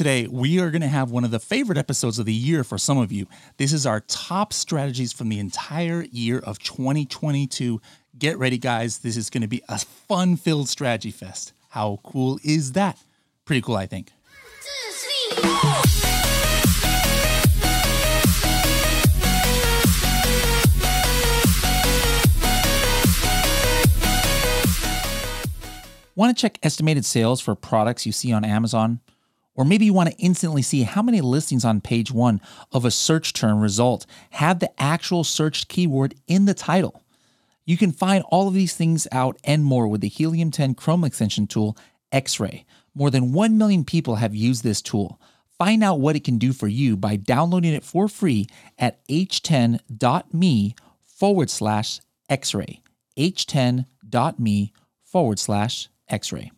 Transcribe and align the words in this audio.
Today, 0.00 0.26
we 0.30 0.58
are 0.60 0.70
going 0.70 0.80
to 0.80 0.88
have 0.88 1.10
one 1.10 1.24
of 1.24 1.30
the 1.30 1.38
favorite 1.38 1.76
episodes 1.76 2.18
of 2.18 2.24
the 2.24 2.32
year 2.32 2.64
for 2.64 2.78
some 2.78 2.96
of 2.96 3.12
you. 3.12 3.26
This 3.58 3.70
is 3.70 3.84
our 3.84 4.00
top 4.00 4.54
strategies 4.54 5.12
from 5.12 5.28
the 5.28 5.38
entire 5.38 6.06
year 6.10 6.38
of 6.38 6.58
2022. 6.60 7.82
Get 8.18 8.38
ready, 8.38 8.56
guys. 8.56 9.00
This 9.00 9.18
is 9.18 9.28
going 9.28 9.42
to 9.42 9.46
be 9.46 9.62
a 9.68 9.78
fun 9.78 10.36
filled 10.36 10.70
strategy 10.70 11.10
fest. 11.10 11.52
How 11.68 12.00
cool 12.02 12.40
is 12.42 12.72
that? 12.72 13.04
Pretty 13.44 13.60
cool, 13.60 13.76
I 13.76 13.84
think. 13.84 14.10
Want 26.16 26.34
to 26.34 26.40
check 26.40 26.58
estimated 26.62 27.04
sales 27.04 27.42
for 27.42 27.54
products 27.54 28.06
you 28.06 28.12
see 28.12 28.32
on 28.32 28.46
Amazon? 28.46 29.00
Or 29.60 29.64
maybe 29.66 29.84
you 29.84 29.92
want 29.92 30.08
to 30.08 30.16
instantly 30.16 30.62
see 30.62 30.84
how 30.84 31.02
many 31.02 31.20
listings 31.20 31.66
on 31.66 31.82
page 31.82 32.10
one 32.10 32.40
of 32.72 32.86
a 32.86 32.90
search 32.90 33.34
term 33.34 33.60
result 33.60 34.06
have 34.30 34.58
the 34.58 34.72
actual 34.80 35.22
searched 35.22 35.68
keyword 35.68 36.14
in 36.26 36.46
the 36.46 36.54
title. 36.54 37.02
You 37.66 37.76
can 37.76 37.92
find 37.92 38.24
all 38.30 38.48
of 38.48 38.54
these 38.54 38.74
things 38.74 39.06
out 39.12 39.36
and 39.44 39.62
more 39.62 39.86
with 39.86 40.00
the 40.00 40.08
Helium 40.08 40.50
10 40.50 40.76
Chrome 40.76 41.04
extension 41.04 41.46
tool, 41.46 41.76
X 42.10 42.40
Ray. 42.40 42.64
More 42.94 43.10
than 43.10 43.34
1 43.34 43.58
million 43.58 43.84
people 43.84 44.14
have 44.14 44.34
used 44.34 44.64
this 44.64 44.80
tool. 44.80 45.20
Find 45.58 45.84
out 45.84 46.00
what 46.00 46.16
it 46.16 46.24
can 46.24 46.38
do 46.38 46.54
for 46.54 46.66
you 46.66 46.96
by 46.96 47.16
downloading 47.16 47.74
it 47.74 47.84
for 47.84 48.08
free 48.08 48.46
at 48.78 49.06
h10.me 49.08 50.74
forward 51.04 51.50
slash 51.50 52.00
x 52.30 52.54
ray. 52.54 52.80
h10.me 53.18 54.72
forward 55.04 55.38
slash 55.38 55.90
x 56.08 56.32
ray. 56.32 56.50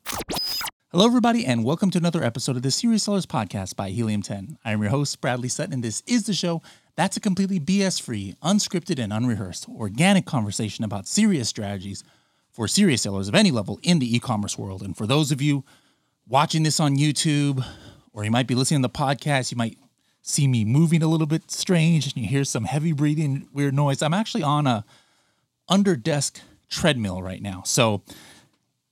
Hello, 0.92 1.06
everybody, 1.06 1.46
and 1.46 1.64
welcome 1.64 1.90
to 1.90 1.96
another 1.96 2.22
episode 2.22 2.54
of 2.54 2.60
the 2.60 2.70
Serious 2.70 3.04
Sellers 3.04 3.24
Podcast 3.24 3.76
by 3.76 3.88
Helium 3.88 4.20
10. 4.20 4.58
I 4.62 4.72
am 4.72 4.82
your 4.82 4.90
host, 4.90 5.22
Bradley 5.22 5.48
Sutton, 5.48 5.72
and 5.72 5.82
this 5.82 6.02
is 6.06 6.26
the 6.26 6.34
show 6.34 6.60
that's 6.96 7.16
a 7.16 7.20
completely 7.20 7.58
BS 7.58 7.98
free, 7.98 8.36
unscripted, 8.42 9.02
and 9.02 9.10
unrehearsed, 9.10 9.66
organic 9.70 10.26
conversation 10.26 10.84
about 10.84 11.06
serious 11.06 11.48
strategies 11.48 12.04
for 12.50 12.68
serious 12.68 13.00
sellers 13.00 13.26
of 13.26 13.34
any 13.34 13.50
level 13.50 13.80
in 13.82 14.00
the 14.00 14.16
e 14.16 14.20
commerce 14.20 14.58
world. 14.58 14.82
And 14.82 14.94
for 14.94 15.06
those 15.06 15.32
of 15.32 15.40
you 15.40 15.64
watching 16.28 16.62
this 16.62 16.78
on 16.78 16.98
YouTube, 16.98 17.64
or 18.12 18.22
you 18.22 18.30
might 18.30 18.46
be 18.46 18.54
listening 18.54 18.82
to 18.82 18.88
the 18.88 18.92
podcast, 18.92 19.50
you 19.50 19.56
might 19.56 19.78
see 20.20 20.46
me 20.46 20.62
moving 20.62 21.02
a 21.02 21.08
little 21.08 21.26
bit 21.26 21.50
strange 21.50 22.04
and 22.04 22.16
you 22.16 22.28
hear 22.28 22.44
some 22.44 22.64
heavy 22.64 22.92
breathing, 22.92 23.48
weird 23.54 23.72
noise. 23.72 24.02
I'm 24.02 24.12
actually 24.12 24.42
on 24.42 24.66
a 24.66 24.84
under 25.70 25.96
desk 25.96 26.42
treadmill 26.68 27.22
right 27.22 27.40
now. 27.40 27.62
So, 27.64 28.02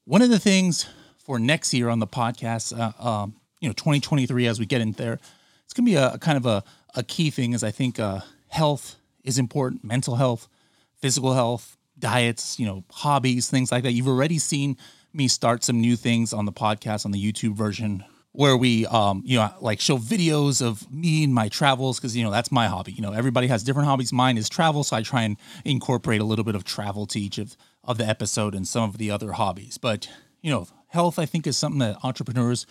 one 0.07 0.23
of 0.23 0.31
the 0.31 0.39
things 0.39 0.87
for 1.25 1.39
next 1.39 1.73
year 1.75 1.89
on 1.89 1.99
the 1.99 2.07
podcast, 2.07 2.77
uh, 2.79 3.09
um, 3.09 3.35
you 3.61 3.69
know, 3.69 3.73
2023, 3.75 4.47
as 4.47 4.59
we 4.59 4.67
get 4.67 4.81
in 4.81 4.93
there, 4.93 5.19
it's 5.65 5.73
going 5.73 5.85
to 5.85 5.91
be 5.91 5.97
a, 5.97 6.15
a, 6.15 6.19
kind 6.19 6.37
of 6.37 6.47
a, 6.47 6.65
a 6.95 7.03
key 7.03 7.31
thing 7.31 7.53
is 7.53 7.63
I 7.63 7.71
think 7.71 8.01
uh, 8.01 8.21
health 8.49 8.97
is 9.23 9.39
important, 9.39 9.85
mental 9.85 10.17
health, 10.17 10.49
physical 10.97 11.35
health, 11.35 11.77
diets, 11.99 12.59
you 12.59 12.67
know, 12.67 12.85
hobbies, 12.91 13.49
things 13.49 13.71
like 13.71 13.83
that. 13.85 13.93
You've 13.93 14.09
already 14.09 14.39
seen 14.39 14.77
me 15.13 15.29
start 15.29 15.63
some 15.63 15.81
new 15.81 15.97
things 15.97 16.33
on 16.33 16.47
the 16.47 16.53
podcast 16.53 17.05
on 17.05 17.13
the 17.13 17.33
YouTube 17.33 17.55
version 17.55 18.05
where 18.33 18.57
we 18.57 18.87
um 18.87 19.23
you 19.27 19.37
know 19.37 19.51
like 19.61 19.81
show 19.81 19.99
videos 19.99 20.65
of 20.65 20.91
me 20.93 21.25
and 21.25 21.35
my 21.35 21.49
travels 21.49 21.99
because 21.99 22.17
you 22.17 22.23
know 22.23 22.31
that's 22.31 22.53
my 22.53 22.69
hobby. 22.69 22.93
You 22.93 23.03
know 23.03 23.13
everybody 23.13 23.49
has 23.49 23.63
different 23.65 23.89
hobbies. 23.89 24.13
Mine 24.13 24.39
is 24.39 24.49
travel 24.49 24.85
so 24.85 24.97
i 24.97 25.03
try 25.03 25.23
and 25.23 25.37
incorporate 25.65 26.21
a 26.21 26.25
little 26.25 26.45
bit 26.45 26.55
of 26.55 26.65
travel 26.65 27.07
to 27.07 27.21
each 27.21 27.39
of 27.39 27.57
of 27.83 27.99
the 27.99 28.07
episode 28.07 28.55
and 28.55 28.67
some 28.69 28.89
of 28.89 28.99
the 28.99 29.11
other 29.11 29.33
hobbies. 29.33 29.79
But 29.79 30.09
you 30.43 30.51
know 30.51 30.69
health 30.91 31.19
i 31.19 31.27
think 31.27 31.47
is 31.47 31.57
something 31.57 31.81
that 31.81 31.97
entrepreneurs 32.03 32.67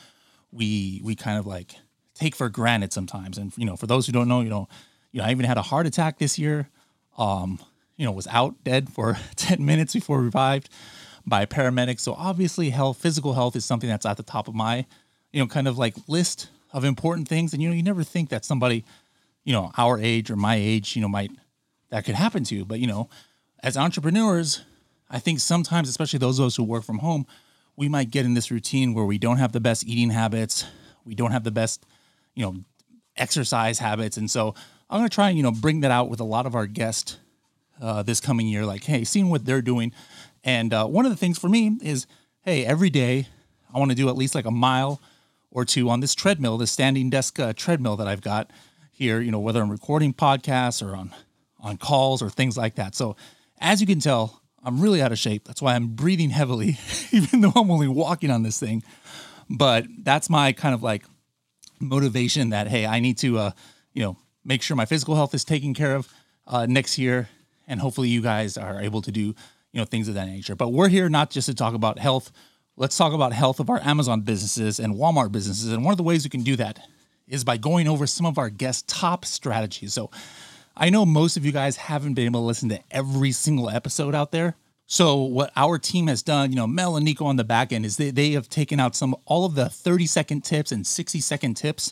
we 0.51 1.01
we 1.03 1.15
kind 1.15 1.37
of 1.37 1.45
like 1.45 1.75
take 2.13 2.35
for 2.35 2.49
granted 2.49 2.93
sometimes 2.93 3.37
and 3.37 3.51
you 3.57 3.65
know 3.65 3.75
for 3.75 3.87
those 3.87 4.05
who 4.05 4.11
don't 4.11 4.27
know 4.27 4.41
you 4.41 4.49
know 4.49 4.67
you 5.11 5.19
know 5.19 5.27
i 5.27 5.31
even 5.31 5.45
had 5.45 5.57
a 5.57 5.61
heart 5.61 5.85
attack 5.85 6.19
this 6.19 6.37
year 6.37 6.69
um 7.17 7.59
you 7.97 8.05
know 8.05 8.11
was 8.11 8.27
out 8.27 8.63
dead 8.63 8.89
for 8.89 9.17
10 9.35 9.65
minutes 9.65 9.93
before 9.93 10.21
revived 10.21 10.69
by 11.25 11.45
paramedics 11.45 11.99
so 11.99 12.13
obviously 12.13 12.69
health 12.69 12.97
physical 12.97 13.33
health 13.33 13.55
is 13.55 13.65
something 13.65 13.89
that's 13.89 14.05
at 14.05 14.17
the 14.17 14.23
top 14.23 14.47
of 14.47 14.55
my 14.55 14.85
you 15.31 15.39
know, 15.39 15.47
kind 15.47 15.67
of 15.67 15.77
like 15.77 15.95
list 16.07 16.49
of 16.73 16.83
important 16.83 17.27
things. 17.27 17.53
And, 17.53 17.61
you 17.61 17.69
know, 17.69 17.75
you 17.75 17.83
never 17.83 18.03
think 18.03 18.29
that 18.29 18.45
somebody, 18.45 18.85
you 19.43 19.53
know, 19.53 19.71
our 19.77 19.99
age 19.99 20.29
or 20.31 20.35
my 20.35 20.55
age, 20.55 20.95
you 20.95 21.01
know, 21.01 21.07
might, 21.07 21.31
that 21.89 22.05
could 22.05 22.15
happen 22.15 22.43
to 22.45 22.55
you. 22.55 22.65
But, 22.65 22.79
you 22.79 22.87
know, 22.87 23.09
as 23.61 23.77
entrepreneurs, 23.77 24.63
I 25.09 25.19
think 25.19 25.39
sometimes, 25.39 25.89
especially 25.89 26.19
those 26.19 26.39
of 26.39 26.45
us 26.45 26.55
who 26.55 26.63
work 26.63 26.83
from 26.83 26.99
home, 26.99 27.25
we 27.79 27.87
might 27.87 28.11
get 28.11 28.25
in 28.25 28.33
this 28.33 28.51
routine 28.51 28.93
where 28.93 29.05
we 29.05 29.17
don't 29.17 29.37
have 29.37 29.53
the 29.53 29.59
best 29.61 29.87
eating 29.87 30.09
habits. 30.09 30.65
We 31.05 31.15
don't 31.15 31.31
have 31.31 31.45
the 31.45 31.51
best, 31.51 31.85
you 32.35 32.43
know, 32.43 32.55
exercise 33.15 33.79
habits. 33.79 34.17
And 34.17 34.29
so 34.29 34.53
I'm 34.89 34.99
going 34.99 35.09
to 35.09 35.15
try 35.15 35.29
and, 35.29 35.37
you 35.37 35.43
know, 35.43 35.53
bring 35.53 35.79
that 35.79 35.89
out 35.89 36.09
with 36.09 36.19
a 36.19 36.25
lot 36.25 36.45
of 36.45 36.55
our 36.55 36.67
guests 36.67 37.17
uh, 37.81 38.03
this 38.03 38.19
coming 38.19 38.47
year. 38.47 38.65
Like, 38.65 38.83
hey, 38.83 39.05
seeing 39.05 39.29
what 39.29 39.45
they're 39.45 39.61
doing. 39.61 39.93
And 40.43 40.73
uh, 40.73 40.87
one 40.87 41.05
of 41.05 41.11
the 41.11 41.15
things 41.15 41.39
for 41.39 41.47
me 41.47 41.77
is, 41.81 42.05
hey, 42.41 42.65
every 42.65 42.89
day 42.89 43.29
I 43.73 43.79
want 43.79 43.91
to 43.91 43.95
do 43.95 44.09
at 44.09 44.17
least 44.17 44.35
like 44.35 44.45
a 44.45 44.51
mile 44.51 44.99
or 45.49 45.63
two 45.63 45.89
on 45.89 46.01
this 46.01 46.13
treadmill, 46.13 46.57
this 46.57 46.71
standing 46.71 47.09
desk 47.09 47.39
uh, 47.39 47.53
treadmill 47.53 47.95
that 47.95 48.09
I've 48.09 48.21
got 48.21 48.51
here, 48.91 49.21
you 49.21 49.31
know, 49.31 49.39
whether 49.39 49.61
I'm 49.61 49.71
recording 49.71 50.13
podcasts 50.13 50.85
or 50.85 50.97
on 50.97 51.15
on 51.61 51.77
calls 51.77 52.21
or 52.21 52.29
things 52.29 52.57
like 52.57 52.75
that. 52.75 52.93
So, 52.93 53.15
as 53.61 53.79
you 53.79 53.87
can 53.87 54.01
tell, 54.01 54.41
I'm 54.63 54.81
really 54.81 55.01
out 55.01 55.11
of 55.11 55.19
shape. 55.19 55.45
That's 55.45 55.61
why 55.61 55.75
I'm 55.75 55.87
breathing 55.87 56.29
heavily 56.29 56.77
even 57.11 57.41
though 57.41 57.53
I'm 57.55 57.71
only 57.71 57.87
walking 57.87 58.31
on 58.31 58.43
this 58.43 58.59
thing. 58.59 58.83
But 59.49 59.85
that's 60.03 60.29
my 60.29 60.51
kind 60.51 60.75
of 60.75 60.83
like 60.83 61.03
motivation 61.79 62.49
that 62.49 62.67
hey, 62.67 62.85
I 62.85 62.99
need 62.99 63.17
to 63.19 63.37
uh, 63.37 63.51
you 63.93 64.03
know, 64.03 64.17
make 64.43 64.61
sure 64.61 64.75
my 64.75 64.85
physical 64.85 65.15
health 65.15 65.33
is 65.33 65.43
taken 65.43 65.73
care 65.73 65.95
of 65.95 66.07
uh, 66.47 66.65
next 66.67 66.97
year 66.97 67.29
and 67.67 67.79
hopefully 67.79 68.09
you 68.09 68.21
guys 68.21 68.57
are 68.57 68.81
able 68.81 69.01
to 69.01 69.11
do, 69.11 69.21
you 69.21 69.35
know, 69.73 69.85
things 69.85 70.07
of 70.07 70.15
that 70.15 70.27
nature. 70.27 70.55
But 70.55 70.69
we're 70.69 70.89
here 70.89 71.09
not 71.09 71.29
just 71.29 71.47
to 71.47 71.53
talk 71.53 71.73
about 71.73 71.99
health 71.99 72.31
let's 72.79 72.97
talk 72.97 73.11
about 73.13 73.33
health 73.33 73.59
of 73.59 73.69
our 73.69 73.79
Amazon 73.83 74.21
businesses 74.21 74.79
and 74.79 74.95
Walmart 74.95 75.31
businesses. 75.31 75.71
And 75.71 75.83
one 75.83 75.91
of 75.91 75.97
the 75.97 76.03
ways 76.03 76.23
we 76.23 76.29
can 76.29 76.43
do 76.43 76.55
that 76.55 76.79
is 77.27 77.43
by 77.43 77.57
going 77.57 77.87
over 77.87 78.07
some 78.07 78.25
of 78.25 78.39
our 78.39 78.49
guest 78.49 78.87
top 78.87 79.25
strategies. 79.25 79.93
So 79.93 80.09
I 80.81 80.89
know 80.89 81.05
most 81.05 81.35
of 81.35 81.45
you 81.45 81.51
guys 81.51 81.75
haven't 81.75 82.13
been 82.13 82.27
able 82.27 82.39
to 82.39 82.45
listen 82.45 82.69
to 82.69 82.79
every 82.89 83.33
single 83.33 83.69
episode 83.69 84.15
out 84.15 84.31
there. 84.31 84.55
So 84.87 85.17
what 85.17 85.51
our 85.57 85.77
team 85.77 86.07
has 86.07 86.23
done, 86.23 86.51
you 86.51 86.55
know, 86.55 86.67
Mel 86.67 86.95
and 86.95 87.03
Nico 87.03 87.25
on 87.25 87.35
the 87.35 87.43
back 87.43 87.73
end 87.73 87.85
is 87.85 87.97
they, 87.97 88.11
they 88.11 88.31
have 88.31 88.47
taken 88.47 88.79
out 88.79 88.95
some 88.95 89.13
all 89.25 89.43
of 89.43 89.55
the 89.55 89.69
30 89.69 90.05
second 90.05 90.45
tips 90.45 90.71
and 90.71 90.87
60 90.87 91.19
second 91.19 91.55
tips 91.55 91.91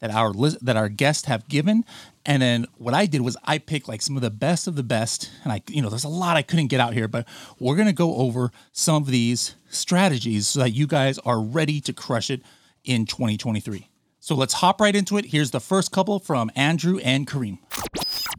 that 0.00 0.10
our 0.10 0.34
that 0.60 0.76
our 0.76 0.90
guests 0.90 1.24
have 1.24 1.48
given. 1.48 1.86
And 2.26 2.42
then 2.42 2.66
what 2.76 2.92
I 2.92 3.06
did 3.06 3.22
was 3.22 3.38
I 3.42 3.56
picked 3.56 3.88
like 3.88 4.02
some 4.02 4.16
of 4.16 4.22
the 4.22 4.30
best 4.30 4.68
of 4.68 4.76
the 4.76 4.82
best. 4.82 5.30
And 5.42 5.50
I, 5.50 5.62
you 5.68 5.80
know, 5.80 5.88
there's 5.88 6.04
a 6.04 6.08
lot 6.08 6.36
I 6.36 6.42
couldn't 6.42 6.66
get 6.66 6.78
out 6.78 6.92
here, 6.92 7.08
but 7.08 7.26
we're 7.58 7.76
gonna 7.76 7.94
go 7.94 8.16
over 8.16 8.50
some 8.70 9.02
of 9.02 9.08
these 9.08 9.54
strategies 9.70 10.46
so 10.46 10.60
that 10.60 10.70
you 10.70 10.86
guys 10.86 11.18
are 11.20 11.40
ready 11.40 11.80
to 11.80 11.94
crush 11.94 12.28
it 12.28 12.42
in 12.84 13.06
2023. 13.06 13.88
So 14.20 14.34
let's 14.34 14.54
hop 14.54 14.80
right 14.80 14.94
into 14.94 15.16
it. 15.16 15.26
Here's 15.26 15.52
the 15.52 15.60
first 15.60 15.90
couple 15.90 16.18
from 16.18 16.50
Andrew 16.54 16.98
and 16.98 17.26
Kareem. 17.26 17.60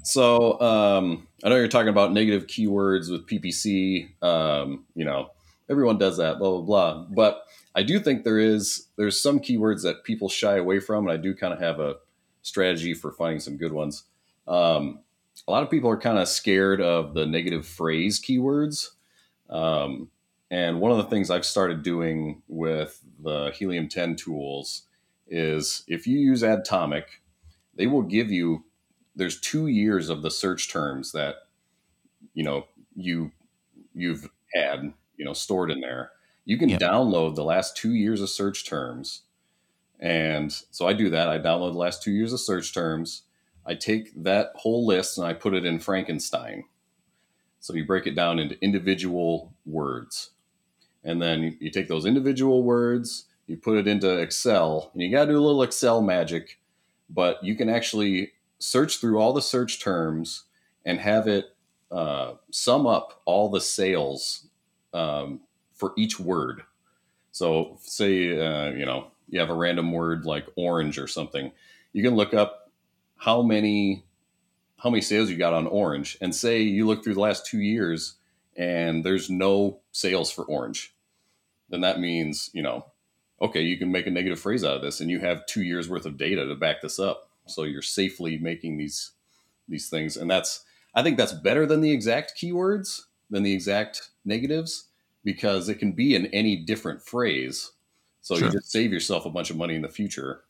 So 0.07 0.57
um, 0.61 1.27
I 1.43 1.49
know 1.49 1.57
you're 1.57 1.67
talking 1.67 1.89
about 1.89 2.13
negative 2.13 2.47
keywords 2.47 3.11
with 3.11 3.27
PPC. 3.27 4.07
Um, 4.23 4.85
you 4.95 5.03
know, 5.03 5.31
everyone 5.69 5.97
does 5.97 6.15
that, 6.15 6.39
blah 6.39 6.49
blah 6.49 6.61
blah. 6.61 7.05
But 7.09 7.43
I 7.75 7.83
do 7.83 7.99
think 7.99 8.23
there 8.23 8.39
is 8.39 8.87
there's 8.95 9.19
some 9.19 9.41
keywords 9.41 9.83
that 9.83 10.05
people 10.05 10.29
shy 10.29 10.55
away 10.55 10.79
from, 10.79 11.05
and 11.05 11.11
I 11.11 11.21
do 11.21 11.35
kind 11.35 11.53
of 11.53 11.59
have 11.59 11.81
a 11.81 11.95
strategy 12.41 12.93
for 12.93 13.11
finding 13.11 13.41
some 13.41 13.57
good 13.57 13.73
ones. 13.73 14.05
Um, 14.47 14.99
a 15.45 15.51
lot 15.51 15.63
of 15.63 15.69
people 15.69 15.89
are 15.89 15.99
kind 15.99 16.17
of 16.17 16.29
scared 16.29 16.79
of 16.79 17.13
the 17.13 17.25
negative 17.25 17.67
phrase 17.67 18.17
keywords. 18.17 18.91
Um, 19.49 20.09
and 20.49 20.79
one 20.79 20.91
of 20.91 20.97
the 20.99 21.09
things 21.09 21.29
I've 21.29 21.45
started 21.45 21.83
doing 21.83 22.43
with 22.47 22.97
the 23.21 23.51
Helium 23.53 23.89
10 23.89 24.15
tools 24.15 24.83
is 25.27 25.83
if 25.89 26.07
you 26.07 26.17
use 26.17 26.43
Adtomic, 26.43 27.03
they 27.75 27.87
will 27.87 28.03
give 28.03 28.31
you 28.31 28.63
there's 29.17 29.41
two 29.41 29.67
years 29.67 30.09
of 30.09 30.21
the 30.21 30.31
search 30.31 30.71
terms 30.71 31.11
that 31.11 31.35
you 32.33 32.43
know 32.43 32.67
you 32.95 33.31
you've 33.93 34.29
had 34.53 34.93
you 35.17 35.25
know 35.25 35.33
stored 35.33 35.69
in 35.69 35.81
there 35.81 36.11
you 36.47 36.57
can 36.57 36.69
yep. 36.69 36.79
download 36.79 37.35
the 37.35 37.43
last 37.43 37.75
two 37.75 37.93
years 37.93 38.21
of 38.21 38.29
search 38.29 38.65
terms. 38.65 39.23
And 39.99 40.49
so 40.71 40.87
I 40.87 40.93
do 40.93 41.09
that. 41.09 41.27
I 41.27 41.39
download 41.39 41.73
the 41.73 41.77
last 41.77 42.01
two 42.01 42.11
years 42.11 42.31
of 42.31 42.39
search 42.39 42.73
terms. 42.73 43.23
I 43.65 43.75
take 43.75 44.23
that 44.23 44.51
whole 44.55 44.85
list 44.87 45.17
and 45.17 45.27
I 45.27 45.33
put 45.33 45.53
it 45.53 45.65
in 45.65 45.81
Frankenstein. 45.81 46.63
So 47.59 47.73
you 47.73 47.85
break 47.85 48.07
it 48.07 48.15
down 48.15 48.39
into 48.39 48.57
individual 48.63 49.51
words. 49.65 50.29
And 51.03 51.21
then 51.21 51.57
you 51.59 51.69
take 51.69 51.89
those 51.89 52.05
individual 52.05 52.63
words, 52.63 53.25
you 53.45 53.57
put 53.57 53.77
it 53.77 53.85
into 53.85 54.17
Excel, 54.17 54.89
and 54.93 55.03
you 55.03 55.11
got 55.11 55.25
to 55.25 55.33
do 55.33 55.37
a 55.37 55.43
little 55.43 55.63
Excel 55.63 56.01
magic, 56.01 56.59
but 57.09 57.43
you 57.43 57.55
can 57.55 57.67
actually 57.67 58.31
search 58.59 58.99
through 58.99 59.19
all 59.19 59.33
the 59.33 59.41
search 59.41 59.81
terms 59.81 60.43
and 60.85 60.99
have 60.99 61.27
it 61.27 61.55
uh, 61.91 62.33
sum 62.51 62.85
up 62.85 63.21
all 63.25 63.49
the 63.49 63.61
sales 63.61 64.47
um, 64.93 65.41
for 65.73 65.93
each 65.97 66.19
word. 66.19 66.63
So 67.31 67.77
say 67.81 68.31
uh, 68.31 68.71
you 68.71 68.85
know 68.85 69.11
you 69.29 69.39
have 69.39 69.49
a 69.49 69.55
random 69.55 69.91
word 69.91 70.25
like 70.25 70.47
orange 70.55 70.97
or 70.97 71.07
something, 71.07 71.51
you 71.93 72.03
can 72.03 72.15
look 72.15 72.33
up 72.33 72.71
how 73.17 73.41
many 73.41 74.03
how 74.77 74.89
many 74.89 75.01
sales 75.01 75.29
you 75.29 75.37
got 75.37 75.53
on 75.53 75.67
orange. 75.67 76.17
And 76.21 76.35
say 76.35 76.61
you 76.61 76.85
look 76.85 77.03
through 77.03 77.15
the 77.15 77.19
last 77.19 77.45
two 77.45 77.59
years 77.59 78.15
and 78.55 79.03
there's 79.03 79.29
no 79.29 79.79
sales 79.91 80.31
for 80.31 80.45
orange. 80.45 80.93
Then 81.69 81.81
that 81.81 81.99
means 81.99 82.49
you 82.53 82.61
know 82.61 82.85
okay 83.41 83.61
you 83.61 83.77
can 83.77 83.91
make 83.91 84.07
a 84.07 84.11
negative 84.11 84.39
phrase 84.39 84.63
out 84.63 84.77
of 84.77 84.81
this 84.81 84.99
and 84.99 85.09
you 85.09 85.19
have 85.19 85.45
two 85.45 85.63
years 85.63 85.89
worth 85.89 86.05
of 86.05 86.17
data 86.17 86.45
to 86.45 86.55
back 86.55 86.81
this 86.81 86.99
up 86.99 87.26
so 87.47 87.63
you're 87.63 87.81
safely 87.81 88.37
making 88.37 88.77
these 88.77 89.11
these 89.67 89.89
things 89.89 90.17
and 90.17 90.29
that's 90.29 90.63
i 90.95 91.03
think 91.03 91.17
that's 91.17 91.33
better 91.33 91.65
than 91.65 91.81
the 91.81 91.91
exact 91.91 92.33
keywords 92.41 93.01
than 93.29 93.43
the 93.43 93.53
exact 93.53 94.09
negatives 94.25 94.87
because 95.23 95.67
it 95.67 95.75
can 95.75 95.91
be 95.91 96.15
in 96.15 96.27
any 96.27 96.55
different 96.55 97.01
phrase 97.01 97.71
so 98.21 98.35
sure. 98.35 98.47
you 98.47 98.53
just 98.53 98.71
save 98.71 98.91
yourself 98.91 99.25
a 99.25 99.29
bunch 99.29 99.49
of 99.49 99.57
money 99.57 99.75
in 99.75 99.81
the 99.81 99.89
future 99.89 100.43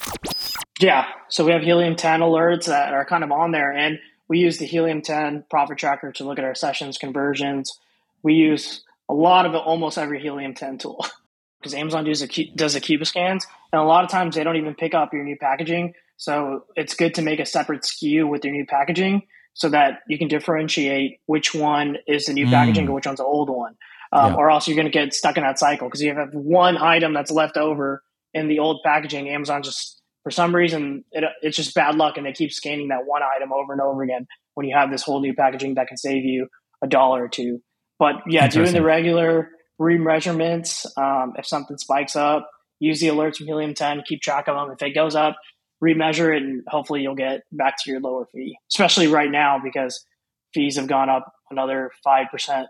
yeah 0.79 1.05
so 1.29 1.45
we 1.45 1.51
have 1.51 1.63
helium 1.63 1.95
10 1.95 2.19
alerts 2.19 2.65
that 2.65 2.93
are 2.93 3.05
kind 3.05 3.23
of 3.23 3.31
on 3.31 3.51
there 3.51 3.71
and 3.71 3.99
we 4.27 4.39
use 4.39 4.57
the 4.57 4.65
Helium 4.65 5.01
10 5.01 5.45
profit 5.49 5.77
tracker 5.77 6.11
to 6.13 6.23
look 6.23 6.37
at 6.37 6.45
our 6.45 6.55
sessions 6.55 6.97
conversions. 6.97 7.79
We 8.23 8.33
use 8.33 8.83
a 9.09 9.13
lot 9.13 9.45
of 9.45 9.53
it, 9.53 9.57
almost 9.57 9.97
every 9.97 10.21
Helium 10.21 10.53
10 10.53 10.79
tool 10.79 11.05
because 11.59 11.73
Amazon 11.73 12.05
does 12.05 12.21
a, 12.21 12.27
does 12.55 12.75
a 12.75 12.81
Cubiscans. 12.81 13.45
And 13.71 13.81
a 13.81 13.85
lot 13.85 14.03
of 14.03 14.09
times 14.09 14.35
they 14.35 14.43
don't 14.43 14.57
even 14.57 14.75
pick 14.75 14.93
up 14.93 15.13
your 15.13 15.23
new 15.23 15.37
packaging. 15.37 15.93
So 16.17 16.65
it's 16.75 16.95
good 16.95 17.15
to 17.15 17.21
make 17.21 17.39
a 17.39 17.45
separate 17.45 17.83
SKU 17.83 18.27
with 18.27 18.43
your 18.43 18.53
new 18.53 18.65
packaging 18.65 19.23
so 19.53 19.69
that 19.69 19.99
you 20.07 20.17
can 20.17 20.27
differentiate 20.27 21.19
which 21.25 21.53
one 21.53 21.97
is 22.07 22.25
the 22.25 22.33
new 22.33 22.45
mm. 22.45 22.51
packaging 22.51 22.85
and 22.85 22.93
which 22.93 23.05
one's 23.05 23.19
the 23.19 23.25
old 23.25 23.49
one. 23.49 23.75
Um, 24.11 24.33
yeah. 24.33 24.37
Or 24.37 24.49
else 24.49 24.67
you're 24.67 24.75
going 24.75 24.85
to 24.85 24.91
get 24.91 25.13
stuck 25.13 25.37
in 25.37 25.43
that 25.43 25.59
cycle 25.59 25.87
because 25.87 26.01
you 26.01 26.13
have 26.13 26.29
one 26.33 26.77
item 26.77 27.13
that's 27.13 27.31
left 27.31 27.57
over 27.57 28.03
in 28.33 28.47
the 28.47 28.59
old 28.59 28.81
packaging. 28.83 29.29
Amazon 29.29 29.63
just 29.63 29.97
for 30.27 30.31
some 30.31 30.53
reason 30.53 31.05
it, 31.13 31.23
it's 31.41 31.55
just 31.55 31.73
bad 31.73 31.95
luck 31.95 32.17
and 32.17 32.25
they 32.25 32.33
keep 32.33 32.51
scanning 32.51 32.89
that 32.89 33.05
one 33.05 33.21
item 33.23 33.53
over 33.53 33.71
and 33.71 33.79
over 33.79 34.03
again 34.03 34.27
when 34.55 34.67
you 34.67 34.75
have 34.75 34.91
this 34.91 35.01
whole 35.01 35.21
new 35.21 35.33
packaging 35.33 35.75
that 35.75 35.87
can 35.87 35.95
save 35.95 36.25
you 36.25 36.49
a 36.83 36.87
dollar 36.87 37.23
or 37.23 37.29
two 37.29 37.61
but 37.97 38.15
yeah 38.27 38.45
doing 38.49 38.73
the 38.73 38.83
regular 38.83 39.49
remeasurements 39.79 40.85
um, 40.97 41.31
if 41.37 41.45
something 41.45 41.77
spikes 41.77 42.17
up 42.17 42.51
use 42.79 42.99
the 42.99 43.07
alerts 43.07 43.37
from 43.37 43.45
helium 43.45 43.73
10 43.73 44.03
keep 44.05 44.21
track 44.21 44.49
of 44.49 44.55
them 44.55 44.75
if 44.75 44.85
it 44.85 44.93
goes 44.93 45.15
up 45.15 45.37
remeasure 45.83 46.35
it 46.35 46.43
and 46.43 46.63
hopefully 46.67 47.01
you'll 47.01 47.15
get 47.15 47.41
back 47.51 47.75
to 47.77 47.91
your 47.91 47.99
lower 47.99 48.25
fee 48.33 48.57
especially 48.71 49.07
right 49.07 49.31
now 49.31 49.59
because 49.63 50.05
fees 50.53 50.77
have 50.77 50.87
gone 50.87 51.09
up 51.09 51.33
another 51.51 51.91
5% 52.05 52.65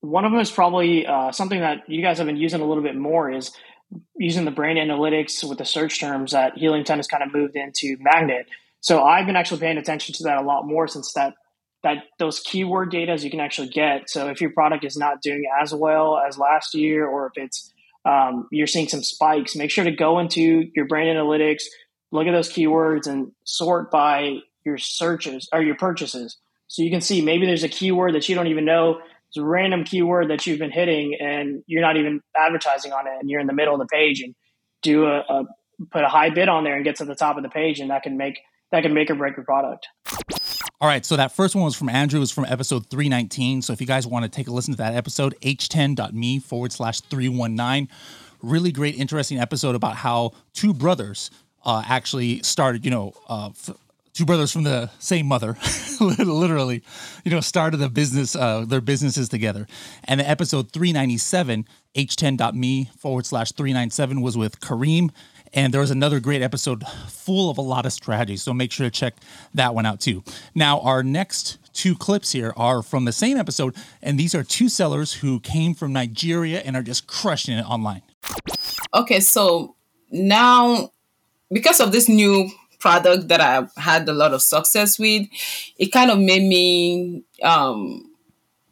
one 0.00 0.24
of 0.24 0.32
them 0.32 0.40
is 0.40 0.50
probably 0.50 1.06
uh, 1.06 1.32
something 1.32 1.60
that 1.60 1.88
you 1.88 2.02
guys 2.02 2.18
have 2.18 2.26
been 2.26 2.36
using 2.36 2.60
a 2.60 2.66
little 2.66 2.82
bit 2.82 2.96
more 2.96 3.30
is 3.30 3.50
using 4.16 4.44
the 4.44 4.50
brand 4.50 4.78
analytics 4.78 5.46
with 5.48 5.58
the 5.58 5.64
search 5.64 6.00
terms 6.00 6.32
that 6.32 6.56
Helium 6.56 6.84
10 6.84 6.98
has 6.98 7.06
kind 7.06 7.22
of 7.22 7.32
moved 7.32 7.56
into 7.56 7.96
Magnet. 8.00 8.46
So 8.80 9.02
I've 9.02 9.26
been 9.26 9.36
actually 9.36 9.60
paying 9.60 9.78
attention 9.78 10.14
to 10.16 10.24
that 10.24 10.38
a 10.38 10.42
lot 10.42 10.66
more 10.66 10.88
since 10.88 11.12
that 11.14 11.34
that 11.82 11.98
those 12.18 12.40
keyword 12.40 12.90
data 12.90 13.16
you 13.18 13.30
can 13.30 13.38
actually 13.38 13.68
get. 13.68 14.10
So 14.10 14.28
if 14.28 14.40
your 14.40 14.50
product 14.50 14.84
is 14.84 14.96
not 14.96 15.22
doing 15.22 15.44
as 15.60 15.72
well 15.72 16.18
as 16.18 16.36
last 16.36 16.74
year, 16.74 17.06
or 17.06 17.26
if 17.26 17.32
it's 17.36 17.72
um, 18.04 18.48
you're 18.50 18.66
seeing 18.66 18.88
some 18.88 19.02
spikes, 19.02 19.54
make 19.54 19.70
sure 19.70 19.84
to 19.84 19.92
go 19.92 20.18
into 20.18 20.68
your 20.74 20.86
brand 20.86 21.16
analytics, 21.16 21.64
look 22.16 22.26
at 22.26 22.32
those 22.32 22.50
keywords, 22.50 23.06
and 23.06 23.32
sort 23.44 23.90
by 23.90 24.38
your 24.64 24.78
searches 24.78 25.48
or 25.52 25.62
your 25.62 25.76
purchases. 25.76 26.36
So 26.66 26.82
you 26.82 26.90
can 26.90 27.00
see 27.00 27.22
maybe 27.22 27.46
there's 27.46 27.62
a 27.62 27.68
keyword 27.68 28.14
that 28.14 28.28
you 28.28 28.34
don't 28.34 28.48
even 28.48 28.64
know 28.64 29.00
it's 29.28 29.36
a 29.36 29.44
random 29.44 29.84
keyword 29.84 30.30
that 30.30 30.46
you've 30.46 30.58
been 30.58 30.70
hitting 30.70 31.16
and 31.20 31.62
you're 31.66 31.82
not 31.82 31.96
even 31.96 32.20
advertising 32.36 32.92
on 32.92 33.06
it 33.06 33.14
and 33.20 33.28
you're 33.28 33.40
in 33.40 33.46
the 33.46 33.52
middle 33.52 33.74
of 33.74 33.80
the 33.80 33.86
page 33.86 34.20
and 34.20 34.34
do 34.82 35.04
a, 35.06 35.18
a 35.20 35.44
put 35.90 36.04
a 36.04 36.08
high 36.08 36.30
bid 36.30 36.48
on 36.48 36.64
there 36.64 36.76
and 36.76 36.84
get 36.84 36.96
to 36.96 37.04
the 37.04 37.14
top 37.14 37.36
of 37.36 37.42
the 37.42 37.48
page 37.48 37.80
and 37.80 37.90
that 37.90 38.02
can 38.02 38.16
make 38.16 38.40
that 38.72 38.82
can 38.82 38.94
make 38.94 39.10
or 39.10 39.14
break 39.14 39.36
your 39.36 39.44
product. 39.44 39.86
All 40.80 40.88
right, 40.88 41.06
so 41.06 41.16
that 41.16 41.32
first 41.32 41.54
one 41.54 41.64
was 41.64 41.74
from 41.74 41.88
Andrew, 41.88 42.18
it 42.18 42.20
was 42.20 42.30
from 42.30 42.44
episode 42.46 42.90
319. 42.90 43.62
So 43.62 43.72
if 43.72 43.80
you 43.80 43.86
guys 43.86 44.06
want 44.06 44.24
to 44.24 44.28
take 44.28 44.48
a 44.48 44.50
listen 44.50 44.74
to 44.74 44.78
that 44.78 44.94
episode, 44.94 45.34
h10.me 45.40 46.38
forward 46.40 46.72
slash 46.72 47.00
319. 47.00 47.88
Really 48.42 48.72
great, 48.72 48.94
interesting 48.96 49.38
episode 49.38 49.74
about 49.74 49.96
how 49.96 50.32
two 50.52 50.74
brothers 50.74 51.30
uh, 51.66 51.82
actually 51.86 52.42
started, 52.42 52.84
you 52.84 52.90
know, 52.90 53.12
uh, 53.28 53.48
f- 53.48 53.76
two 54.14 54.24
brothers 54.24 54.52
from 54.52 54.62
the 54.62 54.88
same 54.98 55.26
mother, 55.26 55.58
literally, 56.00 56.82
you 57.24 57.30
know, 57.30 57.40
started 57.40 57.78
the 57.78 57.90
business, 57.90 58.34
uh, 58.34 58.64
their 58.64 58.80
businesses 58.80 59.28
together. 59.28 59.66
And 60.04 60.20
the 60.20 60.28
episode 60.28 60.70
397, 60.72 61.66
h10.me 61.94 62.90
forward 62.96 63.26
slash 63.26 63.52
397 63.52 64.22
was 64.22 64.38
with 64.38 64.60
Kareem. 64.60 65.10
And 65.52 65.72
there 65.72 65.80
was 65.80 65.90
another 65.90 66.20
great 66.20 66.42
episode 66.42 66.86
full 67.08 67.50
of 67.50 67.58
a 67.58 67.62
lot 67.62 67.84
of 67.84 67.92
strategies. 67.92 68.42
So 68.42 68.52
make 68.52 68.72
sure 68.72 68.86
to 68.86 68.90
check 68.90 69.14
that 69.54 69.74
one 69.74 69.86
out 69.86 70.00
too. 70.00 70.22
Now, 70.54 70.80
our 70.80 71.02
next 71.02 71.58
two 71.72 71.94
clips 71.94 72.32
here 72.32 72.52
are 72.56 72.82
from 72.82 73.04
the 73.04 73.12
same 73.12 73.36
episode. 73.36 73.74
And 74.02 74.18
these 74.18 74.34
are 74.34 74.42
two 74.42 74.68
sellers 74.68 75.14
who 75.14 75.40
came 75.40 75.74
from 75.74 75.92
Nigeria 75.92 76.60
and 76.60 76.76
are 76.76 76.82
just 76.82 77.06
crushing 77.06 77.58
it 77.58 77.62
online. 77.62 78.02
Okay, 78.94 79.20
so 79.20 79.76
now 80.10 80.90
because 81.50 81.80
of 81.80 81.92
this 81.92 82.08
new 82.08 82.50
product 82.78 83.28
that 83.28 83.40
I 83.40 83.66
had 83.80 84.08
a 84.08 84.12
lot 84.12 84.34
of 84.34 84.42
success 84.42 84.98
with, 84.98 85.26
it 85.78 85.92
kind 85.92 86.10
of 86.10 86.18
made 86.18 86.42
me 86.42 87.24
um, 87.42 88.10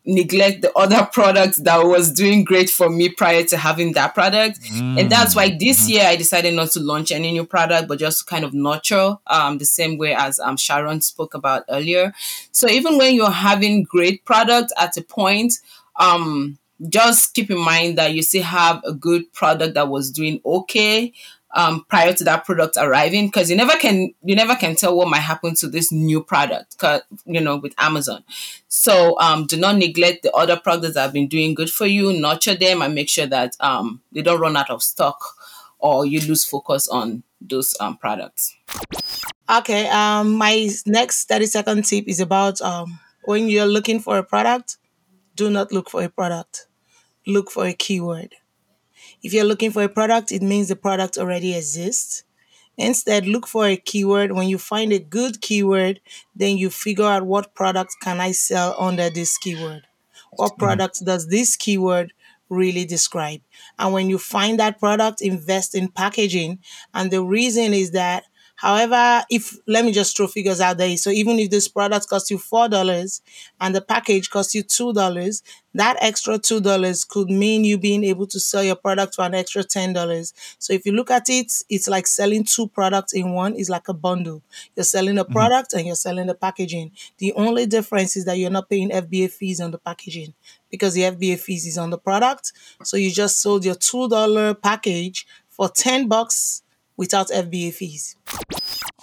neglect 0.07 0.63
the 0.63 0.73
other 0.77 1.05
products 1.13 1.59
that 1.59 1.79
was 1.79 2.13
doing 2.13 2.45
great 2.45 2.69
for 2.69 2.91
me 2.91 3.09
prior 3.09 3.43
to 3.45 3.57
having 3.57 3.93
that 3.93 4.15
product. 4.15 4.61
Mm. 4.63 5.01
And 5.01 5.11
that's 5.11 5.35
why 5.35 5.57
this 5.59 5.83
mm-hmm. 5.83 5.91
year 5.91 6.07
I 6.07 6.17
decided 6.17 6.55
not 6.55 6.71
to 6.73 6.81
launch 6.81 7.13
any 7.13 7.33
new 7.33 7.45
product, 7.45 7.89
but 7.89 7.99
just 7.99 8.27
kind 8.27 8.45
of 8.45 8.53
nurture 8.53 9.17
um, 9.27 9.59
the 9.59 9.65
same 9.65 9.99
way 9.99 10.15
as 10.15 10.39
um, 10.39 10.57
Sharon 10.57 11.01
spoke 11.01 11.35
about 11.35 11.65
earlier. 11.69 12.13
So 12.53 12.69
even 12.69 12.99
when 12.99 13.15
you're 13.15 13.31
having 13.31 13.85
great 13.85 14.25
product 14.25 14.73
at 14.79 14.97
a 14.97 15.03
point, 15.03 15.55
um, 15.97 16.59
just 16.89 17.35
keep 17.35 17.51
in 17.51 17.59
mind 17.59 17.97
that 17.99 18.13
you 18.13 18.23
still 18.23 18.43
have 18.43 18.83
a 18.85 18.93
good 18.93 19.33
product 19.33 19.75
that 19.75 19.89
was 19.89 20.11
doing 20.11 20.41
okay 20.45 21.13
um, 21.55 21.85
prior 21.89 22.13
to 22.13 22.25
that 22.25 22.45
product 22.45 22.77
arriving 22.77 23.27
because 23.27 23.49
you 23.49 23.57
never 23.57 23.77
can 23.79 24.13
you 24.23 24.35
never 24.35 24.55
can 24.55 24.75
tell 24.75 24.97
what 24.97 25.09
might 25.09 25.21
happen 25.21 25.55
to 25.55 25.69
this 25.69 25.91
new 25.91 26.23
product 26.23 26.77
you 27.25 27.41
know 27.41 27.57
with 27.57 27.75
amazon. 27.79 28.23
So 28.69 29.19
um, 29.21 29.47
do 29.47 29.57
not 29.57 29.77
neglect 29.77 30.23
the 30.23 30.33
other 30.33 30.57
products 30.57 30.95
that 30.95 31.03
have 31.03 31.13
been 31.13 31.29
doing 31.29 31.55
good 31.55 31.71
for 31.71 31.87
you. 31.87 32.13
Nurture 32.13 32.55
them 32.55 32.83
and 32.83 32.95
make 32.95 33.09
sure 33.09 33.27
that 33.27 33.57
um, 33.61 34.03
they 34.13 34.23
don't 34.23 34.41
run 34.41 34.57
out 34.57 34.71
of 34.71 34.83
stock 34.83 35.23
or 35.79 36.05
you 36.05 36.21
lose 36.21 36.45
focus 36.45 36.89
on 36.89 37.23
those 37.41 37.75
um, 37.81 37.97
products. 37.97 38.57
Okay 39.49 39.89
um, 39.89 40.35
my 40.35 40.69
next 40.87 41.29
30 41.29 41.47
second 41.47 41.85
tip 41.85 42.09
is 42.09 42.21
about 42.21 42.61
um, 42.61 42.99
when 43.25 43.49
you're 43.49 43.67
looking 43.67 44.01
for 44.01 44.19
a 44.19 44.25
product 44.25 44.77
do 45.37 45.51
not 45.51 45.73
look 45.73 45.91
for 45.91 46.03
a 46.03 46.09
product. 46.09 46.69
Look 47.27 47.51
for 47.51 47.67
a 47.67 47.73
keyword 47.73 48.37
if 49.25 49.33
you're 49.33 49.45
looking 49.45 49.73
for 49.73 49.83
a 49.83 49.89
product, 49.89 50.31
it 50.31 50.43
means 50.43 50.69
the 50.69 50.77
product 50.77 51.17
already 51.17 51.57
exists. 51.57 52.25
Instead, 52.77 53.27
look 53.27 53.47
for 53.47 53.67
a 53.67 53.77
keyword. 53.77 54.33
When 54.33 54.49
you 54.49 54.59
find 54.59 54.93
a 54.93 54.99
good 54.99 55.41
keyword, 55.41 56.01
then 56.37 56.59
you 56.59 56.69
figure 56.69 57.07
out 57.07 57.25
what 57.25 57.55
product 57.55 57.97
can 58.03 58.21
I 58.21 58.33
sell 58.33 58.77
under 58.79 59.09
this 59.09 59.39
keyword. 59.39 59.87
What 60.33 60.53
mm-hmm. 60.53 60.65
product 60.65 61.05
does 61.05 61.29
this 61.29 61.57
keyword 61.57 62.13
really 62.51 62.85
describe? 62.85 63.41
And 63.79 63.95
when 63.95 64.11
you 64.11 64.19
find 64.19 64.61
that 64.61 64.79
product, 64.79 65.23
invest 65.23 65.75
in 65.75 65.89
packaging. 65.89 66.59
And 66.93 67.11
the 67.11 67.25
reason 67.25 67.73
is 67.73 67.93
that 67.93 68.25
However, 68.65 69.23
if 69.29 69.59
let 69.67 69.85
me 69.85 69.93
just 69.93 70.17
throw 70.17 70.27
figures 70.27 70.59
out 70.59 70.79
there. 70.79 70.97
So 70.97 71.11
even 71.11 71.39
if 71.39 71.51
this 71.51 71.69
product 71.69 72.09
costs 72.09 72.31
you 72.31 72.39
four 72.39 72.67
dollars 72.67 73.21
and 73.61 73.75
the 73.75 73.83
package 73.83 74.31
costs 74.31 74.55
you 74.55 74.63
two 74.63 74.95
dollars, 74.95 75.43
that 75.75 75.99
extra 76.01 76.39
two 76.39 76.63
dollars 76.63 77.05
could 77.05 77.29
mean 77.29 77.65
you 77.65 77.77
being 77.77 78.05
able 78.05 78.27
to 78.29 78.41
sell 78.41 78.65
your 78.65 78.77
product 78.77 79.17
for 79.17 79.27
an 79.27 79.35
extra 79.35 79.65
ten 79.65 79.93
dollars. 79.93 80.33
So 80.59 80.73
if 80.73 80.87
you 80.87 80.93
look 80.93 81.11
at 81.11 81.29
it, 81.29 81.53
it's 81.69 81.89
like 81.89 82.07
selling 82.07 82.43
two 82.43 82.69
products 82.69 83.13
in 83.13 83.33
one. 83.33 83.55
It's 83.55 83.69
like 83.69 83.89
a 83.89 83.93
bundle. 83.93 84.43
You're 84.75 84.85
selling 84.85 85.19
a 85.19 85.25
mm-hmm. 85.25 85.35
product 85.35 85.73
mm-hmm. 85.73 85.79
and 85.81 85.87
you're 85.89 85.97
selling 85.97 86.29
the 86.29 86.35
packaging. 86.35 86.93
The 87.19 87.35
only 87.35 87.67
difference 87.67 88.17
is 88.17 88.25
that 88.25 88.39
you're 88.39 88.49
not 88.49 88.71
paying 88.71 88.89
FBA 88.89 89.31
fees 89.31 89.61
on 89.61 89.73
the 89.73 89.79
packaging 89.79 90.33
because 90.71 90.95
the 90.95 91.03
FBA 91.03 91.39
fees 91.39 91.67
is 91.67 91.77
on 91.77 91.91
the 91.91 91.99
product. 91.99 92.55
So 92.83 92.97
you 92.97 93.11
just 93.11 93.43
sold 93.43 93.67
your 93.67 93.75
two 93.75 94.09
dollar 94.09 94.55
package 94.55 95.27
for 95.51 95.69
ten 95.69 96.09
bucks 96.09 96.63
without 96.97 97.29
FBA 97.29 97.75
fees. 97.75 98.17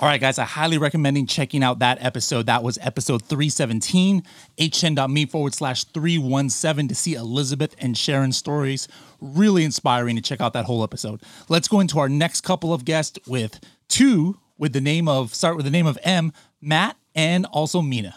All 0.01 0.07
right, 0.07 0.19
guys, 0.19 0.39
I 0.39 0.45
highly 0.45 0.79
recommend 0.79 1.29
checking 1.29 1.63
out 1.63 1.79
that 1.79 2.03
episode. 2.03 2.48
That 2.48 2.63
was 2.63 2.79
episode 2.81 3.21
317, 3.24 4.24
h10.me 4.57 5.25
forward 5.27 5.53
slash 5.53 5.83
317 5.83 6.88
to 6.88 6.95
see 6.95 7.13
Elizabeth 7.13 7.75
and 7.77 7.95
Sharon's 7.95 8.36
stories. 8.36 8.88
Really 9.19 9.63
inspiring 9.63 10.15
to 10.15 10.21
check 10.21 10.41
out 10.41 10.53
that 10.53 10.65
whole 10.65 10.83
episode. 10.83 11.21
Let's 11.50 11.67
go 11.67 11.79
into 11.79 12.00
our 12.00 12.10
next 12.10 12.41
couple 12.41 12.74
of 12.74 12.83
guests 12.83 13.19
with 13.27 13.60
two 13.89 14.39
with 14.57 14.74
the 14.74 14.81
name 14.81 15.07
of, 15.07 15.36
start 15.36 15.55
with 15.55 15.65
the 15.65 15.71
name 15.71 15.86
of 15.86 16.00
M, 16.03 16.33
Matt, 16.62 16.95
and 17.13 17.45
also 17.48 17.81
Mina. 17.81 18.15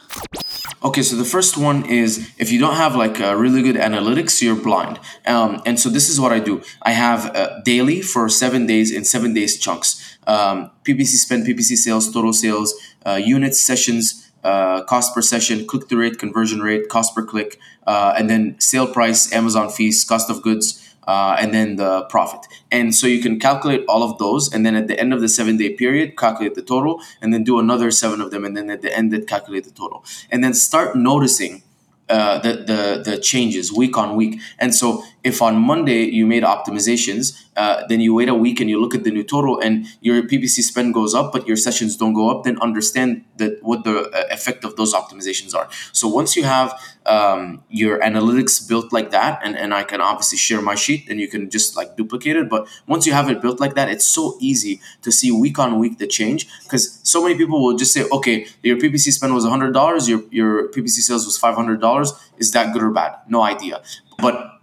Okay, 0.85 1.01
so 1.01 1.17
the 1.17 1.25
first 1.25 1.57
one 1.57 1.87
is 1.87 2.31
if 2.37 2.53
you 2.53 2.61
don't 2.61 2.75
have 2.75 2.95
like 2.95 3.19
a 3.19 3.35
really 3.35 3.63
good 3.63 3.77
analytics, 3.77 4.43
you're 4.43 4.55
blind. 4.55 5.01
Um, 5.27 5.63
and 5.65 5.81
so 5.81 5.89
this 5.89 6.11
is 6.11 6.21
what 6.21 6.31
I 6.31 6.41
do. 6.41 6.61
I 6.83 6.91
have 6.91 7.35
uh, 7.35 7.61
daily 7.63 8.03
for 8.03 8.29
seven 8.29 8.67
days 8.67 8.93
in 8.93 9.07
seven 9.07 9.33
days 9.33 9.59
chunks. 9.59 10.19
Um, 10.27 10.71
PPC 10.83 11.17
spend, 11.17 11.47
PPC 11.47 11.77
sales, 11.77 12.13
total 12.13 12.35
sales, 12.35 12.75
uh, 13.07 13.15
units, 13.15 13.63
sessions, 13.63 14.31
uh, 14.45 14.83
cost 14.83 15.15
per 15.15 15.23
session, 15.23 15.67
click 15.67 15.89
through 15.89 16.01
rate, 16.01 16.19
conversion 16.19 16.61
rate, 16.61 16.91
cost 16.91 17.15
per 17.15 17.25
click, 17.25 17.59
uh, 17.87 18.13
and 18.19 18.29
then 18.29 18.55
sale 18.61 18.87
price, 18.87 19.33
Amazon 19.33 19.71
fees, 19.71 20.05
cost 20.05 20.29
of 20.29 20.43
goods, 20.43 20.84
uh, 21.07 21.37
and 21.39 21.53
then 21.53 21.77
the 21.77 22.03
profit. 22.05 22.41
And 22.71 22.95
so 22.95 23.07
you 23.07 23.23
can 23.23 23.39
calculate 23.39 23.85
all 23.89 24.03
of 24.03 24.19
those, 24.19 24.53
and 24.53 24.65
then 24.65 24.75
at 24.75 24.89
the 24.89 24.99
end 24.99 25.13
of 25.13 25.21
the 25.21 25.29
seven 25.29 25.57
day 25.57 25.71
period, 25.71 26.17
calculate 26.17 26.55
the 26.55 26.63
total, 26.63 27.01
and 27.21 27.33
then 27.33 27.45
do 27.45 27.59
another 27.59 27.91
seven 27.91 28.21
of 28.21 28.31
them, 28.31 28.45
and 28.45 28.57
then 28.57 28.71
at 28.71 28.83
the 28.83 28.97
end, 28.97 29.15
calculate 29.27 29.65
the 29.65 29.71
total, 29.71 30.05
and 30.31 30.43
then 30.43 30.55
start 30.55 30.97
noticing 30.97 31.63
uh, 32.09 32.39
the, 32.41 32.53
the 32.53 33.03
the 33.11 33.19
changes 33.19 33.73
week 33.73 33.97
on 33.97 34.17
week. 34.17 34.41
And 34.59 34.75
so, 34.75 35.03
if 35.25 35.41
on 35.41 35.57
Monday 35.57 36.05
you 36.05 36.27
made 36.27 36.43
optimizations, 36.43 37.43
uh, 37.57 37.87
then 37.89 38.01
you 38.01 38.15
wait 38.15 38.29
a 38.29 38.35
week 38.35 38.61
and 38.61 38.69
you 38.69 38.79
look 38.81 38.95
at 38.95 39.05
the 39.05 39.11
new 39.11 39.25
total, 39.25 39.59
and 39.59 39.87
your 40.03 40.23
PPC 40.23 40.61
spend 40.61 40.93
goes 40.93 41.15
up, 41.15 41.33
but 41.33 41.47
your 41.49 41.57
sessions 41.57 41.97
don't 41.97 42.13
go 42.13 42.31
up. 42.31 42.45
Then 42.45 42.59
understand 42.61 43.25
that 43.39 43.63
what 43.63 43.85
the 43.85 44.11
uh, 44.11 44.25
effect 44.31 44.65
of 44.65 44.77
those 44.77 44.93
optimizations 44.93 45.55
are. 45.55 45.69
So 45.93 46.07
once 46.07 46.37
you 46.37 46.45
have 46.45 46.79
um, 47.07 47.63
your 47.71 48.01
analytics 48.01 48.69
built 48.69 48.93
like 48.93 49.11
that, 49.13 49.41
and, 49.43 49.57
and 49.57 49.73
I 49.73 49.83
can 49.83 50.03
obviously 50.03 50.37
share 50.37 50.61
my 50.61 50.75
sheet, 50.75 51.09
and 51.09 51.19
you 51.19 51.29
can 51.29 51.49
just 51.49 51.75
like 51.75 51.97
duplicate 51.97 52.37
it. 52.37 52.51
But 52.51 52.69
once 52.87 53.07
you 53.07 53.15
have 53.15 53.31
it 53.31 53.41
built 53.41 53.61
like 53.61 53.75
that, 53.77 53.89
it's 53.89 54.07
so 54.07 54.37
easy 54.41 54.81
to 55.03 55.11
see 55.11 55.33
week 55.33 55.59
on 55.59 55.79
week 55.79 55.99
the 55.99 56.07
change 56.07 56.47
because 56.65 57.01
so 57.03 57.23
many 57.23 57.35
people 57.35 57.65
will 57.65 57.77
just 57.77 57.95
say, 57.95 58.05
okay, 58.13 58.47
your 58.63 58.77
PPC 58.77 59.11
spend 59.11 59.35
was 59.35 59.47
hundred 59.47 59.73
dollars, 59.73 60.07
your 60.07 60.23
your 60.31 60.69
PPC 60.69 61.01
sales 61.01 61.25
was 61.25 61.39
five 61.39 61.55
hundred 61.55 61.81
dollars. 61.81 62.13
Is 62.37 62.53
that 62.53 62.75
good 62.75 62.83
or 62.83 62.91
bad? 62.91 63.15
No 63.29 63.43
idea. 63.43 63.83
But 64.19 64.54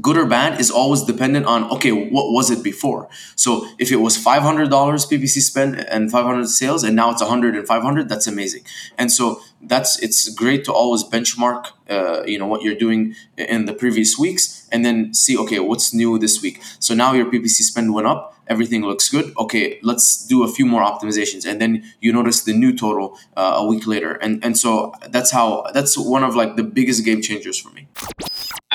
good 0.00 0.16
or 0.16 0.26
bad 0.26 0.60
is 0.60 0.70
always 0.70 1.02
dependent 1.02 1.46
on 1.46 1.64
okay 1.70 1.92
what 1.92 2.32
was 2.32 2.50
it 2.50 2.62
before? 2.62 3.08
So 3.36 3.66
if 3.78 3.90
it 3.92 3.96
was 3.96 4.16
$500 4.16 4.68
ppc 4.68 5.40
spend 5.40 5.76
and 5.76 6.10
500 6.10 6.48
sales 6.48 6.84
and 6.84 6.94
now 6.96 7.10
it's 7.10 7.22
100 7.22 7.56
and 7.56 7.66
500 7.66 8.08
that's 8.08 8.26
amazing. 8.26 8.62
And 8.96 9.10
so 9.12 9.40
that's 9.62 9.98
it's 10.00 10.28
great 10.28 10.64
to 10.64 10.72
always 10.72 11.04
benchmark 11.04 11.66
uh, 11.90 12.22
you 12.26 12.38
know 12.38 12.46
what 12.46 12.62
you're 12.62 12.74
doing 12.74 13.14
in 13.36 13.64
the 13.64 13.72
previous 13.72 14.18
weeks 14.18 14.68
and 14.70 14.84
then 14.84 15.14
see 15.14 15.36
okay 15.38 15.58
what's 15.58 15.92
new 15.94 16.18
this 16.18 16.42
week? 16.42 16.62
So 16.78 16.94
now 16.94 17.12
your 17.12 17.26
ppc 17.26 17.62
spend 17.62 17.94
went 17.94 18.06
up 18.06 18.34
everything 18.48 18.82
looks 18.82 19.10
good 19.10 19.32
okay 19.38 19.78
let's 19.82 20.26
do 20.26 20.42
a 20.42 20.48
few 20.48 20.64
more 20.64 20.82
optimizations 20.82 21.44
and 21.46 21.60
then 21.60 21.84
you 22.00 22.12
notice 22.12 22.42
the 22.42 22.52
new 22.52 22.74
total 22.74 23.18
uh, 23.36 23.54
a 23.56 23.66
week 23.66 23.86
later. 23.86 24.12
And 24.12 24.44
and 24.44 24.58
so 24.58 24.92
that's 25.08 25.30
how 25.30 25.66
that's 25.74 25.96
one 25.98 26.24
of 26.24 26.34
like 26.34 26.56
the 26.56 26.64
biggest 26.64 27.04
game 27.04 27.20
changers 27.22 27.58
for 27.58 27.70
me 27.70 27.88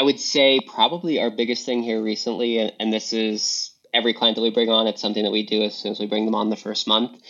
I 0.03 0.05
would 0.05 0.19
say 0.19 0.59
probably 0.59 1.21
our 1.21 1.31
biggest 1.31 1.65
thing 1.65 1.81
here 1.81 2.03
recently, 2.03 2.59
and 2.59 2.91
this 2.91 3.13
is 3.13 3.71
every 3.93 4.13
client 4.13 4.35
that 4.35 4.41
we 4.41 4.49
bring 4.49 4.67
on, 4.67 4.85
it's 4.85 5.01
something 5.01 5.23
that 5.23 5.31
we 5.31 5.45
do 5.45 5.63
as 5.63 5.75
soon 5.75 5.93
as 5.93 5.99
we 6.01 6.07
bring 6.07 6.25
them 6.25 6.35
on 6.35 6.49
the 6.49 6.57
first 6.57 6.89
month. 6.89 7.21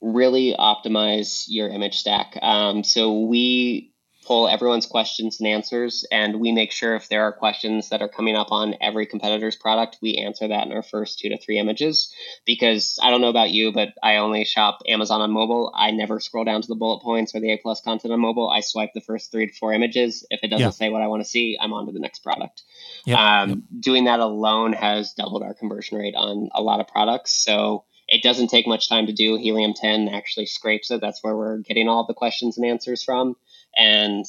Really 0.00 0.52
optimize 0.58 1.44
your 1.46 1.68
image 1.68 1.98
stack. 1.98 2.36
Um, 2.42 2.82
so 2.82 3.20
we 3.20 3.91
pull 4.24 4.48
everyone's 4.48 4.86
questions 4.86 5.40
and 5.40 5.48
answers, 5.48 6.04
and 6.10 6.40
we 6.40 6.52
make 6.52 6.72
sure 6.72 6.94
if 6.94 7.08
there 7.08 7.24
are 7.24 7.32
questions 7.32 7.88
that 7.88 8.02
are 8.02 8.08
coming 8.08 8.36
up 8.36 8.48
on 8.50 8.74
every 8.80 9.06
competitor's 9.06 9.56
product, 9.56 9.98
we 10.00 10.14
answer 10.14 10.48
that 10.48 10.66
in 10.66 10.72
our 10.72 10.82
first 10.82 11.18
two 11.18 11.28
to 11.28 11.38
three 11.38 11.58
images. 11.58 12.14
Because 12.46 12.98
I 13.02 13.10
don't 13.10 13.20
know 13.20 13.28
about 13.28 13.50
you, 13.50 13.72
but 13.72 13.90
I 14.02 14.16
only 14.16 14.44
shop 14.44 14.80
Amazon 14.86 15.20
on 15.20 15.32
mobile. 15.32 15.72
I 15.74 15.90
never 15.90 16.20
scroll 16.20 16.44
down 16.44 16.62
to 16.62 16.68
the 16.68 16.74
bullet 16.74 17.02
points 17.02 17.34
or 17.34 17.40
the 17.40 17.52
A 17.52 17.58
plus 17.58 17.80
content 17.80 18.12
on 18.12 18.20
mobile. 18.20 18.48
I 18.48 18.60
swipe 18.60 18.90
the 18.94 19.00
first 19.00 19.32
three 19.32 19.46
to 19.46 19.52
four 19.52 19.72
images. 19.72 20.24
If 20.30 20.40
it 20.42 20.48
doesn't 20.48 20.66
yeah. 20.66 20.70
say 20.70 20.88
what 20.88 21.02
I 21.02 21.08
want 21.08 21.22
to 21.22 21.28
see, 21.28 21.58
I'm 21.60 21.72
on 21.72 21.86
to 21.86 21.92
the 21.92 22.00
next 22.00 22.20
product. 22.20 22.62
Yep. 23.06 23.18
Um, 23.18 23.48
yep. 23.48 23.58
Doing 23.80 24.04
that 24.04 24.20
alone 24.20 24.72
has 24.72 25.12
doubled 25.14 25.42
our 25.42 25.54
conversion 25.54 25.98
rate 25.98 26.14
on 26.14 26.48
a 26.54 26.62
lot 26.62 26.80
of 26.80 26.86
products. 26.88 27.32
So 27.32 27.84
it 28.08 28.22
doesn't 28.22 28.48
take 28.48 28.66
much 28.66 28.88
time 28.88 29.06
to 29.06 29.12
do. 29.12 29.36
Helium 29.36 29.74
10 29.74 30.08
actually 30.08 30.46
scrapes 30.46 30.90
it. 30.90 31.00
That's 31.00 31.22
where 31.22 31.36
we're 31.36 31.58
getting 31.58 31.88
all 31.88 32.06
the 32.06 32.14
questions 32.14 32.58
and 32.58 32.66
answers 32.66 33.02
from 33.02 33.36
and 33.76 34.24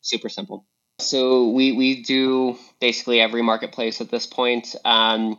super 0.00 0.28
simple. 0.28 0.66
So 0.98 1.50
we 1.50 1.72
we 1.72 2.02
do 2.02 2.58
basically 2.80 3.20
every 3.20 3.42
marketplace 3.42 4.00
at 4.00 4.10
this 4.10 4.26
point. 4.26 4.74
Um, 4.84 5.38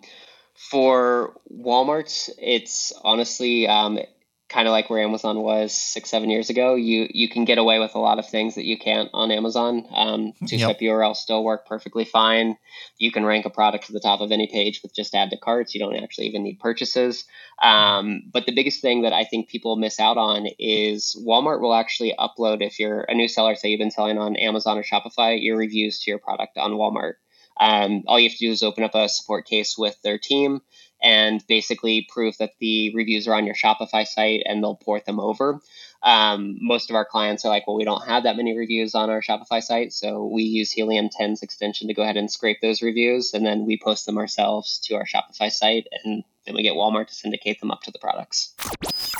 for 0.55 1.33
Walmart, 1.51 2.29
it's 2.37 2.93
honestly 3.03 3.67
um, 3.67 3.99
kind 4.51 4.67
of 4.67 4.73
like 4.73 4.89
where 4.89 5.01
Amazon 5.01 5.39
was 5.39 5.73
six, 5.73 6.09
seven 6.09 6.29
years 6.29 6.49
ago. 6.49 6.75
You 6.75 7.07
you 7.09 7.29
can 7.29 7.45
get 7.45 7.57
away 7.57 7.79
with 7.79 7.95
a 7.95 7.99
lot 7.99 8.19
of 8.19 8.27
things 8.27 8.55
that 8.55 8.65
you 8.65 8.77
can't 8.77 9.09
on 9.13 9.31
Amazon. 9.31 9.85
Um, 9.93 10.33
two-step 10.45 10.81
yep. 10.81 10.91
URL 10.91 11.15
still 11.15 11.43
work 11.43 11.65
perfectly 11.65 12.03
fine. 12.03 12.57
You 12.97 13.11
can 13.11 13.25
rank 13.25 13.45
a 13.45 13.49
product 13.49 13.87
to 13.87 13.93
the 13.93 14.01
top 14.01 14.19
of 14.19 14.31
any 14.31 14.47
page 14.47 14.81
with 14.83 14.93
just 14.93 15.15
add 15.15 15.29
to 15.29 15.37
carts. 15.37 15.73
You 15.73 15.79
don't 15.79 15.95
actually 15.95 16.27
even 16.27 16.43
need 16.43 16.59
purchases. 16.59 17.23
Um, 17.63 18.23
but 18.31 18.45
the 18.45 18.53
biggest 18.53 18.81
thing 18.81 19.03
that 19.03 19.13
I 19.13 19.23
think 19.23 19.47
people 19.47 19.77
miss 19.77 19.99
out 19.99 20.17
on 20.17 20.47
is 20.59 21.15
Walmart 21.25 21.61
will 21.61 21.73
actually 21.73 22.13
upload 22.19 22.61
if 22.61 22.77
you're 22.77 23.01
a 23.01 23.15
new 23.15 23.29
seller, 23.29 23.55
say 23.55 23.69
you've 23.69 23.79
been 23.79 23.91
selling 23.91 24.17
on 24.17 24.35
Amazon 24.35 24.77
or 24.77 24.83
Shopify, 24.83 25.41
your 25.41 25.57
reviews 25.57 26.01
to 26.01 26.11
your 26.11 26.19
product 26.19 26.57
on 26.57 26.71
Walmart. 26.73 27.13
Um, 27.59 28.03
all 28.07 28.19
you 28.19 28.27
have 28.27 28.37
to 28.37 28.47
do 28.47 28.51
is 28.51 28.63
open 28.63 28.83
up 28.83 28.95
a 28.95 29.07
support 29.07 29.45
case 29.45 29.77
with 29.77 29.95
their 30.01 30.17
team 30.17 30.61
and 31.01 31.45
basically 31.47 32.07
prove 32.09 32.37
that 32.37 32.51
the 32.59 32.93
reviews 32.93 33.27
are 33.27 33.33
on 33.33 33.45
your 33.45 33.55
Shopify 33.55 34.05
site 34.05 34.43
and 34.45 34.61
they'll 34.61 34.75
port 34.75 35.05
them 35.05 35.19
over. 35.19 35.59
Um, 36.03 36.57
most 36.61 36.89
of 36.89 36.95
our 36.95 37.05
clients 37.05 37.45
are 37.45 37.49
like, 37.49 37.67
well, 37.67 37.75
we 37.75 37.83
don't 37.83 38.05
have 38.07 38.23
that 38.23 38.35
many 38.35 38.57
reviews 38.57 38.95
on 38.95 39.09
our 39.09 39.21
Shopify 39.21 39.61
site. 39.61 39.93
So 39.93 40.25
we 40.25 40.43
use 40.43 40.71
Helium 40.71 41.09
10's 41.09 41.43
extension 41.43 41.87
to 41.87 41.93
go 41.93 42.01
ahead 42.01 42.17
and 42.17 42.31
scrape 42.31 42.59
those 42.61 42.81
reviews. 42.81 43.33
And 43.33 43.45
then 43.45 43.65
we 43.65 43.77
post 43.77 44.05
them 44.05 44.17
ourselves 44.17 44.79
to 44.85 44.95
our 44.95 45.05
Shopify 45.05 45.51
site. 45.51 45.87
And 46.03 46.23
then 46.45 46.55
we 46.55 46.63
get 46.63 46.73
Walmart 46.73 47.07
to 47.07 47.13
syndicate 47.13 47.59
them 47.59 47.71
up 47.71 47.81
to 47.83 47.91
the 47.91 47.99
products. 47.99 48.55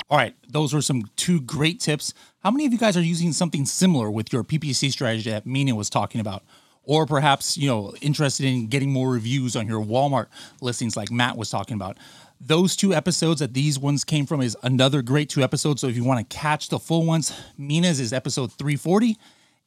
All 0.10 0.18
right. 0.18 0.36
Those 0.48 0.74
were 0.74 0.82
some 0.82 1.04
two 1.16 1.40
great 1.42 1.80
tips. 1.80 2.14
How 2.40 2.50
many 2.50 2.66
of 2.66 2.74
you 2.74 2.80
guys 2.80 2.98
are 2.98 3.02
using 3.02 3.32
something 3.32 3.66
similar 3.66 4.10
with 4.10 4.34
your 4.34 4.44
PPC 4.44 4.92
strategy 4.92 5.30
that 5.30 5.46
Mina 5.46 5.76
was 5.76 5.90
talking 5.90 6.20
about? 6.20 6.44
Or 6.84 7.06
perhaps 7.06 7.58
you 7.58 7.68
know 7.68 7.94
interested 8.02 8.46
in 8.46 8.68
getting 8.68 8.92
more 8.92 9.12
reviews 9.12 9.56
on 9.56 9.68
your 9.68 9.84
Walmart 9.84 10.28
listings 10.62 10.96
like 10.96 11.12
Matt 11.12 11.38
was 11.38 11.50
talking 11.50 11.76
about. 11.76 11.98
Those 12.40 12.76
two 12.76 12.94
episodes 12.94 13.40
that 13.40 13.54
these 13.54 13.78
ones 13.78 14.04
came 14.04 14.26
from 14.26 14.42
is 14.42 14.58
another 14.64 15.04
great 15.04 15.30
two 15.30 15.44
episodes. 15.44 15.82
So 15.82 15.88
if 15.88 15.96
you 15.96 16.04
want 16.04 16.28
to 16.28 16.36
catch 16.36 16.70
the 16.70 16.80
full 16.80 17.06
ones, 17.06 17.40
Mina's 17.58 18.00
is 18.00 18.14
episode 18.14 18.52
340 18.54 19.16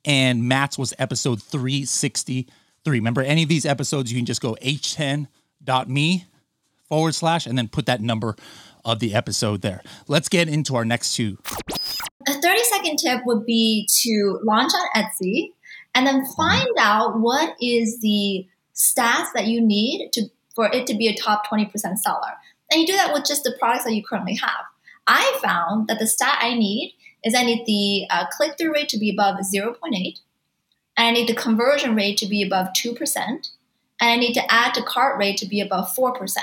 and 0.05 0.45
Matt's 0.45 0.77
was 0.77 0.93
episode 0.99 1.43
363. 1.43 2.47
Remember, 2.87 3.23
any 3.23 3.45
of 3.45 3.49
these 3.49 3.65
episodes, 3.65 4.13
you 4.13 4.19
can 4.19 4.27
just 4.27 4.43
go 4.43 4.57
h10.me 4.61 6.25
forward 6.89 7.15
slash 7.15 7.47
and 7.47 7.57
then 7.57 7.69
put 7.69 7.87
that 7.87 8.01
number 8.01 8.37
of 8.85 8.99
the 8.99 9.15
episode 9.15 9.63
there. 9.63 9.83
Let's 10.09 10.29
get 10.29 10.49
into 10.49 10.77
our 10.77 10.85
next 10.85 11.15
two. 11.15 11.39
A 12.27 12.33
30 12.41 12.65
second 12.65 12.97
tip 12.99 13.21
would 13.25 13.47
be 13.47 13.89
to 14.03 14.41
launch 14.43 14.73
on 14.75 15.03
Etsy 15.03 15.53
and 15.95 16.07
then 16.07 16.27
find 16.37 16.69
out 16.79 17.21
what 17.21 17.55
is 17.61 18.01
the 18.01 18.47
stats 18.75 19.29
that 19.35 19.47
you 19.47 19.61
need 19.61 20.11
to 20.13 20.25
for 20.55 20.67
it 20.73 20.87
to 20.87 20.95
be 20.95 21.09
a 21.09 21.17
top 21.17 21.47
20% 21.51 21.73
seller. 21.99 22.35
And 22.71 22.81
you 22.81 22.87
do 22.87 22.93
that 22.95 23.13
with 23.13 23.25
just 23.25 23.45
the 23.45 23.57
products 23.59 23.85
that 23.85 23.95
you 23.95 24.05
currently 24.05 24.37
have. 24.37 24.65
I 25.07 25.39
found 25.43 25.89
that 25.89 25.99
the 25.99 26.07
stat 26.07 26.39
I 26.41 26.55
need 26.55 26.95
is 27.25 27.35
I 27.35 27.45
need 27.45 27.67
the 27.67 28.07
uh, 28.15 28.27
click 28.31 28.57
through 28.57 28.73
rate 28.73 28.89
to 28.91 28.99
be 28.99 29.11
above 29.11 29.37
0.8, 29.41 30.21
and 30.97 31.09
I 31.09 31.11
need 31.11 31.29
the 31.29 31.35
conversion 31.35 31.95
rate 31.95 32.19
to 32.19 32.27
be 32.27 32.43
above 32.43 32.69
2%, 32.77 33.17
and 33.17 33.41
I 34.01 34.17
need 34.17 34.35
to 34.35 34.53
add 34.53 34.75
to 34.75 34.83
cart 34.83 35.19
rate 35.19 35.39
to 35.39 35.47
be 35.47 35.61
above 35.61 35.95
4%. 35.95 36.37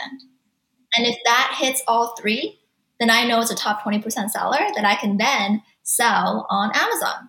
And 0.94 1.08
if 1.08 1.18
that 1.24 1.56
hits 1.58 1.82
all 1.88 2.16
three, 2.20 2.60
then 3.00 3.10
I 3.10 3.26
know 3.26 3.42
it's 3.42 3.52
a 3.52 3.56
top 3.56 3.82
20% 3.82 4.30
seller 4.30 4.60
that 4.76 4.86
I 4.86 4.96
can 4.96 5.18
then 5.18 5.64
sell 5.84 6.46
on 6.50 6.72
Amazon. 6.74 7.28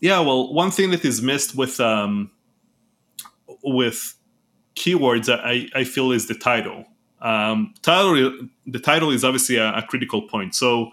Yeah, 0.00 0.20
well, 0.20 0.52
one 0.52 0.70
thing 0.70 0.90
that 0.90 1.04
is 1.04 1.22
missed 1.22 1.56
with 1.56 1.80
um, 1.80 2.30
with 3.62 4.14
keywords, 4.76 5.28
I, 5.28 5.68
I 5.78 5.84
feel, 5.84 6.12
is 6.12 6.28
the 6.28 6.34
title. 6.34 6.84
Um, 7.20 7.74
title, 7.82 8.32
the 8.66 8.78
title 8.78 9.10
is 9.10 9.24
obviously 9.24 9.56
a, 9.56 9.72
a 9.74 9.82
critical 9.82 10.22
point. 10.22 10.54
So 10.54 10.90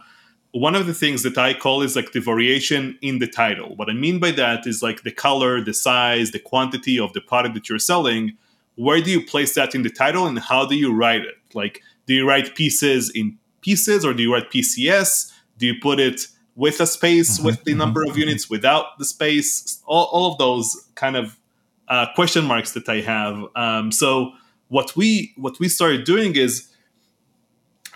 one 0.51 0.73
of 0.73 0.87
the 0.87 0.93
things 0.93 1.23
that 1.23 1.37
I 1.37 1.53
call 1.53 1.81
is 1.81 1.95
like 1.95 2.13
the 2.13 2.21
variation 2.21 2.97
in 3.01 3.19
the 3.19 3.27
title. 3.27 3.75
What 3.75 3.89
I 3.89 3.93
mean 3.93 4.19
by 4.19 4.31
that 4.31 4.65
is 4.65 4.81
like 4.81 5.03
the 5.03 5.11
color, 5.11 5.61
the 5.61 5.73
size, 5.73 6.31
the 6.31 6.39
quantity 6.39 6.97
of 6.99 7.13
the 7.13 7.21
product 7.21 7.55
that 7.55 7.69
you're 7.69 7.77
selling. 7.77 8.37
Where 8.75 9.01
do 9.01 9.11
you 9.11 9.25
place 9.25 9.53
that 9.55 9.75
in 9.75 9.83
the 9.83 9.89
title 9.89 10.25
and 10.25 10.39
how 10.39 10.65
do 10.65 10.75
you 10.75 10.93
write 10.93 11.21
it? 11.21 11.35
Like, 11.53 11.81
do 12.07 12.13
you 12.13 12.27
write 12.27 12.55
pieces 12.55 13.11
in 13.13 13.37
pieces 13.61 14.05
or 14.05 14.13
do 14.13 14.23
you 14.23 14.33
write 14.33 14.49
PCS? 14.49 15.31
Do 15.57 15.67
you 15.67 15.75
put 15.81 15.99
it 15.99 16.27
with 16.55 16.79
a 16.79 16.87
space 16.87 17.37
mm-hmm, 17.37 17.47
with 17.47 17.63
the 17.63 17.73
number 17.73 18.03
of 18.03 18.09
mm-hmm. 18.09 18.19
units 18.19 18.49
without 18.49 18.97
the 18.97 19.05
space 19.05 19.81
all, 19.85 20.05
all 20.05 20.31
of 20.31 20.37
those 20.37 20.89
kind 20.95 21.15
of 21.15 21.37
uh, 21.87 22.07
question 22.15 22.45
marks 22.45 22.71
that 22.71 22.87
i 22.89 23.01
have 23.01 23.45
um, 23.55 23.91
so 23.91 24.31
what 24.69 24.95
we 24.95 25.33
what 25.37 25.59
we 25.59 25.69
started 25.69 26.03
doing 26.05 26.35
is 26.35 26.69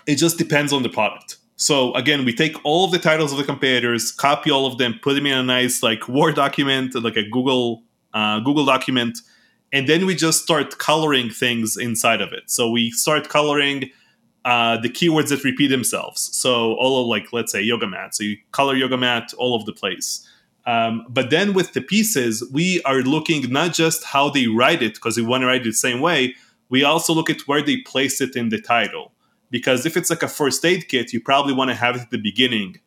it 0.06 0.16
just 0.16 0.38
depends 0.38 0.72
on 0.72 0.82
the 0.82 0.88
product 0.88 1.36
So 1.60 1.92
again, 1.92 2.24
we 2.24 2.32
take 2.32 2.56
all 2.64 2.86
of 2.86 2.90
the 2.90 2.98
titles 2.98 3.32
of 3.32 3.38
the 3.38 3.44
competitors, 3.44 4.10
copy 4.12 4.50
all 4.50 4.64
of 4.64 4.78
them, 4.78 4.98
put 5.02 5.12
them 5.12 5.26
in 5.26 5.36
a 5.36 5.42
nice 5.42 5.82
like 5.82 6.08
Word 6.08 6.34
document, 6.34 6.94
like 6.94 7.18
a 7.18 7.28
Google 7.28 7.82
uh, 8.14 8.40
Google 8.40 8.64
document, 8.64 9.18
and 9.70 9.86
then 9.86 10.06
we 10.06 10.14
just 10.14 10.42
start 10.42 10.78
coloring 10.78 11.28
things 11.28 11.76
inside 11.76 12.22
of 12.22 12.32
it. 12.32 12.50
So 12.50 12.70
we 12.70 12.90
start 12.92 13.28
coloring 13.28 13.90
uh, 14.44 14.78
the 14.80 14.88
keywords 14.88 15.28
that 15.28 15.44
repeat 15.44 15.68
themselves. 15.68 16.34
So 16.36 16.74
all 16.74 17.02
of 17.02 17.06
like 17.08 17.32
let's 17.32 17.52
say 17.52 17.62
yoga 17.62 17.86
mat. 17.86 18.14
So 18.14 18.24
you 18.24 18.38
color 18.52 18.74
yoga 18.74 18.96
mat 18.96 19.32
all 19.36 19.54
over 19.54 19.64
the 19.64 19.72
place. 19.72 20.26
Um, 20.66 21.06
but 21.08 21.30
then 21.30 21.52
with 21.54 21.72
the 21.72 21.80
pieces, 21.80 22.44
we 22.52 22.82
are 22.82 23.00
looking 23.00 23.50
not 23.50 23.72
just 23.72 24.04
how 24.04 24.30
they 24.30 24.46
write 24.46 24.82
it 24.82 24.94
because 24.94 25.16
we 25.16 25.22
want 25.22 25.42
to 25.42 25.46
write 25.46 25.62
it 25.62 25.64
the 25.64 25.72
same 25.72 26.00
way. 26.00 26.34
We 26.68 26.84
also 26.84 27.12
look 27.12 27.30
at 27.30 27.40
where 27.42 27.62
they 27.62 27.78
place 27.78 28.20
it 28.20 28.36
in 28.36 28.50
the 28.50 28.60
title 28.60 29.12
because 29.50 29.84
if 29.84 29.96
it's 29.96 30.10
like 30.10 30.22
a 30.22 30.28
first 30.28 30.64
aid 30.64 30.88
kit, 30.88 31.12
you 31.12 31.20
probably 31.20 31.52
want 31.52 31.70
to 31.70 31.74
have 31.74 31.96
it 31.96 32.02
at 32.02 32.10
the 32.10 32.18
beginning, 32.18 32.78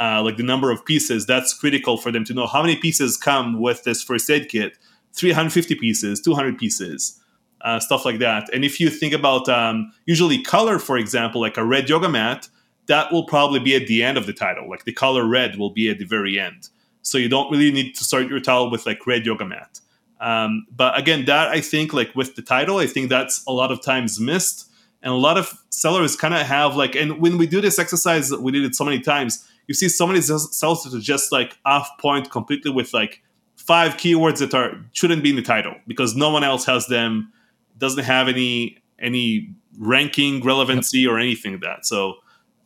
uh, 0.00 0.22
like 0.22 0.36
the 0.36 0.42
number 0.42 0.70
of 0.70 0.84
pieces. 0.84 1.26
That's 1.26 1.54
critical 1.54 1.96
for 1.96 2.10
them 2.10 2.24
to 2.24 2.34
know 2.34 2.46
how 2.46 2.62
many 2.62 2.76
pieces 2.76 3.16
come 3.16 3.60
with 3.60 3.84
this 3.84 4.02
first 4.02 4.28
aid 4.30 4.48
kit 4.48 4.76
350 5.14 5.74
pieces, 5.76 6.20
200 6.20 6.58
pieces, 6.58 7.20
uh, 7.62 7.80
stuff 7.80 8.04
like 8.04 8.18
that. 8.18 8.52
And 8.52 8.64
if 8.64 8.80
you 8.80 8.90
think 8.90 9.14
about 9.14 9.48
um, 9.48 9.92
usually 10.06 10.42
color, 10.42 10.78
for 10.78 10.96
example, 10.96 11.40
like 11.40 11.56
a 11.56 11.64
red 11.64 11.88
yoga 11.88 12.08
mat, 12.08 12.48
that 12.86 13.12
will 13.12 13.24
probably 13.24 13.60
be 13.60 13.74
at 13.74 13.86
the 13.86 14.02
end 14.02 14.16
of 14.16 14.26
the 14.26 14.32
title. 14.32 14.68
Like 14.68 14.84
the 14.84 14.92
color 14.92 15.26
red 15.26 15.58
will 15.58 15.70
be 15.70 15.90
at 15.90 15.98
the 15.98 16.04
very 16.04 16.38
end. 16.38 16.68
So 17.02 17.18
you 17.18 17.28
don't 17.28 17.50
really 17.50 17.70
need 17.70 17.94
to 17.94 18.04
start 18.04 18.28
your 18.28 18.40
title 18.40 18.70
with 18.70 18.86
like 18.86 19.06
red 19.06 19.26
yoga 19.26 19.44
mat. 19.44 19.80
Um, 20.20 20.66
but 20.74 20.98
again, 20.98 21.26
that 21.26 21.48
I 21.48 21.60
think 21.60 21.92
like 21.92 22.14
with 22.14 22.34
the 22.34 22.42
title, 22.42 22.78
I 22.78 22.86
think 22.86 23.08
that's 23.08 23.44
a 23.46 23.52
lot 23.52 23.70
of 23.70 23.82
times 23.82 24.18
missed 24.18 24.68
and 25.02 25.12
a 25.12 25.16
lot 25.16 25.38
of 25.38 25.62
sellers 25.70 26.16
kind 26.16 26.34
of 26.34 26.46
have 26.46 26.76
like 26.76 26.94
and 26.94 27.20
when 27.20 27.38
we 27.38 27.46
do 27.46 27.60
this 27.60 27.78
exercise 27.78 28.32
we 28.32 28.52
did 28.52 28.64
it 28.64 28.74
so 28.74 28.84
many 28.84 29.00
times 29.00 29.46
you 29.66 29.74
see 29.74 29.88
so 29.88 30.06
many 30.06 30.20
sellers 30.20 30.94
are 30.94 31.00
just 31.00 31.30
like 31.32 31.58
off 31.64 31.88
point 31.98 32.30
completely 32.30 32.70
with 32.70 32.92
like 32.92 33.22
five 33.56 33.96
keywords 33.96 34.38
that 34.38 34.54
are 34.54 34.84
shouldn't 34.92 35.22
be 35.22 35.30
in 35.30 35.36
the 35.36 35.42
title 35.42 35.74
because 35.86 36.16
no 36.16 36.30
one 36.30 36.44
else 36.44 36.64
has 36.64 36.86
them 36.86 37.32
doesn't 37.78 38.04
have 38.04 38.28
any 38.28 38.78
any 38.98 39.50
ranking 39.78 40.42
relevancy 40.42 41.06
or 41.06 41.18
anything 41.18 41.52
like 41.52 41.60
that 41.62 41.86
so 41.86 42.14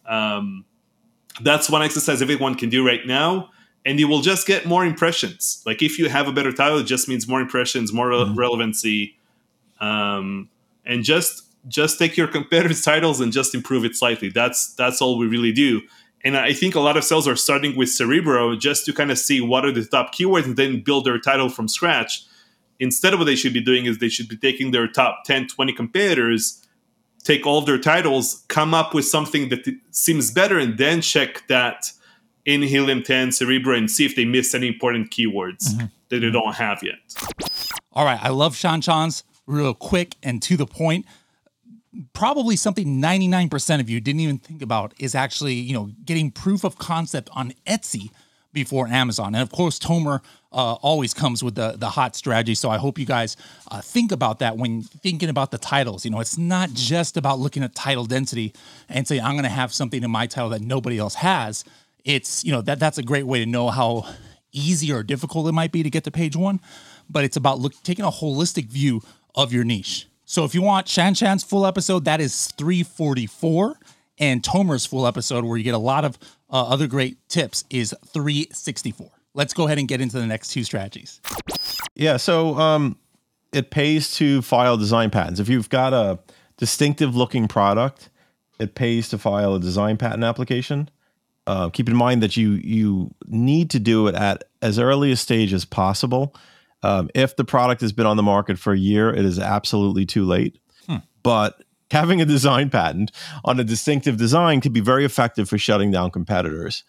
um, 0.07 0.65
that's 1.41 1.71
one 1.71 1.83
exercise 1.83 2.21
everyone 2.23 2.55
can 2.55 2.69
do 2.69 2.87
right 2.87 3.07
now 3.07 3.49
and 3.85 3.99
you 3.99 4.09
will 4.09 4.21
just 4.21 4.47
get 4.47 4.67
more 4.67 4.85
impressions 4.85 5.63
like 5.67 5.83
if 5.83 5.99
you 5.99 6.09
have 6.09 6.27
a 6.27 6.33
better 6.33 6.53
title 6.53 6.79
it 6.79 6.85
just 6.85 7.09
means 7.09 7.29
more 7.29 7.41
impressions 7.41 7.93
more 7.93 8.11
mm-hmm. 8.11 8.35
relevancy 8.35 9.17
um, 9.81 10.49
and 10.87 11.05
just 11.05 11.43
just 11.69 11.99
take 11.99 12.17
your 12.17 12.29
competitors' 12.29 12.83
titles 12.85 13.21
and 13.21 13.33
just 13.33 13.55
improve 13.55 13.85
it 13.85 13.97
slightly. 13.97 14.31
That's 14.31 14.75
that's 14.75 15.03
all 15.03 15.19
we 15.19 15.27
really 15.27 15.53
do. 15.53 15.83
And 16.25 16.37
I 16.37 16.53
think 16.53 16.77
a 16.77 16.81
lot 16.81 16.97
of 16.97 17.03
sales 17.03 17.27
are 17.27 17.35
starting 17.35 17.77
with 17.77 17.91
Cerebro 17.91 18.55
just 18.55 18.87
to 18.87 18.93
kind 18.93 19.11
of 19.11 19.19
see 19.19 19.41
what 19.41 19.65
are 19.65 19.73
the 19.73 19.85
top 19.85 20.15
keywords 20.15 20.45
and 20.45 20.57
then 20.57 20.81
build 20.81 21.05
their 21.05 21.19
title 21.19 21.49
from 21.49 21.67
scratch. 21.67 22.25
Instead 22.79 23.13
of 23.13 23.21
what 23.21 23.27
they 23.27 23.37
should 23.37 23.53
be 23.53 23.61
doing 23.61 23.87
is 23.87 23.99
they 23.99 24.09
should 24.09 24.29
be 24.29 24.37
taking 24.37 24.71
their 24.71 24.89
top 24.89 25.25
10, 25.25 25.49
20 25.49 25.73
competitors, 25.73 26.67
take 27.23 27.47
all 27.47 27.59
of 27.59 27.67
their 27.67 27.79
titles, 27.79 28.45
come 28.49 28.75
up 28.75 28.95
with 28.95 29.05
something 29.05 29.49
that 29.51 29.69
seems 29.91 30.31
better, 30.31 30.59
and 30.59 30.79
then 30.79 31.01
check 31.01 31.47
that 31.49 31.91
in 32.45 32.63
Helium 32.63 33.03
10, 33.03 33.33
Cerebro, 33.33 33.77
and 33.77 33.91
see 33.91 34.05
if 34.05 34.17
they 34.17 34.25
missed 34.25 34.55
any 34.55 34.67
important 34.67 35.11
keywords 35.11 35.69
mm-hmm. 35.69 35.87
that 36.09 36.19
they 36.21 36.31
don't 36.31 36.57
have 36.57 36.83
yet. 36.83 36.99
All 37.93 38.05
right. 38.05 38.19
I 38.21 38.31
love 38.31 38.57
Shan 38.57 38.81
Chan's 38.81 39.23
real 39.47 39.75
quick 39.75 40.17
and 40.23 40.43
to 40.43 40.57
the 40.57 40.67
point 40.67 41.07
probably 42.15 42.57
something 42.57 43.01
99% 43.01 43.81
of 43.81 43.91
you 43.91 44.01
didn't 44.01 44.21
even 44.21 44.39
think 44.39 44.63
about 44.63 44.95
is 44.99 45.15
actually, 45.15 45.55
you 45.55 45.75
know, 45.75 45.91
getting 46.05 46.31
proof 46.31 46.65
of 46.65 46.79
concept 46.79 47.29
on 47.33 47.53
Etsy 47.67 48.11
before 48.53 48.87
Amazon. 48.89 49.35
And 49.35 49.43
of 49.43 49.51
course, 49.51 49.79
Tomer 49.79 50.21
uh, 50.53 50.75
always 50.75 51.15
comes 51.15 51.43
with 51.43 51.55
the, 51.55 51.75
the 51.77 51.91
hot 51.91 52.15
strategy. 52.15 52.55
So 52.55 52.71
I 52.71 52.79
hope 52.79 52.99
you 52.99 53.07
guys 53.07 53.37
uh, 53.71 53.81
think 53.81 54.13
about 54.13 54.41
that 54.41 54.57
when 54.57 54.83
thinking 54.83 55.29
about 55.29 55.51
the 55.51 55.59
titles. 55.59 56.05
You 56.05 56.11
know, 56.11 56.21
it's 56.21 56.39
not 56.39 56.73
just 56.73 57.17
about 57.17 57.39
looking 57.39 57.63
at 57.63 57.75
title 57.75 58.05
density 58.05 58.53
and 58.89 59.07
saying, 59.07 59.23
I'm 59.23 59.33
going 59.33 59.45
to 59.45 59.49
have 59.49 59.73
something 59.73 60.03
in 60.03 60.11
my 60.11 60.27
title 60.27 60.51
that 60.51 60.61
nobody 60.61 60.99
else 60.99 61.15
has. 61.17 61.65
It's, 62.05 62.45
you 62.45 62.53
know, 62.53 62.61
that 62.63 62.79
that's 62.79 62.99
a 62.99 63.03
great 63.03 63.27
way 63.27 63.39
to 63.39 63.47
know 63.47 63.71
how 63.71 64.07
easy 64.53 64.93
or 64.93 65.03
difficult 65.03 65.49
it 65.49 65.53
might 65.53 65.73
be 65.73 65.83
to 65.83 65.91
get 65.91 66.05
to 66.05 66.11
page 66.11 66.37
one. 66.37 66.61
But 67.09 67.25
it's 67.25 67.37
about 67.37 67.59
look, 67.59 67.75
taking 67.83 68.05
a 68.05 68.11
holistic 68.11 68.67
view 68.67 69.03
of 69.35 69.53
your 69.53 69.65
niche. 69.65 70.07
So 70.25 70.45
if 70.45 70.55
you 70.55 70.63
want 70.63 70.89
Shan 70.89 71.15
Shan's 71.15 71.43
full 71.43 71.67
episode, 71.67 72.05
that 72.05 72.21
is 72.21 72.49
344. 72.53 73.79
And 74.19 74.43
Tomer's 74.43 74.87
full 74.87 75.07
episode, 75.07 75.45
where 75.45 75.57
you 75.57 75.65
get 75.65 75.75
a 75.75 75.79
lot 75.79 76.05
of 76.05 76.19
uh, 76.53 76.69
other 76.69 76.87
great 76.87 77.17
tips, 77.29 77.65
is 77.71 77.95
364. 78.07 79.11
Let's 79.35 79.55
go 79.55 79.67
ahead 79.67 79.79
and 79.79 79.89
get 79.89 80.01
into 80.01 80.19
the 80.19 80.27
next 80.27 80.49
two 80.49 80.63
strategies. 80.63 81.21
Yeah. 81.95 82.19
So 82.19 82.57
um, 82.59 82.99
it 83.53 83.71
pays 83.71 84.15
to 84.17 84.43
file 84.43 84.77
design 84.77 85.11
patents. 85.11 85.41
If 85.41 85.49
you've 85.49 85.71
got 85.71 85.93
a 85.93 86.19
distinctive 86.59 87.17
looking 87.17 87.49
product, 87.49 88.11
it 88.59 88.75
pays 88.75 89.09
to 89.09 89.19
file 89.19 89.55
a 89.55 89.61
design 89.61 89.97
patent 89.97 90.25
application. 90.25 90.91
Uh, 91.47 91.71
keep 91.71 91.89
in 91.89 91.97
mind 91.97 92.23
that 92.23 92.37
you 92.37 92.53
you 92.63 93.13
need 93.27 93.71
to 93.71 93.81
do 93.81 94.07
it 94.07 94.15
at 94.15 94.45
as 94.61 94.79
early 94.79 95.11
a 95.11 95.17
stage 95.17 95.53
as 95.53 95.65
possible 95.65 96.37
um, 96.83 97.11
if 97.15 97.37
the 97.37 97.45
product 97.45 97.81
has 97.81 97.93
been 97.93 98.07
on 98.07 98.17
the 98.17 98.23
market 98.23 98.59
for 98.59 98.73
a 98.73 98.79
year, 98.79 99.11
it 99.11 99.25
is 99.25 99.39
absolutely 99.39 100.05
too 100.05 100.25
late. 100.25 100.59
Hmm. 100.87 100.97
But 101.23 101.63
having 101.93 102.21
a 102.21 102.25
design 102.25 102.71
patent 102.71 103.13
on 103.45 103.61
a 103.61 103.65
distinctive 103.65 104.17
design 104.17 104.61
can 104.61 104.73
be 104.73 104.81
very 104.81 105.05
effective 105.05 105.49
for 105.49 105.59
shutting 105.59 105.91
down 105.91 106.11
competitors. 106.11 106.85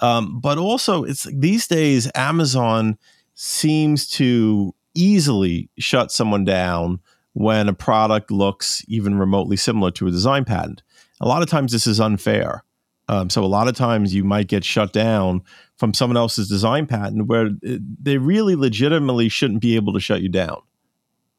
Um, 0.00 0.40
but 0.40 0.58
also, 0.58 1.04
it's 1.04 1.24
these 1.32 1.66
days 1.66 2.10
Amazon 2.14 2.98
seems 3.34 4.08
to 4.10 4.74
easily 4.94 5.70
shut 5.78 6.10
someone 6.10 6.44
down 6.44 7.00
when 7.34 7.68
a 7.68 7.74
product 7.74 8.30
looks 8.30 8.84
even 8.88 9.18
remotely 9.18 9.56
similar 9.56 9.90
to 9.92 10.08
a 10.08 10.10
design 10.10 10.44
patent. 10.44 10.82
A 11.20 11.28
lot 11.28 11.42
of 11.42 11.48
times, 11.48 11.72
this 11.72 11.86
is 11.86 12.00
unfair. 12.00 12.64
Um, 13.08 13.30
so 13.30 13.42
a 13.42 13.46
lot 13.46 13.68
of 13.68 13.74
times 13.74 14.14
you 14.14 14.22
might 14.22 14.48
get 14.48 14.64
shut 14.64 14.92
down 14.92 15.42
from 15.76 15.94
someone 15.94 16.16
else's 16.16 16.48
design 16.48 16.86
patent 16.86 17.26
where 17.26 17.50
they 17.62 18.18
really 18.18 18.54
legitimately 18.54 19.28
shouldn't 19.28 19.62
be 19.62 19.76
able 19.76 19.94
to 19.94 20.00
shut 20.00 20.20
you 20.20 20.28
down. 20.28 20.60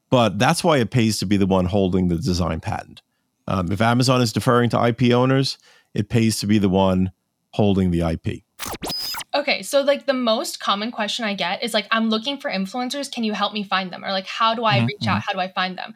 But 0.10 0.40
that's 0.40 0.64
why 0.64 0.78
it 0.78 0.92
pays 0.92 1.20
to 1.20 1.26
be 1.26 1.38
the 1.38 1.46
one 1.46 1.66
holding 1.66 2.08
the 2.08 2.18
design 2.18 2.60
patent. 2.60 3.02
Um, 3.48 3.72
if 3.72 3.82
Amazon 3.82 4.22
is 4.22 4.34
deferring 4.34 4.70
to 4.72 4.86
IP 4.88 5.12
owners, 5.12 5.58
it 5.94 6.10
pays 6.10 6.40
to 6.40 6.48
be 6.48 6.58
the 6.58 6.70
one 6.70 7.12
holding 7.52 7.92
the 7.92 8.02
IP. 8.02 8.44
Okay, 9.34 9.62
so 9.62 9.82
like 9.82 10.06
the 10.06 10.14
most 10.14 10.60
common 10.60 10.92
question 10.92 11.26
I 11.26 11.34
get 11.36 11.64
is 11.64 11.74
like, 11.74 11.88
I'm 11.92 12.10
looking 12.10 12.38
for 12.38 12.50
influencers. 12.50 13.12
Can 13.12 13.24
you 13.24 13.34
help 13.34 13.54
me 13.54 13.64
find 13.64 13.92
them? 13.92 14.04
Or 14.04 14.12
like, 14.12 14.28
how 14.28 14.56
do 14.56 14.66
I 14.66 14.78
mm-hmm. 14.78 14.88
reach 14.88 15.08
out? 15.08 15.22
How 15.22 15.34
do 15.34 15.40
I 15.40 15.48
find 15.48 15.78
them? 15.78 15.94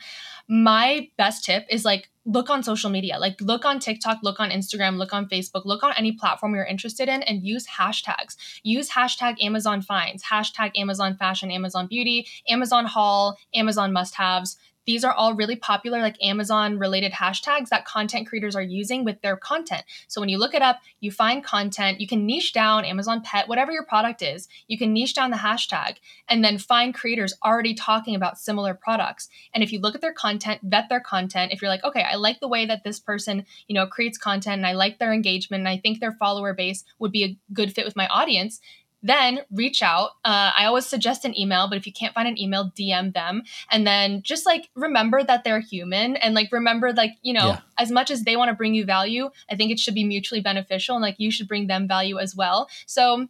My 0.48 1.10
best 1.18 1.46
tip 1.46 1.66
is 1.70 1.86
like, 1.86 2.10
look 2.26 2.50
on 2.50 2.64
social 2.64 2.90
media. 2.90 3.18
Like, 3.18 3.40
look 3.42 3.66
on 3.66 3.80
TikTok, 3.80 4.20
look 4.24 4.40
on 4.40 4.50
Instagram, 4.50 4.98
look 4.98 5.14
on 5.14 5.28
Facebook, 5.28 5.66
look 5.66 5.84
on 5.84 5.94
any 5.98 6.14
platform 6.14 6.56
you're 6.56 6.66
interested 6.66 7.10
in 7.10 7.24
and 7.24 7.46
use 7.46 7.68
hashtags. 7.68 8.36
Use 8.64 8.90
hashtag 8.90 9.42
Amazon 9.42 9.82
finds, 9.82 10.24
hashtag 10.24 10.72
Amazon 10.76 11.16
fashion, 11.16 11.52
Amazon 11.52 11.88
beauty, 11.88 12.28
Amazon 12.48 12.86
haul, 12.86 13.38
Amazon 13.54 13.92
must 13.94 14.16
haves. 14.16 14.58
These 14.86 15.04
are 15.04 15.14
all 15.14 15.36
really 15.36 15.56
popular, 15.56 16.00
like 16.00 16.22
Amazon 16.22 16.78
related 16.78 17.14
hashtags 17.14 17.70
that 17.70 17.86
content 17.86 18.28
creators 18.28 18.56
are 18.56 18.62
using 18.62 19.04
with 19.04 19.22
their 19.22 19.38
content. 19.38 19.84
So 20.08 20.22
when 20.22 20.30
you 20.30 20.38
look 20.38 20.54
it 20.54 20.62
up, 20.62 20.80
you 21.00 21.12
find 21.12 21.44
content, 21.44 22.00
you 22.00 22.08
can 22.08 22.26
niche 22.26 22.54
down 22.54 22.86
Amazon 22.86 23.22
Pet, 23.22 23.48
whatever 23.48 23.72
your 23.72 23.86
product 23.86 24.22
is, 24.22 24.48
you 24.68 24.78
can 24.78 24.94
niche 24.94 25.14
down 25.14 25.32
the 25.32 25.38
hashtag 25.38 25.98
and 26.28 26.44
then 26.44 26.58
find 26.58 26.94
creators 26.94 27.34
already 27.44 27.74
talking 27.74 28.16
about 28.16 28.38
similar 28.38 28.74
products. 28.74 29.30
And 29.54 29.64
if 29.64 29.72
you 29.72 29.80
look 29.80 29.96
at 29.96 30.02
their 30.02 30.14
content, 30.14 30.62
vet 30.64 30.90
their 30.90 31.00
content, 31.00 31.52
if 31.52 31.62
you're 31.62 31.72
like, 31.72 31.84
okay, 31.84 32.04
I 32.04 32.16
like 32.16 32.40
the 32.40 32.48
way 32.48 32.66
that 32.66 32.84
this 32.84 33.00
person, 33.00 33.46
you 33.68 33.76
know, 33.76 33.88
creates 33.88 34.18
content 34.18 34.58
and 34.58 34.68
I 34.68 34.74
like 34.74 35.00
their 35.00 35.14
engagement 35.14 35.62
and 35.62 35.70
I 35.70 35.78
think 35.78 36.00
their 36.00 36.14
follower 36.14 36.54
base 36.54 36.84
would 37.00 37.12
be 37.12 37.24
a 37.24 37.38
good 37.54 37.74
fit 37.74 37.86
with 37.86 37.96
my 37.96 38.08
audience, 38.08 38.60
then 39.04 39.42
reach 39.52 39.84
out. 39.84 40.12
Uh, 40.24 40.52
I 40.58 40.66
always 40.66 40.86
suggest 40.86 41.26
an 41.26 41.38
email, 41.38 41.68
but 41.68 41.78
if 41.78 41.86
you 41.86 41.94
can't 41.94 42.14
find 42.14 42.28
an 42.28 42.40
email, 42.40 42.72
DM 42.76 43.14
them. 43.14 43.44
And 43.70 43.86
then 43.86 44.22
just 44.24 44.46
like 44.46 44.70
remember 44.76 45.24
that 45.24 45.44
they're 45.44 45.60
human 45.60 46.16
and 46.16 46.34
like 46.34 46.52
remember, 46.52 46.94
like, 46.94 47.12
you 47.22 47.34
know, 47.34 47.50
yeah. 47.50 47.60
as 47.78 47.92
much 47.92 48.10
as 48.10 48.24
they 48.24 48.38
want 48.38 48.50
to 48.50 48.56
bring 48.56 48.74
you 48.74 48.86
value, 48.86 49.30
I 49.52 49.56
think 49.56 49.72
it 49.72 49.80
should 49.80 49.94
be 49.94 50.06
mutually 50.06 50.42
beneficial 50.42 50.96
and 50.96 51.04
like 51.04 51.16
you 51.18 51.30
should 51.30 51.48
bring 51.48 51.68
them 51.68 51.88
value 51.88 52.18
as 52.18 52.36
well. 52.36 52.70
So 52.86 53.28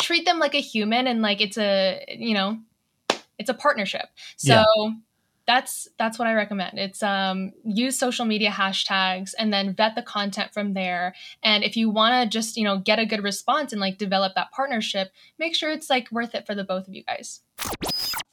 treat 0.00 0.24
them 0.24 0.38
like 0.38 0.54
a 0.54 0.60
human 0.60 1.06
and 1.06 1.22
like 1.22 1.40
it's 1.40 1.58
a, 1.58 2.04
you 2.08 2.34
know, 2.34 2.58
it's 3.38 3.50
a 3.50 3.54
partnership. 3.54 4.06
So, 4.36 4.54
yeah 4.54 4.94
that's 5.46 5.88
that's 5.98 6.18
what 6.18 6.26
I 6.26 6.34
recommend. 6.34 6.78
It's 6.78 7.02
um, 7.02 7.52
use 7.64 7.98
social 7.98 8.24
media 8.24 8.50
hashtags 8.50 9.32
and 9.38 9.52
then 9.52 9.74
vet 9.74 9.94
the 9.94 10.02
content 10.02 10.52
from 10.52 10.74
there. 10.74 11.14
And 11.42 11.64
if 11.64 11.76
you 11.76 11.90
want 11.90 12.22
to 12.22 12.38
just 12.38 12.56
you 12.56 12.64
know 12.64 12.78
get 12.78 12.98
a 12.98 13.06
good 13.06 13.22
response 13.22 13.72
and 13.72 13.80
like 13.80 13.98
develop 13.98 14.34
that 14.34 14.50
partnership, 14.52 15.10
make 15.38 15.54
sure 15.54 15.70
it's 15.70 15.90
like 15.90 16.10
worth 16.10 16.34
it 16.34 16.46
for 16.46 16.54
the 16.54 16.64
both 16.64 16.88
of 16.88 16.94
you 16.94 17.04
guys. 17.04 17.40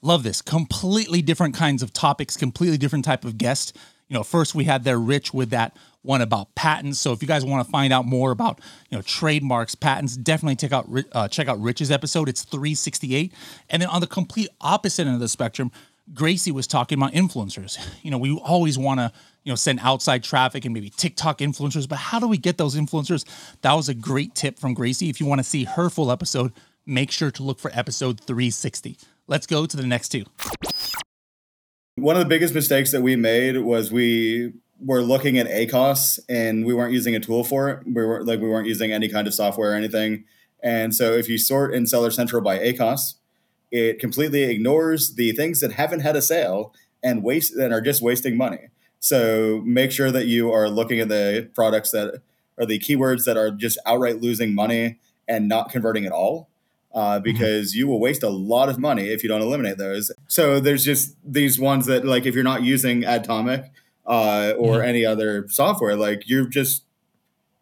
Love 0.02 0.24
this. 0.24 0.42
Completely 0.42 1.22
different 1.22 1.56
kinds 1.56 1.84
of 1.84 1.94
topics, 1.94 2.36
completely 2.36 2.78
different 2.78 3.06
type 3.06 3.24
of 3.24 3.38
guest 3.38 3.78
You 4.08 4.16
know, 4.16 4.24
first 4.24 4.56
we 4.56 4.64
had 4.64 4.84
there 4.84 4.98
Rich 4.98 5.34
with 5.34 5.52
that 5.52 5.78
one 6.02 6.22
about 6.22 6.56
patents. 6.56 7.00
So 7.00 7.12
if 7.12 7.22
you 7.22 7.28
guys 7.28 7.46
want 7.46 7.66
to 7.66 7.72
find 7.72 7.94
out 7.94 8.06
more 8.06 8.32
about 8.32 8.60
you 8.90 8.98
know 8.98 9.02
trademarks, 9.04 9.76
patents, 9.76 10.18
definitely 10.18 10.56
check 10.56 10.72
out 10.72 10.90
uh, 11.12 11.28
check 11.28 11.48
out 11.48 11.62
Rich's 11.62 11.92
episode. 11.92 12.28
It's 12.28 12.44
368. 12.44 13.34
And 13.70 13.82
then 13.82 13.90
on 13.90 14.02
the 14.02 14.08
complete 14.08 14.50
opposite 14.60 15.06
end 15.06 15.14
of 15.14 15.20
the 15.20 15.30
spectrum, 15.30 15.72
Gracie 16.14 16.52
was 16.52 16.68
talking 16.68 16.98
about 16.98 17.14
influencers. 17.14 17.78
You 18.04 18.10
know, 18.10 18.18
we 18.18 18.36
always 18.36 18.80
want 18.80 19.00
to 19.00 19.12
you 19.44 19.52
know 19.52 19.56
send 19.56 19.80
outside 19.82 20.24
traffic 20.24 20.66
and 20.66 20.74
maybe 20.74 20.90
TikTok 20.90 21.38
influencers, 21.38 21.88
but 21.88 21.98
how 21.98 22.20
do 22.20 22.28
we 22.28 22.38
get 22.38 22.58
those 22.58 22.76
influencers? 22.76 23.26
That 23.62 23.74
was 23.74 23.90
a 23.90 23.94
great 23.94 24.34
tip 24.34 24.58
from 24.58 24.74
Gracie. 24.74 25.10
If 25.10 25.20
you 25.20 25.28
want 25.28 25.40
to 25.40 25.44
see 25.44 25.66
her 25.66 25.90
full 25.90 26.12
episode, 26.12 26.52
make 26.86 27.12
sure 27.12 27.30
to 27.32 27.44
look 27.44 27.60
for 27.60 27.70
episode 27.76 28.20
360. 28.22 28.98
Let's 29.28 29.46
go 29.46 29.68
to 29.68 29.78
the 29.78 29.86
next 29.86 30.10
two. 30.10 30.26
One 31.96 32.16
of 32.16 32.22
the 32.22 32.28
biggest 32.28 32.56
mistakes 32.56 32.92
that 32.92 33.02
we 33.02 33.16
made 33.16 33.58
was 33.58 33.92
we 33.92 34.54
were 34.80 35.04
looking 35.04 35.38
at 35.38 35.48
ACOS 35.48 36.20
and 36.28 36.66
we 36.66 36.74
weren't 36.74 36.94
using 36.94 37.16
a 37.16 37.20
tool 37.20 37.44
for 37.44 37.70
it. 37.70 37.86
We 37.86 38.04
were 38.04 38.24
like 38.24 38.40
we 38.40 38.50
weren't 38.50 38.68
using 38.68 38.92
any 38.92 39.10
kind 39.10 39.28
of 39.28 39.34
software 39.34 39.72
or 39.72 39.76
anything. 39.76 40.26
And 40.64 40.96
so 40.96 41.14
if 41.14 41.30
you 41.30 41.38
sort 41.38 41.74
in 41.74 41.86
Seller 41.86 42.12
Central 42.12 42.42
by 42.42 42.58
ACOS, 42.60 43.16
it 43.72 44.00
completely 44.00 44.44
ignores 44.44 45.16
the 45.16 45.32
things 45.32 45.60
that 45.62 45.74
haven't 45.74 46.02
had 46.02 46.16
a 46.16 46.22
sale 46.22 46.74
and 47.02 47.24
waste 47.24 47.56
and 47.56 47.74
are 47.74 47.82
just 47.82 48.02
wasting 48.02 48.38
money. 48.38 48.70
So 49.00 49.62
make 49.66 49.92
sure 49.92 50.12
that 50.12 50.28
you 50.28 50.52
are 50.52 50.70
looking 50.70 51.00
at 51.00 51.10
the 51.10 51.50
products 51.56 51.92
that 51.92 52.22
are 52.60 52.66
the 52.66 52.80
keywords 52.80 53.26
that 53.26 53.38
are 53.38 53.50
just 53.50 53.80
outright 53.86 54.22
losing 54.22 54.54
money 54.54 55.00
and 55.28 55.48
not 55.48 55.72
converting 55.72 56.06
at 56.06 56.12
all. 56.12 56.50
Uh, 56.94 57.16
mm-hmm. 57.16 57.24
because 57.24 57.72
mm-hmm. 57.72 57.80
you 57.80 57.88
will 57.88 58.02
waste 58.02 58.22
a 58.22 58.30
lot 58.30 58.68
of 58.68 58.78
money 58.78 59.08
if 59.08 59.24
you 59.24 59.30
don't 59.30 59.42
eliminate 59.42 59.78
those. 59.78 60.12
So 60.28 60.60
there's 60.60 60.84
just 60.84 61.16
these 61.24 61.58
ones 61.58 61.86
that 61.86 62.04
like 62.04 62.26
if 62.26 62.36
you're 62.36 62.44
not 62.44 62.64
using 62.64 63.04
Adtomic 63.04 63.70
uh, 64.06 64.54
or 64.58 64.80
mm-hmm. 64.80 64.90
any 64.90 65.06
other 65.06 65.48
software, 65.48 65.96
like 65.96 66.28
you're 66.28 66.48
just 66.48 66.84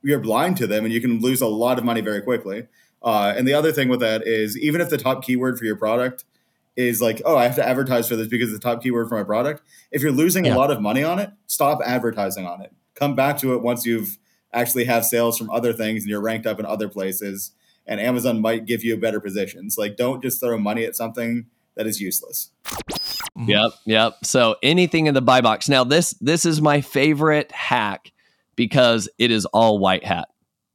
you're 0.01 0.19
blind 0.19 0.57
to 0.57 0.65
them 0.65 0.83
and 0.83 0.91
you 0.91 0.99
can 0.99 1.19
lose 1.19 1.41
a 1.41 1.47
lot 1.47 1.77
of 1.77 1.85
money 1.85 2.01
very 2.01 2.23
quickly. 2.23 2.65
Uh, 3.01 3.33
and 3.35 3.47
the 3.47 3.53
other 3.53 3.71
thing 3.71 3.87
with 3.87 3.99
that 4.01 4.25
is 4.25 4.57
even 4.57 4.81
if 4.81 4.89
the 4.89 4.97
top 4.97 5.23
keyword 5.23 5.57
for 5.57 5.65
your 5.65 5.75
product 5.75 6.25
is 6.75 7.01
like, 7.01 7.21
oh, 7.25 7.37
I 7.37 7.45
have 7.45 7.55
to 7.55 7.67
advertise 7.67 8.07
for 8.07 8.15
this 8.15 8.27
because 8.27 8.51
it's 8.53 8.63
the 8.63 8.69
top 8.69 8.81
keyword 8.81 9.09
for 9.09 9.17
my 9.17 9.23
product. 9.23 9.61
If 9.91 10.01
you're 10.01 10.11
losing 10.11 10.45
yeah. 10.45 10.55
a 10.55 10.57
lot 10.57 10.71
of 10.71 10.81
money 10.81 11.03
on 11.03 11.19
it, 11.19 11.31
stop 11.47 11.79
advertising 11.85 12.45
on 12.45 12.61
it. 12.61 12.73
Come 12.95 13.15
back 13.15 13.37
to 13.39 13.53
it 13.53 13.61
once 13.61 13.85
you've 13.85 14.17
actually 14.53 14.85
have 14.85 15.05
sales 15.05 15.37
from 15.37 15.49
other 15.49 15.73
things 15.73 16.03
and 16.03 16.09
you're 16.09 16.21
ranked 16.21 16.45
up 16.45 16.59
in 16.59 16.65
other 16.65 16.89
places. 16.89 17.51
And 17.85 17.99
Amazon 17.99 18.41
might 18.41 18.65
give 18.65 18.83
you 18.83 18.97
better 18.97 19.19
positions. 19.19 19.77
Like, 19.77 19.95
don't 19.95 20.21
just 20.21 20.39
throw 20.39 20.57
money 20.57 20.85
at 20.85 20.95
something 20.95 21.47
that 21.75 21.87
is 21.87 21.99
useless. 21.99 22.51
Mm-hmm. 23.39 23.49
Yep, 23.49 23.71
yep. 23.85 24.13
So 24.23 24.55
anything 24.61 25.07
in 25.07 25.13
the 25.13 25.21
buy 25.21 25.41
box. 25.41 25.69
Now 25.69 25.83
this 25.83 26.11
this 26.19 26.45
is 26.45 26.61
my 26.61 26.81
favorite 26.81 27.51
hack 27.51 28.11
because 28.55 29.07
it 29.17 29.31
is 29.31 29.45
all 29.45 29.79
white 29.79 30.03
hat, 30.03 30.27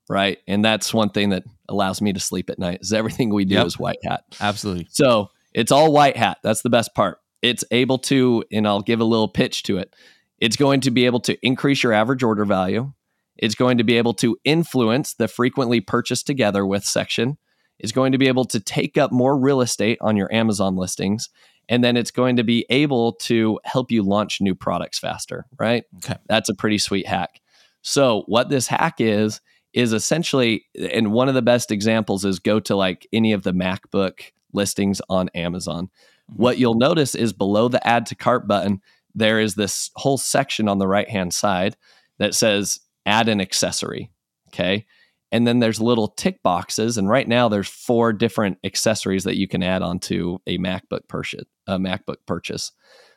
right? 0.09 0.39
And 0.47 0.65
that's 0.65 0.93
one 0.93 1.11
thing 1.11 1.31
that 1.31 1.45
allows 1.69 2.01
me 2.01 2.13
to 2.13 2.21
sleep 2.21 2.51
at 2.51 2.59
night. 2.59 2.81
Is 2.83 2.93
everything 2.93 3.33
we 3.33 3.45
do 3.45 3.57
yep. 3.57 3.67
is 3.67 3.79
white 3.79 3.99
hat. 4.05 4.25
Absolutely. 4.41 4.87
So 4.91 5.31
it's 5.53 5.73
all 5.73 5.93
white 5.93 6.17
hat. 6.17 6.39
That's 6.43 6.63
the 6.63 6.71
best 6.71 6.95
part. 6.95 7.21
It's 7.43 7.65
able 7.71 7.99
to, 7.99 8.45
and 8.51 8.67
I'll 8.67 8.81
give 8.81 9.01
a 9.01 9.05
little 9.05 9.29
pitch 9.29 9.63
to 9.65 9.79
it. 9.79 9.95
It's 10.39 10.57
going 10.57 10.81
to 10.83 10.91
be 10.91 11.07
able 11.07 11.21
to 11.21 11.47
increase 11.47 11.83
your 11.83 11.93
average 11.93 12.23
order 12.23 12.45
value. 12.45 12.93
It's 13.37 13.55
going 13.55 13.79
to 13.79 13.85
be 13.85 13.97
able 13.97 14.15
to 14.15 14.37
influence 14.45 15.15
the 15.15 15.29
frequently 15.29 15.81
purchased 15.81 16.27
together 16.27 16.65
with 16.65 16.85
section. 16.85 17.37
It's 17.79 17.93
going 17.93 18.13
to 18.13 18.19
be 18.19 18.29
able 18.29 18.45
to 18.47 18.61
take 18.61 18.97
up 18.97 19.13
more 19.13 19.37
real 19.37 19.61
estate 19.61 19.99
on 20.01 20.17
your 20.17 20.33
Amazon 20.33 20.77
listings 20.77 21.29
and 21.69 21.83
then 21.83 21.97
it's 21.97 22.11
going 22.11 22.37
to 22.37 22.45
be 22.45 22.67
able 22.69 23.13
to 23.13 23.59
help 23.65 23.91
you 23.91 24.03
launch 24.03 24.41
new 24.41 24.55
products 24.55 24.99
faster, 24.99 25.47
right? 25.59 25.85
Okay. 25.97 26.17
That's 26.27 26.49
a 26.49 26.55
pretty 26.55 26.79
sweet 26.79 27.07
hack. 27.07 27.41
So, 27.83 28.25
what 28.27 28.49
this 28.49 28.67
hack 28.67 28.97
is, 28.99 29.41
is 29.75 29.93
essentially, 29.93 30.65
and 30.93 31.13
one 31.13 31.29
of 31.29 31.35
the 31.35 31.43
best 31.43 31.71
examples 31.71 32.25
is 32.25 32.39
go 32.39 32.61
to 32.61 32.77
like 32.77 33.07
any 33.13 33.33
of 33.33 33.43
the 33.43 33.53
MacBook 33.53 34.33
listings 34.53 35.03
on 35.09 35.29
Amazon. 35.35 35.87
Mm-hmm. 36.31 36.43
What 36.43 36.59
you'll 36.59 36.75
notice 36.75 37.15
is 37.15 37.33
below 37.33 37.69
the 37.69 37.87
add 37.87 38.07
to 38.07 38.15
cart 38.15 38.49
button, 38.49 38.81
there 39.15 39.41
is 39.41 39.55
this 39.55 39.91
whole 39.97 40.19
section 40.19 40.69
on 40.69 40.79
the 40.79 40.89
right 40.89 41.09
hand 41.09 41.35
side 41.35 41.77
that 42.19 42.35
says 42.35 42.81
add 43.05 43.29
an 43.29 43.41
accessory. 43.41 44.11
Okay 44.49 44.87
and 45.35 45.49
then 45.49 45.59
there's 45.59 45.81
little 45.81 46.07
tick 46.07 46.41
boxes 46.45 46.97
and 46.97 47.09
right 47.09 47.27
now 47.27 47.49
there's 47.49 47.69
four 47.69 48.13
different 48.13 48.57
accessories 48.63 49.25
that 49.25 49.37
you 49.37 49.49
can 49.49 49.65
add 49.65 49.83
onto 49.83 50.39
a 50.47 50.57
macbook 50.59 51.07
purchase 51.09 51.45
a 51.67 51.77
macbook 51.77 52.19
purchase 52.25 52.71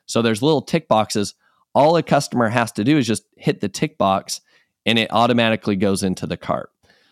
so 0.08 0.22
there's 0.22 0.42
little 0.42 0.64
tick 0.64 0.88
boxes 0.88 1.36
all 1.76 1.96
a 1.96 2.02
customer 2.02 2.50
has 2.50 2.72
to 2.72 2.84
do 2.84 2.98
is 2.98 3.06
just 3.06 3.24
hit 3.38 3.62
the 3.62 3.70
tick 3.70 4.00
box 4.00 4.42
and 4.88 4.98
it 4.98 5.12
automatically 5.12 5.76
goes 5.76 6.02
into 6.02 6.26
the 6.26 6.38
cart 6.38 6.72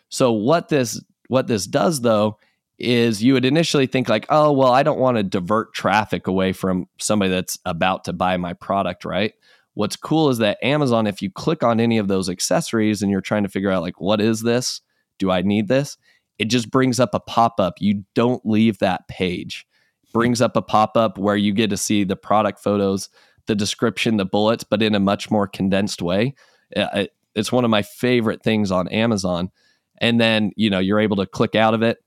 so 0.10 0.32
what 0.32 0.70
this 0.70 1.00
what 1.28 1.46
this 1.46 1.68
does 1.68 2.02
though 2.02 2.40
is 2.80 3.24
you 3.24 3.34
would 3.34 3.46
initially 3.46 3.86
think 3.86 4.10
like 4.10 4.26
oh 4.30 4.52
well 4.52 4.72
i 4.72 4.82
don't 4.82 5.00
want 5.00 5.18
to 5.18 5.24
divert 5.24 5.74
traffic 5.74 6.26
away 6.26 6.52
from 6.52 6.88
somebody 7.00 7.30
that's 7.30 7.60
about 7.66 8.04
to 8.04 8.12
buy 8.12 8.36
my 8.36 8.54
product 8.54 9.06
right 9.06 9.34
what's 9.76 9.96
cool 9.96 10.30
is 10.30 10.40
that 10.40 10.58
amazon 10.64 11.06
if 11.06 11.22
you 11.22 11.30
click 11.30 11.62
on 11.62 11.80
any 11.80 12.00
of 12.00 12.08
those 12.08 12.30
accessories 12.30 13.04
and 13.04 13.12
you're 13.12 13.22
trying 13.22 13.44
to 13.44 13.50
figure 13.50 13.72
out 13.72 13.84
like 13.84 14.02
what 14.02 14.20
is 14.20 14.42
this 14.42 14.82
do 15.18 15.32
I 15.32 15.42
need 15.42 15.68
this? 15.68 15.98
It 16.38 16.46
just 16.46 16.70
brings 16.70 17.00
up 17.00 17.14
a 17.14 17.20
pop 17.20 17.60
up. 17.60 17.76
You 17.80 18.04
don't 18.14 18.46
leave 18.46 18.80
that 18.80 19.08
page. 19.08 19.66
Brings 20.14 20.42
up 20.42 20.56
a 20.56 20.62
pop 20.62 20.96
up 20.96 21.18
where 21.18 21.36
you 21.36 21.54
get 21.54 21.70
to 21.70 21.78
see 21.78 22.04
the 22.04 22.16
product 22.16 22.60
photos, 22.60 23.10
the 23.48 23.56
description, 23.56 24.18
the 24.18 24.26
bullets, 24.26 24.64
but 24.64 24.82
in 24.82 24.96
a 24.96 25.00
much 25.00 25.30
more 25.30 25.48
condensed 25.48 26.02
way. 26.02 26.36
Uh, 26.76 27.06
It's 27.36 27.52
one 27.52 27.66
of 27.66 27.72
my 27.72 27.82
favorite 27.82 28.44
things 28.44 28.72
on 28.72 28.88
Amazon. 28.88 29.52
And 30.00 30.20
then, 30.20 30.52
you 30.56 30.70
know, 30.70 30.80
you're 30.80 31.00
able 31.00 31.18
to 31.18 31.26
click 31.26 31.56
out 31.56 31.74
of 31.74 31.82
it, 31.82 32.04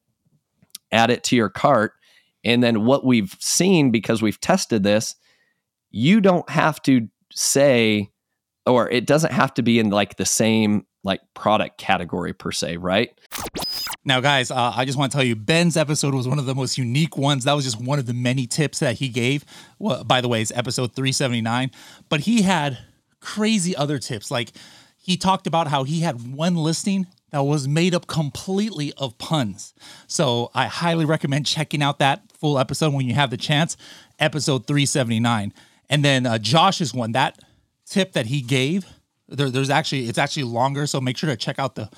add 0.92 1.10
it 1.10 1.24
to 1.24 1.36
your 1.36 1.48
cart. 1.48 1.92
And 2.44 2.62
then 2.62 2.84
what 2.84 3.04
we've 3.04 3.36
seen 3.40 3.90
because 3.90 4.22
we've 4.22 4.40
tested 4.40 4.82
this, 4.82 5.16
you 5.90 6.20
don't 6.20 6.48
have 6.50 6.80
to 6.82 7.08
say, 7.32 8.10
or 8.66 8.88
it 8.90 9.06
doesn't 9.06 9.32
have 9.32 9.54
to 9.54 9.62
be 9.62 9.78
in 9.78 9.90
like 9.90 10.16
the 10.16 10.26
same 10.26 10.86
like 11.04 11.20
product 11.34 11.78
category 11.78 12.32
per 12.32 12.52
se, 12.52 12.76
right? 12.76 13.18
Now, 14.04 14.20
guys, 14.20 14.50
uh, 14.50 14.72
I 14.74 14.84
just 14.84 14.98
want 14.98 15.12
to 15.12 15.16
tell 15.16 15.24
you, 15.24 15.36
Ben's 15.36 15.76
episode 15.76 16.14
was 16.14 16.28
one 16.28 16.38
of 16.38 16.46
the 16.46 16.54
most 16.54 16.78
unique 16.78 17.16
ones. 17.16 17.44
That 17.44 17.52
was 17.52 17.64
just 17.64 17.80
one 17.80 17.98
of 17.98 18.06
the 18.06 18.14
many 18.14 18.46
tips 18.46 18.78
that 18.78 18.96
he 18.96 19.08
gave. 19.08 19.44
Well, 19.78 20.04
by 20.04 20.20
the 20.20 20.28
way, 20.28 20.42
it's 20.42 20.52
episode 20.54 20.94
379. 20.94 21.70
But 22.08 22.20
he 22.20 22.42
had 22.42 22.78
crazy 23.20 23.76
other 23.76 23.98
tips. 23.98 24.30
Like 24.30 24.52
he 25.08 25.16
talked 25.16 25.46
about 25.46 25.68
how 25.68 25.84
he 25.84 26.00
had 26.00 26.34
one 26.34 26.54
listing 26.54 27.06
that 27.30 27.42
was 27.42 27.66
made 27.66 27.94
up 27.94 28.06
completely 28.06 28.92
of 28.98 29.16
puns. 29.16 29.72
So 30.06 30.50
I 30.54 30.66
highly 30.66 31.06
recommend 31.06 31.46
checking 31.46 31.82
out 31.82 31.98
that 32.00 32.30
full 32.32 32.58
episode 32.58 32.92
when 32.92 33.06
you 33.06 33.14
have 33.14 33.30
the 33.30 33.38
chance, 33.38 33.78
episode 34.18 34.66
379. 34.66 35.54
And 35.88 36.04
then 36.04 36.26
uh, 36.26 36.36
Josh's 36.36 36.92
one, 36.92 37.12
that 37.12 37.38
tip 37.86 38.12
that 38.12 38.26
he 38.26 38.42
gave 38.42 38.84
there, 39.28 39.48
there's 39.48 39.70
actually 39.70 40.10
it's 40.10 40.18
actually 40.18 40.42
longer, 40.42 40.86
so 40.86 41.00
make 41.00 41.16
sure 41.16 41.30
to 41.30 41.36
check 41.36 41.58
out 41.58 41.74
the 41.74 41.88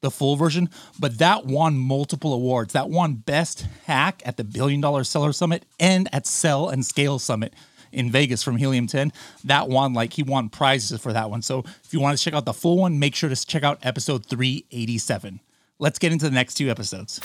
the 0.00 0.10
full 0.10 0.36
version. 0.36 0.70
But 0.98 1.18
that 1.18 1.44
won 1.44 1.76
multiple 1.76 2.32
awards. 2.32 2.72
That 2.72 2.88
won 2.88 3.16
best 3.16 3.66
hack 3.84 4.22
at 4.24 4.38
the 4.38 4.44
Billion 4.44 4.80
Dollar 4.80 5.04
Seller 5.04 5.34
Summit 5.34 5.66
and 5.78 6.08
at 6.14 6.26
Sell 6.26 6.70
and 6.70 6.84
Scale 6.84 7.18
Summit 7.18 7.52
in 7.94 8.10
Vegas 8.10 8.42
from 8.42 8.56
Helium 8.56 8.86
10. 8.86 9.12
That 9.44 9.68
one, 9.68 9.94
like 9.94 10.12
he 10.12 10.22
won 10.22 10.48
prizes 10.48 11.00
for 11.00 11.12
that 11.12 11.30
one. 11.30 11.42
So 11.42 11.64
if 11.84 11.92
you 11.92 12.00
want 12.00 12.16
to 12.18 12.22
check 12.22 12.34
out 12.34 12.44
the 12.44 12.52
full 12.52 12.78
one, 12.78 12.98
make 12.98 13.14
sure 13.14 13.28
to 13.28 13.46
check 13.46 13.62
out 13.62 13.78
episode 13.82 14.26
387. 14.26 15.40
Let's 15.78 15.98
get 15.98 16.12
into 16.12 16.26
the 16.26 16.34
next 16.34 16.54
two 16.54 16.70
episodes. 16.70 17.20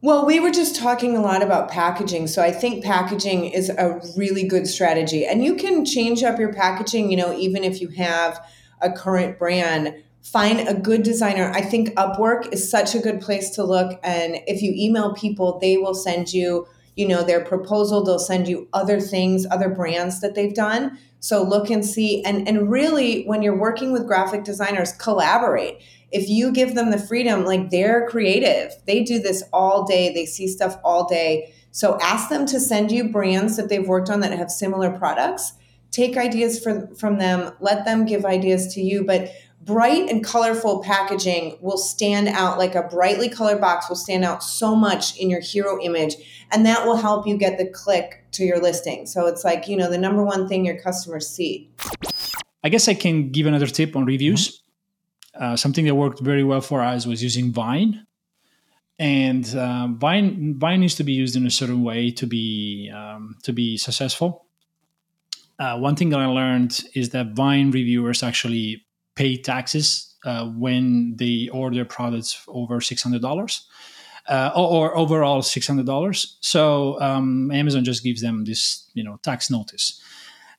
Well, 0.00 0.24
we 0.24 0.40
were 0.40 0.50
just 0.50 0.76
talking 0.76 1.16
a 1.16 1.20
lot 1.20 1.42
about 1.42 1.70
packaging. 1.70 2.26
So 2.26 2.42
I 2.42 2.50
think 2.52 2.84
packaging 2.84 3.46
is 3.46 3.70
a 3.70 4.00
really 4.16 4.46
good 4.46 4.66
strategy. 4.66 5.26
And 5.26 5.44
you 5.44 5.56
can 5.56 5.84
change 5.84 6.22
up 6.22 6.38
your 6.38 6.52
packaging, 6.52 7.10
you 7.10 7.16
know, 7.16 7.32
even 7.32 7.64
if 7.64 7.80
you 7.80 7.88
have 7.88 8.44
a 8.80 8.90
current 8.90 9.38
brand 9.38 9.94
find 10.22 10.68
a 10.68 10.74
good 10.74 11.02
designer 11.02 11.50
i 11.52 11.60
think 11.60 11.88
upwork 11.96 12.52
is 12.52 12.70
such 12.70 12.94
a 12.94 13.00
good 13.00 13.20
place 13.20 13.50
to 13.50 13.64
look 13.64 13.98
and 14.04 14.36
if 14.46 14.62
you 14.62 14.72
email 14.76 15.12
people 15.14 15.58
they 15.58 15.76
will 15.76 15.94
send 15.94 16.32
you 16.32 16.66
you 16.96 17.06
know 17.06 17.22
their 17.22 17.44
proposal 17.44 18.04
they'll 18.04 18.18
send 18.18 18.48
you 18.48 18.68
other 18.72 19.00
things 19.00 19.46
other 19.50 19.68
brands 19.68 20.20
that 20.20 20.34
they've 20.34 20.54
done. 20.54 20.98
So 21.20 21.42
look 21.42 21.70
and 21.70 21.84
see 21.84 22.22
and 22.24 22.46
and 22.48 22.70
really 22.70 23.24
when 23.24 23.42
you're 23.42 23.58
working 23.58 23.92
with 23.92 24.06
graphic 24.06 24.44
designers 24.44 24.92
collaborate. 24.92 25.82
If 26.10 26.28
you 26.28 26.52
give 26.52 26.74
them 26.74 26.90
the 26.90 26.98
freedom 26.98 27.44
like 27.44 27.70
they're 27.70 28.06
creative. 28.08 28.72
They 28.86 29.02
do 29.02 29.18
this 29.18 29.42
all 29.52 29.84
day. 29.84 30.12
They 30.12 30.26
see 30.26 30.46
stuff 30.46 30.76
all 30.84 31.08
day. 31.08 31.54
So 31.70 31.98
ask 32.02 32.28
them 32.28 32.44
to 32.46 32.60
send 32.60 32.92
you 32.92 33.08
brands 33.08 33.56
that 33.56 33.70
they've 33.70 33.86
worked 33.86 34.10
on 34.10 34.20
that 34.20 34.32
have 34.32 34.50
similar 34.50 34.90
products. 34.90 35.54
Take 35.90 36.16
ideas 36.16 36.62
from 36.62 36.94
from 36.94 37.18
them. 37.18 37.52
Let 37.60 37.84
them 37.84 38.04
give 38.04 38.24
ideas 38.26 38.74
to 38.74 38.82
you. 38.82 39.04
But 39.04 39.30
bright 39.64 40.08
and 40.08 40.24
colorful 40.24 40.82
packaging 40.82 41.56
will 41.60 41.78
stand 41.78 42.28
out 42.28 42.58
like 42.58 42.74
a 42.74 42.82
brightly 42.82 43.28
colored 43.28 43.60
box 43.60 43.88
will 43.88 43.96
stand 43.96 44.24
out 44.24 44.42
so 44.42 44.74
much 44.74 45.16
in 45.18 45.30
your 45.30 45.40
hero 45.40 45.80
image 45.80 46.14
and 46.50 46.66
that 46.66 46.84
will 46.84 46.96
help 46.96 47.26
you 47.26 47.36
get 47.36 47.58
the 47.58 47.66
click 47.66 48.24
to 48.32 48.44
your 48.44 48.60
listing 48.60 49.06
so 49.06 49.26
it's 49.26 49.44
like 49.44 49.68
you 49.68 49.76
know 49.76 49.88
the 49.88 49.98
number 49.98 50.24
one 50.24 50.48
thing 50.48 50.64
your 50.64 50.80
customers 50.80 51.28
see 51.28 51.70
I 52.64 52.68
guess 52.68 52.88
I 52.88 52.94
can 52.94 53.30
give 53.30 53.46
another 53.46 53.66
tip 53.66 53.96
on 53.96 54.04
reviews. 54.04 54.62
Uh, 55.38 55.56
something 55.56 55.84
that 55.86 55.94
worked 55.94 56.20
very 56.20 56.44
well 56.44 56.60
for 56.60 56.80
us 56.80 57.06
was 57.06 57.22
using 57.22 57.52
Vine, 57.52 58.06
and 58.98 59.46
uh, 59.56 59.88
Vine 59.90 60.58
Vine 60.58 60.80
needs 60.80 60.94
to 60.96 61.04
be 61.04 61.12
used 61.12 61.34
in 61.34 61.46
a 61.46 61.50
certain 61.50 61.82
way 61.82 62.10
to 62.10 62.26
be 62.26 62.92
um, 62.94 63.36
to 63.42 63.52
be 63.52 63.76
successful. 63.76 64.46
Uh, 65.58 65.78
one 65.78 65.96
thing 65.96 66.10
that 66.10 66.20
I 66.20 66.26
learned 66.26 66.84
is 66.94 67.10
that 67.10 67.34
Vine 67.34 67.70
reviewers 67.70 68.22
actually 68.22 68.84
pay 69.14 69.36
taxes 69.36 70.14
uh, 70.24 70.46
when 70.46 71.16
they 71.16 71.48
order 71.52 71.84
products 71.84 72.42
over 72.48 72.80
six 72.80 73.02
hundred 73.02 73.22
dollars. 73.22 73.66
Uh, 74.28 74.52
or, 74.54 74.96
overall 74.96 75.42
six 75.42 75.66
hundred 75.66 75.84
dollars. 75.84 76.38
So 76.40 77.00
um, 77.00 77.50
Amazon 77.50 77.82
just 77.82 78.04
gives 78.04 78.20
them 78.20 78.44
this, 78.44 78.88
you 78.94 79.02
know, 79.02 79.18
tax 79.24 79.50
notice. 79.50 80.00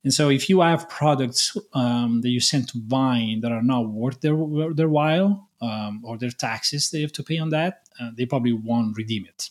And 0.03 0.13
so 0.13 0.29
if 0.29 0.49
you 0.49 0.59
have 0.59 0.89
products 0.89 1.55
um, 1.73 2.19
that 2.21 2.29
you 2.29 2.41
send 2.41 2.67
to 2.69 2.81
Vine 2.87 3.39
that 3.39 3.53
are 3.53 3.63
not 3.63 3.87
worth 3.87 4.19
their 4.19 4.35
their 4.73 4.89
while 4.89 5.49
um, 5.61 6.01
or 6.03 6.17
their 6.17 6.31
taxes 6.31 6.91
they 6.91 7.01
have 7.01 7.13
to 7.13 7.23
pay 7.23 7.37
on 7.37 7.51
that, 7.51 7.87
uh, 8.01 8.11
they 8.17 8.25
probably 8.25 8.51
won't 8.51 8.97
redeem 8.97 9.25
it. 9.25 9.49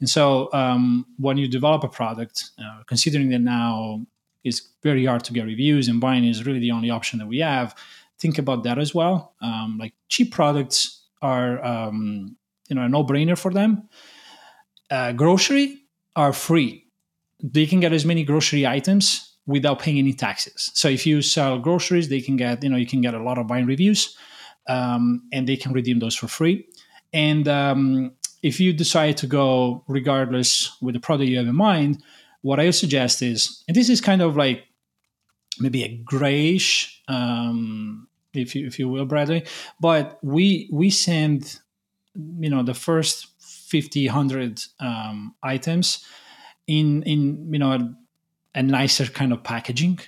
And 0.00 0.08
so 0.08 0.48
um, 0.52 1.04
when 1.18 1.36
you 1.36 1.46
develop 1.46 1.84
a 1.84 1.88
product, 1.88 2.50
uh, 2.58 2.82
considering 2.86 3.28
that 3.30 3.40
now 3.40 4.06
it's 4.44 4.62
very 4.82 5.04
hard 5.04 5.24
to 5.24 5.32
get 5.32 5.44
reviews 5.44 5.88
and 5.88 6.00
Vine 6.00 6.24
is 6.24 6.46
really 6.46 6.58
the 6.58 6.72
only 6.72 6.90
option 6.90 7.18
that 7.18 7.28
we 7.28 7.38
have, 7.40 7.74
think 8.22 8.38
about 8.38 8.62
that 8.64 8.78
as 8.78 8.94
well. 8.94 9.34
Um, 9.42 9.78
like 9.78 9.92
cheap 10.08 10.32
products 10.32 11.02
are 11.20 11.62
um, 11.64 12.36
you 12.68 12.76
know 12.76 12.82
a 12.82 12.88
no 12.88 13.04
brainer 13.04 13.36
for 13.36 13.52
them. 13.52 13.88
Uh, 14.90 15.12
grocery 15.12 15.82
are 16.14 16.32
free. 16.32 16.86
They 17.42 17.66
can 17.66 17.80
get 17.80 17.92
as 17.92 18.04
many 18.04 18.24
grocery 18.24 18.66
items 18.66 19.36
without 19.46 19.80
paying 19.80 19.98
any 19.98 20.12
taxes. 20.12 20.70
So 20.74 20.88
if 20.88 21.04
you 21.06 21.20
sell 21.22 21.58
groceries, 21.58 22.08
they 22.08 22.20
can 22.20 22.36
get 22.36 22.62
you 22.62 22.70
know 22.70 22.76
you 22.76 22.86
can 22.86 23.00
get 23.00 23.14
a 23.14 23.22
lot 23.22 23.38
of 23.38 23.48
Vine 23.48 23.66
reviews, 23.66 24.16
um, 24.68 25.22
and 25.32 25.48
they 25.48 25.56
can 25.56 25.72
redeem 25.72 25.98
those 25.98 26.14
for 26.14 26.28
free. 26.28 26.66
And 27.12 27.48
um, 27.48 28.12
if 28.42 28.60
you 28.60 28.72
decide 28.72 29.16
to 29.18 29.26
go 29.26 29.84
regardless 29.88 30.70
with 30.80 30.94
the 30.94 31.00
product 31.00 31.28
you 31.28 31.38
have 31.38 31.46
in 31.46 31.56
mind, 31.56 32.02
what 32.42 32.58
I 32.58 32.70
suggest 32.70 33.22
is, 33.22 33.62
and 33.68 33.76
this 33.76 33.88
is 33.88 34.00
kind 34.00 34.22
of 34.22 34.36
like 34.36 34.64
maybe 35.58 35.82
a 35.84 35.88
grayish, 35.88 37.02
um, 37.08 38.08
if 38.34 38.54
you 38.54 38.66
if 38.66 38.78
you 38.78 38.88
will, 38.88 39.04
Bradley, 39.04 39.44
but 39.80 40.18
we 40.22 40.68
we 40.72 40.90
send 40.90 41.60
you 42.14 42.50
know 42.50 42.62
the 42.62 42.74
first 42.74 43.28
50 43.40 44.06
100 44.06 44.60
um, 44.80 45.34
items 45.42 46.04
in 46.66 47.02
in 47.04 47.52
you 47.52 47.58
know 47.58 47.94
a 48.54 48.62
nicer 48.62 49.06
kind 49.06 49.32
of 49.32 49.42
packaging 49.42 49.98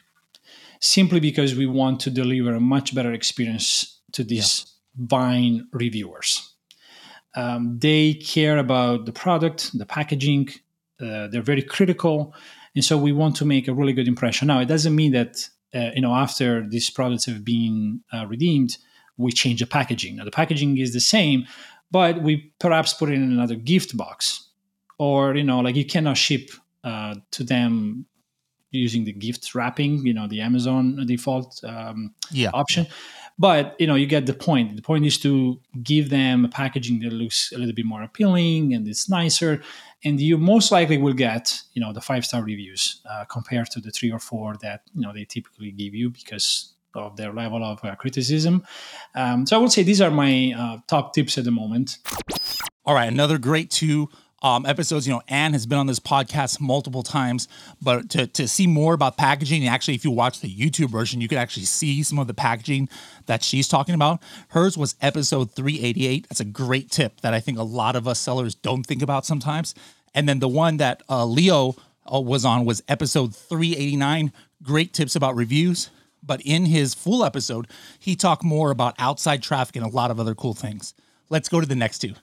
simply 0.80 1.18
because 1.18 1.54
we 1.54 1.66
want 1.66 1.98
to 2.00 2.10
deliver 2.10 2.54
a 2.54 2.60
much 2.60 2.94
better 2.94 3.12
experience 3.12 4.00
to 4.12 4.22
these 4.22 4.66
yeah. 4.66 4.70
Vine 4.96 5.66
reviewers. 5.72 6.52
Um, 7.34 7.78
they 7.80 8.14
care 8.14 8.58
about 8.58 9.06
the 9.06 9.12
product, 9.12 9.76
the 9.76 9.86
packaging, 9.86 10.50
uh, 11.00 11.26
they're 11.28 11.42
very 11.42 11.62
critical. 11.62 12.34
And 12.74 12.84
so 12.84 12.96
we 12.96 13.12
want 13.12 13.36
to 13.36 13.44
make 13.44 13.66
a 13.66 13.74
really 13.74 13.92
good 13.92 14.06
impression. 14.06 14.48
Now, 14.48 14.60
it 14.60 14.66
doesn't 14.66 14.94
mean 14.94 15.12
that, 15.12 15.48
uh, 15.74 15.90
you 15.94 16.00
know, 16.00 16.14
after 16.14 16.66
these 16.68 16.90
products 16.90 17.26
have 17.26 17.44
been 17.44 18.00
uh, 18.12 18.26
redeemed, 18.26 18.76
we 19.16 19.32
change 19.32 19.60
the 19.60 19.66
packaging. 19.66 20.16
Now, 20.16 20.24
the 20.24 20.30
packaging 20.30 20.78
is 20.78 20.92
the 20.92 21.00
same, 21.00 21.46
but 21.90 22.22
we 22.22 22.52
perhaps 22.58 22.94
put 22.94 23.10
it 23.10 23.14
in 23.14 23.22
another 23.22 23.56
gift 23.56 23.96
box. 23.96 24.48
Or, 24.98 25.34
you 25.34 25.44
know, 25.44 25.60
like 25.60 25.76
you 25.76 25.84
cannot 25.84 26.16
ship 26.16 26.50
uh, 26.84 27.16
to 27.32 27.44
them 27.44 28.06
using 28.70 29.04
the 29.04 29.12
gift 29.12 29.54
wrapping, 29.54 30.04
you 30.06 30.14
know, 30.14 30.26
the 30.26 30.40
Amazon 30.40 31.04
default 31.06 31.60
um, 31.64 32.14
yeah. 32.30 32.50
option. 32.52 32.86
But 33.38 33.74
you 33.80 33.86
know, 33.86 33.96
you 33.96 34.06
get 34.06 34.26
the 34.26 34.34
point. 34.34 34.76
The 34.76 34.82
point 34.82 35.04
is 35.04 35.18
to 35.18 35.60
give 35.82 36.10
them 36.10 36.44
a 36.44 36.48
packaging 36.48 37.00
that 37.00 37.12
looks 37.12 37.52
a 37.52 37.58
little 37.58 37.74
bit 37.74 37.84
more 37.84 38.02
appealing 38.02 38.74
and 38.74 38.86
it's 38.86 39.08
nicer, 39.08 39.60
and 40.04 40.20
you 40.20 40.38
most 40.38 40.70
likely 40.70 40.98
will 40.98 41.14
get 41.14 41.60
you 41.72 41.82
know 41.82 41.92
the 41.92 42.00
five 42.00 42.24
star 42.24 42.42
reviews 42.44 43.00
uh, 43.10 43.24
compared 43.24 43.70
to 43.72 43.80
the 43.80 43.90
three 43.90 44.12
or 44.12 44.20
four 44.20 44.54
that 44.62 44.82
you 44.94 45.02
know 45.02 45.12
they 45.12 45.24
typically 45.24 45.72
give 45.72 45.94
you 45.94 46.10
because 46.10 46.74
of 46.94 47.16
their 47.16 47.32
level 47.32 47.64
of 47.64 47.84
uh, 47.84 47.96
criticism. 47.96 48.64
Um, 49.16 49.46
so 49.46 49.56
I 49.56 49.60
would 49.60 49.72
say 49.72 49.82
these 49.82 50.00
are 50.00 50.12
my 50.12 50.54
uh, 50.56 50.78
top 50.86 51.12
tips 51.12 51.36
at 51.36 51.44
the 51.44 51.50
moment. 51.50 51.98
All 52.86 52.94
right, 52.94 53.10
another 53.10 53.38
great 53.38 53.70
two 53.70 54.10
um, 54.44 54.66
episodes. 54.66 55.06
You 55.08 55.14
know, 55.14 55.22
Anne 55.26 55.54
has 55.54 55.66
been 55.66 55.78
on 55.78 55.86
this 55.86 55.98
podcast 55.98 56.60
multiple 56.60 57.02
times, 57.02 57.48
but 57.82 58.10
to, 58.10 58.26
to 58.28 58.46
see 58.46 58.66
more 58.66 58.92
about 58.92 59.16
packaging, 59.16 59.66
actually, 59.66 59.94
if 59.94 60.04
you 60.04 60.10
watch 60.10 60.40
the 60.40 60.54
YouTube 60.54 60.90
version, 60.90 61.20
you 61.20 61.26
could 61.26 61.38
actually 61.38 61.64
see 61.64 62.02
some 62.02 62.18
of 62.18 62.26
the 62.26 62.34
packaging 62.34 62.88
that 63.26 63.42
she's 63.42 63.66
talking 63.66 63.94
about. 63.94 64.22
Hers 64.48 64.76
was 64.76 64.94
episode 65.00 65.50
388. 65.52 66.28
That's 66.28 66.40
a 66.40 66.44
great 66.44 66.90
tip 66.90 67.22
that 67.22 67.32
I 67.32 67.40
think 67.40 67.58
a 67.58 67.62
lot 67.62 67.96
of 67.96 68.06
us 68.06 68.20
sellers 68.20 68.54
don't 68.54 68.84
think 68.84 69.02
about 69.02 69.24
sometimes. 69.24 69.74
And 70.14 70.28
then 70.28 70.38
the 70.38 70.48
one 70.48 70.76
that 70.76 71.02
uh, 71.08 71.24
Leo 71.24 71.74
uh, 72.12 72.20
was 72.20 72.44
on 72.44 72.66
was 72.66 72.82
episode 72.86 73.34
389. 73.34 74.30
Great 74.62 74.92
tips 74.92 75.16
about 75.16 75.34
reviews. 75.34 75.90
But 76.22 76.40
in 76.42 76.66
his 76.66 76.94
full 76.94 77.24
episode, 77.24 77.66
he 77.98 78.14
talked 78.14 78.44
more 78.44 78.70
about 78.70 78.94
outside 78.98 79.42
traffic 79.42 79.76
and 79.76 79.84
a 79.84 79.88
lot 79.88 80.10
of 80.10 80.20
other 80.20 80.34
cool 80.34 80.54
things. 80.54 80.94
Let's 81.30 81.48
go 81.48 81.60
to 81.60 81.66
the 81.66 81.74
next 81.74 81.98
two. 81.98 82.14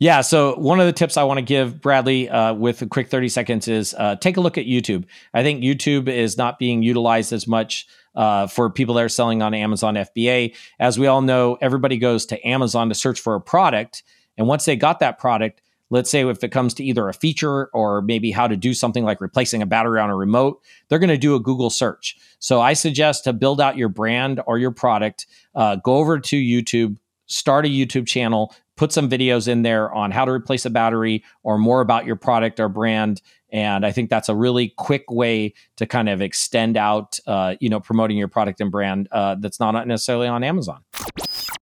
Yeah. 0.00 0.20
So 0.20 0.54
one 0.56 0.78
of 0.78 0.86
the 0.86 0.92
tips 0.92 1.16
I 1.16 1.24
want 1.24 1.38
to 1.38 1.42
give 1.42 1.80
Bradley 1.80 2.28
uh, 2.28 2.54
with 2.54 2.82
a 2.82 2.86
quick 2.86 3.08
30 3.08 3.28
seconds 3.28 3.66
is 3.66 3.94
uh, 3.94 4.14
take 4.16 4.36
a 4.36 4.40
look 4.40 4.56
at 4.56 4.66
YouTube. 4.66 5.04
I 5.34 5.42
think 5.42 5.62
YouTube 5.62 6.08
is 6.08 6.36
not 6.36 6.58
being 6.58 6.84
utilized 6.84 7.32
as 7.32 7.48
much 7.48 7.86
uh, 8.14 8.46
for 8.46 8.70
people 8.70 8.94
that 8.94 9.04
are 9.04 9.08
selling 9.08 9.42
on 9.42 9.54
Amazon 9.54 9.94
FBA. 9.94 10.54
As 10.78 10.98
we 10.98 11.08
all 11.08 11.20
know, 11.20 11.58
everybody 11.60 11.98
goes 11.98 12.26
to 12.26 12.46
Amazon 12.46 12.88
to 12.90 12.94
search 12.94 13.18
for 13.18 13.34
a 13.34 13.40
product. 13.40 14.04
And 14.36 14.46
once 14.46 14.64
they 14.66 14.76
got 14.76 15.00
that 15.00 15.18
product, 15.18 15.62
let's 15.90 16.10
say 16.10 16.26
if 16.28 16.44
it 16.44 16.52
comes 16.52 16.74
to 16.74 16.84
either 16.84 17.08
a 17.08 17.14
feature 17.14 17.66
or 17.66 18.00
maybe 18.00 18.30
how 18.30 18.46
to 18.46 18.56
do 18.56 18.74
something 18.74 19.04
like 19.04 19.20
replacing 19.20 19.62
a 19.62 19.66
battery 19.66 20.00
on 20.00 20.10
a 20.10 20.16
remote, 20.16 20.60
they're 20.88 20.98
going 21.00 21.08
to 21.08 21.18
do 21.18 21.34
a 21.34 21.40
Google 21.40 21.70
search. 21.70 22.16
So 22.38 22.60
I 22.60 22.74
suggest 22.74 23.24
to 23.24 23.32
build 23.32 23.60
out 23.60 23.76
your 23.76 23.88
brand 23.88 24.40
or 24.46 24.58
your 24.58 24.70
product, 24.70 25.26
uh, 25.56 25.76
go 25.76 25.96
over 25.96 26.20
to 26.20 26.36
YouTube, 26.36 26.96
start 27.26 27.66
a 27.66 27.68
YouTube 27.68 28.06
channel, 28.06 28.54
put 28.78 28.92
some 28.92 29.10
videos 29.10 29.48
in 29.48 29.62
there 29.62 29.92
on 29.92 30.10
how 30.10 30.24
to 30.24 30.30
replace 30.30 30.64
a 30.64 30.70
battery 30.70 31.24
or 31.42 31.58
more 31.58 31.80
about 31.80 32.06
your 32.06 32.16
product 32.16 32.60
or 32.60 32.68
brand. 32.68 33.20
And 33.52 33.84
I 33.84 33.92
think 33.92 34.08
that's 34.08 34.28
a 34.28 34.34
really 34.34 34.72
quick 34.76 35.10
way 35.10 35.52
to 35.76 35.86
kind 35.86 36.08
of 36.08 36.22
extend 36.22 36.76
out, 36.76 37.18
uh, 37.26 37.56
you 37.60 37.68
know, 37.68 37.80
promoting 37.80 38.16
your 38.16 38.28
product 38.28 38.60
and 38.60 38.70
brand 38.70 39.08
uh, 39.10 39.34
that's 39.38 39.58
not 39.58 39.86
necessarily 39.86 40.28
on 40.28 40.44
Amazon. 40.44 40.82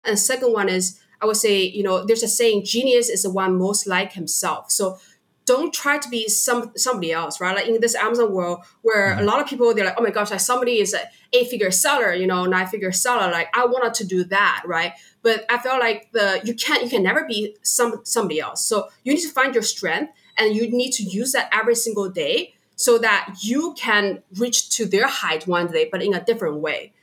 And 0.04 0.20
second 0.20 0.54
one 0.54 0.70
is, 0.70 1.00
I 1.22 1.26
would 1.26 1.38
say, 1.38 1.64
you 1.64 1.82
know, 1.82 2.06
there's 2.06 2.24
a 2.24 2.28
saying, 2.28 2.66
genius 2.66 3.10
is 3.10 3.24
the 3.24 3.32
one 3.32 3.58
most 3.58 3.88
like 3.88 4.14
himself. 4.14 4.70
So 4.70 5.00
don't 5.48 5.74
try 5.74 5.98
to 5.98 6.10
be 6.10 6.28
some 6.28 6.72
somebody 6.76 7.12
else, 7.12 7.40
right? 7.42 7.56
Like 7.56 7.68
in 7.68 7.80
this 7.80 7.96
Amazon 7.96 8.32
world 8.32 8.60
where 8.82 9.12
mm-hmm. 9.12 9.22
a 9.22 9.24
lot 9.24 9.42
of 9.42 9.48
people 9.48 9.74
they're 9.74 9.86
like, 9.86 9.96
oh 9.98 10.04
my 10.04 10.12
gosh, 10.12 10.30
like 10.30 10.42
somebody 10.42 10.80
is 10.80 10.94
a 10.94 11.02
eight 11.34 11.48
figure 11.48 11.72
seller, 11.72 12.14
you 12.14 12.28
know, 12.28 12.46
nine 12.46 12.68
figure 12.68 12.92
seller. 12.92 13.32
Like 13.32 13.48
I 13.56 13.66
wanted 13.66 13.94
to 13.96 14.06
do 14.06 14.26
that, 14.26 14.64
right? 14.66 14.92
But 15.24 15.46
I 15.50 15.58
felt 15.58 15.80
like 15.80 16.12
the 16.12 16.42
you 16.44 16.54
can't 16.54 16.84
you 16.84 16.90
can 16.90 17.02
never 17.02 17.26
be 17.26 17.56
some 17.64 18.02
somebody 18.04 18.42
else. 18.42 18.64
So 18.66 18.90
you 19.04 19.14
need 19.14 19.22
to 19.22 19.30
find 19.30 19.56
your 19.56 19.64
strength 19.64 20.12
and 20.38 20.54
you 20.54 20.70
need 20.70 20.92
to 20.92 21.04
use 21.04 21.32
that 21.32 21.50
every 21.52 21.76
single 21.76 22.10
day 22.10 22.54
so 22.76 22.98
that 23.00 23.38
you 23.42 23.74
can 23.78 24.22
reach 24.38 24.70
to 24.78 24.86
their 24.86 25.08
height 25.08 25.48
one 25.48 25.68
day, 25.68 25.88
but 25.92 26.04
in 26.04 26.14
a 26.14 26.24
different 26.24 26.58
way. 26.58 26.94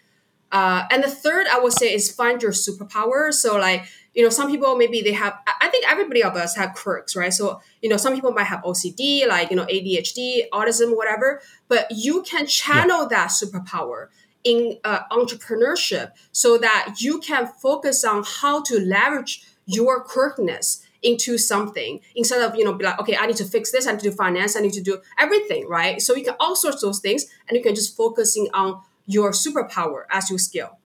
Uh, 0.52 0.84
and 0.90 1.02
the 1.02 1.10
third 1.10 1.46
I 1.48 1.58
would 1.58 1.72
say 1.72 1.92
is 1.92 2.12
find 2.12 2.40
your 2.40 2.52
superpower. 2.52 3.32
So 3.32 3.56
like 3.56 3.86
you 4.14 4.22
know 4.22 4.28
some 4.28 4.50
people 4.50 4.76
maybe 4.76 5.00
they 5.02 5.12
have 5.12 5.38
i 5.60 5.68
think 5.68 5.84
everybody 5.90 6.22
of 6.22 6.34
us 6.34 6.56
have 6.56 6.74
quirks 6.74 7.16
right? 7.16 7.32
So 7.32 7.60
you 7.82 7.88
know 7.88 7.96
some 7.96 8.14
people 8.14 8.32
might 8.32 8.44
have 8.44 8.62
ocd 8.62 9.26
like 9.28 9.50
you 9.50 9.56
know 9.56 9.66
adhd 9.66 10.48
autism 10.52 10.96
whatever 10.96 11.40
but 11.68 11.86
you 11.90 12.22
can 12.22 12.46
channel 12.46 13.02
yeah. 13.02 13.08
that 13.08 13.28
superpower 13.28 14.08
in 14.44 14.78
uh, 14.84 15.00
entrepreneurship 15.10 16.12
so 16.32 16.58
that 16.58 16.96
you 16.98 17.18
can 17.20 17.46
focus 17.46 18.04
on 18.04 18.22
how 18.26 18.62
to 18.62 18.78
leverage 18.78 19.46
your 19.66 20.04
quirkiness 20.04 20.82
into 21.02 21.36
something 21.36 22.00
instead 22.14 22.40
of 22.42 22.54
you 22.56 22.64
know 22.64 22.72
be 22.72 22.84
like 22.84 22.98
okay 22.98 23.16
i 23.16 23.26
need 23.26 23.36
to 23.36 23.44
fix 23.44 23.72
this 23.72 23.86
i 23.86 23.92
need 23.92 24.00
to 24.00 24.10
do 24.10 24.16
finance 24.16 24.56
i 24.56 24.60
need 24.60 24.72
to 24.72 24.82
do 24.82 24.98
everything 25.18 25.66
right? 25.68 26.00
So 26.00 26.14
you 26.14 26.24
can 26.24 26.34
outsource 26.34 26.80
those 26.80 27.00
things 27.00 27.26
and 27.48 27.56
you 27.56 27.62
can 27.62 27.74
just 27.74 27.96
focusing 27.96 28.48
on 28.54 28.80
your 29.06 29.32
superpower 29.32 30.04
as 30.10 30.30
you 30.30 30.38
scale. 30.38 30.78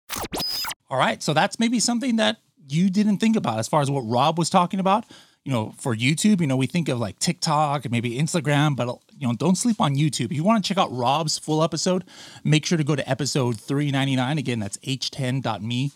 All 0.90 0.98
right. 0.98 1.22
So 1.22 1.34
that's 1.34 1.58
maybe 1.58 1.80
something 1.80 2.16
that 2.16 2.38
you 2.68 2.90
didn't 2.90 3.18
think 3.18 3.36
about 3.36 3.58
as 3.58 3.68
far 3.68 3.80
as 3.80 3.90
what 3.90 4.00
Rob 4.02 4.38
was 4.38 4.50
talking 4.50 4.80
about. 4.80 5.04
You 5.44 5.52
know, 5.52 5.74
for 5.78 5.96
YouTube, 5.96 6.40
you 6.40 6.46
know, 6.46 6.56
we 6.56 6.66
think 6.66 6.88
of 6.88 6.98
like 6.98 7.18
TikTok 7.18 7.84
and 7.84 7.92
maybe 7.92 8.18
Instagram, 8.18 8.76
but 8.76 8.88
you 9.16 9.26
know, 9.26 9.34
don't 9.34 9.56
sleep 9.56 9.80
on 9.80 9.94
YouTube. 9.94 10.26
If 10.26 10.32
you 10.32 10.44
want 10.44 10.62
to 10.62 10.68
check 10.68 10.76
out 10.76 10.92
Rob's 10.92 11.38
full 11.38 11.62
episode, 11.62 12.04
make 12.44 12.66
sure 12.66 12.76
to 12.76 12.84
go 12.84 12.94
to 12.94 13.08
episode 13.08 13.58
399. 13.58 14.38
Again, 14.38 14.58
that's 14.58 14.76
h10.me 14.78 15.92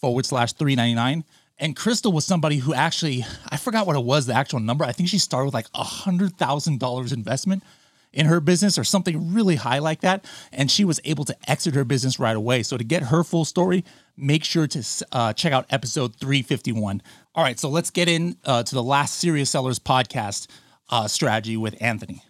forward 0.00 0.26
slash 0.26 0.52
399. 0.54 1.24
And 1.58 1.74
Crystal 1.74 2.12
was 2.12 2.24
somebody 2.24 2.58
who 2.58 2.74
actually, 2.74 3.24
I 3.48 3.56
forgot 3.56 3.86
what 3.86 3.96
it 3.96 4.04
was, 4.04 4.26
the 4.26 4.34
actual 4.34 4.60
number. 4.60 4.84
I 4.84 4.92
think 4.92 5.08
she 5.08 5.18
started 5.18 5.46
with 5.46 5.54
like 5.54 5.68
a 5.74 5.84
$100,000 5.84 7.12
investment 7.12 7.62
in 8.12 8.26
her 8.26 8.40
business 8.40 8.78
or 8.78 8.84
something 8.84 9.32
really 9.32 9.56
high 9.56 9.78
like 9.78 10.00
that. 10.00 10.24
And 10.52 10.70
she 10.70 10.84
was 10.84 11.00
able 11.04 11.24
to 11.26 11.36
exit 11.50 11.74
her 11.74 11.84
business 11.84 12.18
right 12.18 12.36
away. 12.36 12.62
So 12.62 12.76
to 12.76 12.84
get 12.84 13.04
her 13.04 13.24
full 13.24 13.44
story, 13.44 13.84
make 14.16 14.44
sure 14.44 14.66
to 14.66 14.84
uh, 15.12 15.32
check 15.32 15.52
out 15.52 15.66
episode 15.70 16.16
351. 16.16 17.02
All 17.34 17.44
right, 17.44 17.58
so 17.58 17.68
let's 17.68 17.90
get 17.90 18.08
in 18.08 18.36
uh, 18.44 18.62
to 18.62 18.74
the 18.74 18.82
last 18.82 19.16
Serious 19.18 19.50
Sellers 19.50 19.78
podcast 19.78 20.48
uh, 20.88 21.08
strategy 21.08 21.56
with 21.56 21.74
Anthony. 21.80 22.22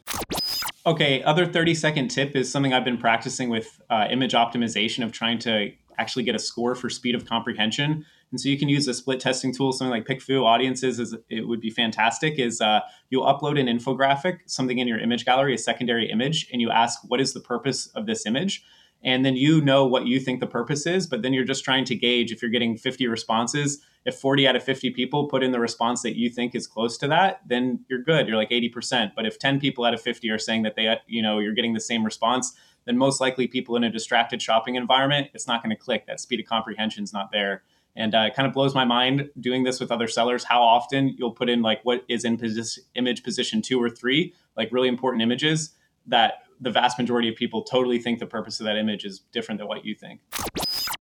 Okay, 0.84 1.22
other 1.24 1.46
30 1.46 1.74
second 1.74 2.08
tip 2.08 2.36
is 2.36 2.50
something 2.50 2.72
I've 2.72 2.84
been 2.84 2.98
practicing 2.98 3.50
with 3.50 3.80
uh, 3.90 4.06
image 4.10 4.32
optimization 4.32 5.04
of 5.04 5.12
trying 5.12 5.38
to 5.40 5.72
actually 5.98 6.24
get 6.24 6.34
a 6.34 6.38
score 6.38 6.74
for 6.74 6.88
speed 6.88 7.14
of 7.14 7.26
comprehension. 7.26 8.04
And 8.30 8.40
so 8.40 8.48
you 8.48 8.58
can 8.58 8.68
use 8.68 8.86
a 8.88 8.94
split 8.94 9.20
testing 9.20 9.54
tool, 9.54 9.72
something 9.72 9.90
like 9.90 10.04
PickFu 10.04 10.44
Audiences 10.44 10.98
is 10.98 11.14
it 11.30 11.46
would 11.46 11.60
be 11.60 11.70
fantastic. 11.70 12.38
Is 12.38 12.60
uh, 12.60 12.80
you'll 13.10 13.24
upload 13.24 13.58
an 13.58 13.66
infographic, 13.66 14.40
something 14.46 14.78
in 14.78 14.88
your 14.88 14.98
image 14.98 15.24
gallery, 15.24 15.54
a 15.54 15.58
secondary 15.58 16.10
image, 16.10 16.48
and 16.52 16.60
you 16.60 16.70
ask 16.70 17.00
what 17.06 17.20
is 17.20 17.32
the 17.32 17.40
purpose 17.40 17.86
of 17.88 18.06
this 18.06 18.26
image, 18.26 18.64
and 19.02 19.24
then 19.24 19.36
you 19.36 19.60
know 19.60 19.86
what 19.86 20.06
you 20.06 20.18
think 20.18 20.40
the 20.40 20.46
purpose 20.46 20.86
is. 20.86 21.06
But 21.06 21.22
then 21.22 21.32
you're 21.32 21.44
just 21.44 21.64
trying 21.64 21.84
to 21.86 21.94
gauge 21.94 22.32
if 22.32 22.42
you're 22.42 22.50
getting 22.50 22.76
50 22.76 23.06
responses. 23.06 23.80
If 24.04 24.16
40 24.16 24.48
out 24.48 24.56
of 24.56 24.62
50 24.62 24.90
people 24.90 25.28
put 25.28 25.42
in 25.42 25.52
the 25.52 25.60
response 25.60 26.02
that 26.02 26.16
you 26.16 26.30
think 26.30 26.54
is 26.54 26.66
close 26.66 26.96
to 26.98 27.08
that, 27.08 27.40
then 27.46 27.84
you're 27.88 28.02
good. 28.02 28.26
You're 28.26 28.36
like 28.36 28.50
80%. 28.50 29.12
But 29.14 29.26
if 29.26 29.38
10 29.38 29.60
people 29.60 29.84
out 29.84 29.94
of 29.94 30.00
50 30.00 30.30
are 30.30 30.38
saying 30.38 30.62
that 30.62 30.76
they, 30.76 30.96
you 31.06 31.22
know, 31.22 31.38
you're 31.38 31.54
getting 31.54 31.74
the 31.74 31.80
same 31.80 32.04
response, 32.04 32.54
then 32.84 32.96
most 32.96 33.20
likely 33.20 33.46
people 33.46 33.76
in 33.76 33.84
a 33.84 33.90
distracted 33.90 34.40
shopping 34.40 34.76
environment, 34.76 35.28
it's 35.34 35.46
not 35.46 35.62
going 35.62 35.74
to 35.74 35.80
click. 35.80 36.06
That 36.06 36.20
speed 36.20 36.40
of 36.40 36.46
comprehension 36.46 37.04
is 37.04 37.12
not 37.12 37.30
there. 37.32 37.62
And 37.96 38.14
uh, 38.14 38.26
it 38.28 38.34
kind 38.34 38.46
of 38.46 38.52
blows 38.52 38.74
my 38.74 38.84
mind 38.84 39.30
doing 39.40 39.64
this 39.64 39.80
with 39.80 39.90
other 39.90 40.06
sellers 40.06 40.44
how 40.44 40.62
often 40.62 41.14
you'll 41.16 41.32
put 41.32 41.48
in 41.48 41.62
like 41.62 41.80
what 41.82 42.04
is 42.08 42.24
in 42.24 42.36
posi- 42.36 42.78
image 42.94 43.22
position 43.22 43.62
two 43.62 43.82
or 43.82 43.88
three, 43.88 44.34
like 44.56 44.70
really 44.70 44.88
important 44.88 45.22
images 45.22 45.70
that 46.06 46.45
the 46.60 46.70
vast 46.70 46.98
majority 46.98 47.28
of 47.28 47.36
people 47.36 47.62
totally 47.62 47.98
think 47.98 48.18
the 48.18 48.26
purpose 48.26 48.60
of 48.60 48.66
that 48.66 48.76
image 48.76 49.04
is 49.04 49.20
different 49.32 49.58
than 49.58 49.68
what 49.68 49.84
you 49.84 49.94
think. 49.94 50.20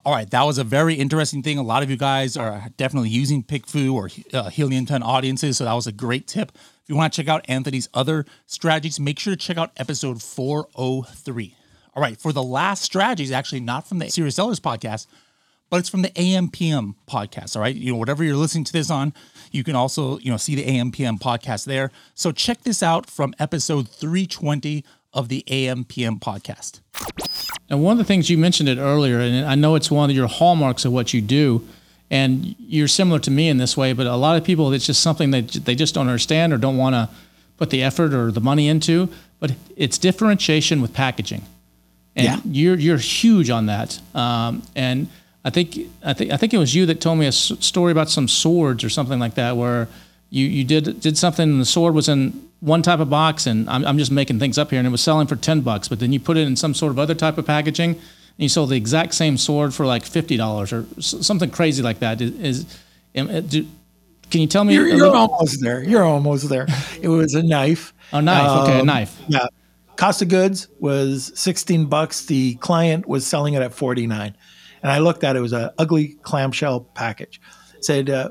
All 0.05 0.13
right, 0.13 0.29
that 0.29 0.43
was 0.43 0.57
a 0.57 0.63
very 0.63 0.95
interesting 0.95 1.43
thing. 1.43 1.57
A 1.57 1.63
lot 1.63 1.83
of 1.83 1.89
you 1.89 1.97
guys 1.97 2.37
are 2.37 2.69
definitely 2.77 3.09
using 3.09 3.43
PickFu 3.43 3.93
or 3.93 4.09
uh, 4.33 4.49
Helium 4.49 4.85
10 4.85 5.03
audiences, 5.03 5.57
so 5.57 5.65
that 5.65 5.73
was 5.73 5.87
a 5.87 5.91
great 5.91 6.25
tip. 6.25 6.51
If 6.55 6.83
you 6.87 6.95
want 6.95 7.11
to 7.13 7.21
check 7.21 7.29
out 7.29 7.45
Anthony's 7.49 7.89
other 7.93 8.25
strategies, 8.45 8.99
make 8.99 9.19
sure 9.19 9.33
to 9.33 9.37
check 9.37 9.57
out 9.57 9.71
episode 9.77 10.23
403. 10.23 11.55
All 11.95 12.01
right, 12.01 12.19
for 12.19 12.31
the 12.31 12.43
last 12.43 12.83
strategies, 12.83 13.31
actually 13.31 13.59
not 13.59 13.87
from 13.87 13.99
the 13.99 14.09
Serious 14.09 14.35
Sellers 14.35 14.59
podcast, 14.59 15.05
but 15.69 15.79
it's 15.79 15.89
from 15.89 16.01
the 16.01 16.09
AMPM 16.09 16.95
podcast. 17.07 17.55
All 17.55 17.61
right. 17.61 17.75
You 17.75 17.91
know, 17.91 17.97
whatever 17.97 18.23
you're 18.23 18.35
listening 18.35 18.63
to 18.65 18.73
this 18.73 18.89
on, 18.89 19.13
you 19.51 19.63
can 19.63 19.75
also, 19.75 20.17
you 20.19 20.31
know, 20.31 20.37
see 20.37 20.55
the 20.55 20.65
AMPM 20.65 21.19
podcast 21.19 21.65
there. 21.65 21.91
So 22.15 22.31
check 22.31 22.63
this 22.63 22.81
out 22.81 23.09
from 23.09 23.33
episode 23.39 23.87
320 23.87 24.83
of 25.13 25.29
the 25.29 25.43
AMPM 25.47 26.19
podcast. 26.19 26.81
And 27.69 27.83
one 27.83 27.93
of 27.93 27.97
the 27.97 28.03
things 28.03 28.29
you 28.29 28.37
mentioned 28.37 28.69
it 28.69 28.77
earlier, 28.77 29.19
and 29.19 29.45
I 29.45 29.55
know 29.55 29.75
it's 29.75 29.91
one 29.91 30.09
of 30.09 30.15
your 30.15 30.27
hallmarks 30.27 30.85
of 30.85 30.91
what 30.91 31.13
you 31.13 31.21
do, 31.21 31.67
and 32.11 32.55
you're 32.59 32.87
similar 32.87 33.19
to 33.19 33.31
me 33.31 33.49
in 33.49 33.57
this 33.57 33.77
way, 33.77 33.93
but 33.93 34.07
a 34.07 34.15
lot 34.15 34.37
of 34.37 34.43
people, 34.43 34.71
it's 34.73 34.85
just 34.85 35.01
something 35.01 35.31
that 35.31 35.47
they 35.65 35.75
just 35.75 35.93
don't 35.93 36.07
understand 36.07 36.53
or 36.53 36.57
don't 36.57 36.77
want 36.77 36.95
to 36.95 37.09
put 37.57 37.69
the 37.69 37.83
effort 37.83 38.13
or 38.13 38.31
the 38.31 38.41
money 38.41 38.67
into, 38.67 39.09
but 39.39 39.53
it's 39.75 39.97
differentiation 39.97 40.81
with 40.81 40.93
packaging. 40.93 41.43
And 42.15 42.25
yeah. 42.25 42.39
you're, 42.45 42.75
you're 42.75 42.97
huge 42.97 43.49
on 43.49 43.67
that. 43.67 43.99
Um, 44.15 44.63
and 44.75 45.07
I 45.43 45.51
think 45.51 45.77
I 46.03 46.13
think 46.13 46.31
I 46.31 46.37
think 46.37 46.53
it 46.53 46.57
was 46.57 46.75
you 46.75 46.85
that 46.87 46.99
told 46.99 47.17
me 47.17 47.25
a 47.25 47.29
s- 47.29 47.53
story 47.59 47.91
about 47.91 48.09
some 48.09 48.27
swords 48.27 48.83
or 48.83 48.89
something 48.89 49.19
like 49.19 49.35
that, 49.35 49.55
where 49.55 49.87
you, 50.29 50.45
you 50.45 50.63
did 50.63 50.99
did 50.99 51.17
something 51.17 51.49
and 51.49 51.61
the 51.61 51.65
sword 51.65 51.93
was 51.93 52.07
in 52.09 52.47
one 52.59 52.81
type 52.81 52.99
of 52.99 53.09
box, 53.09 53.47
and 53.47 53.69
I'm, 53.69 53.85
I'm 53.85 53.97
just 53.97 54.11
making 54.11 54.39
things 54.39 54.57
up 54.57 54.69
here, 54.69 54.79
and 54.79 54.87
it 54.87 54.91
was 54.91 55.01
selling 55.01 55.27
for 55.27 55.35
ten 55.35 55.61
bucks, 55.61 55.87
but 55.87 55.99
then 55.99 56.11
you 56.11 56.19
put 56.19 56.37
it 56.37 56.45
in 56.47 56.55
some 56.55 56.73
sort 56.73 56.91
of 56.91 56.99
other 56.99 57.15
type 57.15 57.37
of 57.37 57.45
packaging, 57.45 57.91
and 57.91 57.99
you 58.37 58.49
sold 58.49 58.69
the 58.69 58.75
exact 58.75 59.13
same 59.13 59.37
sword 59.37 59.73
for 59.73 59.85
like 59.85 60.05
fifty 60.05 60.35
dollars 60.37 60.71
or 60.73 60.85
s- 60.97 61.15
something 61.21 61.49
crazy 61.49 61.81
like 61.81 61.99
that. 61.99 62.19
Is, 62.21 62.31
is 62.39 62.77
am- 63.15 63.47
do, 63.47 63.65
can 64.29 64.41
you 64.41 64.47
tell 64.47 64.63
me? 64.63 64.73
You're, 64.75 64.87
you're 64.89 65.15
almost 65.15 65.61
there. 65.61 65.83
You're 65.83 66.03
almost 66.03 66.49
there. 66.49 66.67
It 67.01 67.07
was 67.07 67.33
a 67.33 67.41
knife. 67.43 67.93
A 68.11 68.21
knife. 68.21 68.63
okay, 68.67 68.77
a 68.77 68.81
Um, 68.81 68.85
knife. 68.87 69.19
Yeah. 69.27 69.47
Cost 69.95 70.21
of 70.21 70.27
goods 70.29 70.67
was 70.79 71.31
16 71.35 71.87
bucks. 71.87 72.25
The 72.25 72.55
client 72.55 73.07
was 73.07 73.25
selling 73.27 73.53
it 73.55 73.61
at 73.61 73.73
49. 73.73 74.35
And 74.81 74.91
I 74.91 74.99
looked 74.99 75.23
at 75.25 75.35
it, 75.35 75.39
it 75.39 75.41
was 75.41 75.51
an 75.53 75.71
ugly 75.77 76.09
clamshell 76.21 76.81
package. 76.93 77.41
Said, 77.81 78.09
uh, 78.09 78.29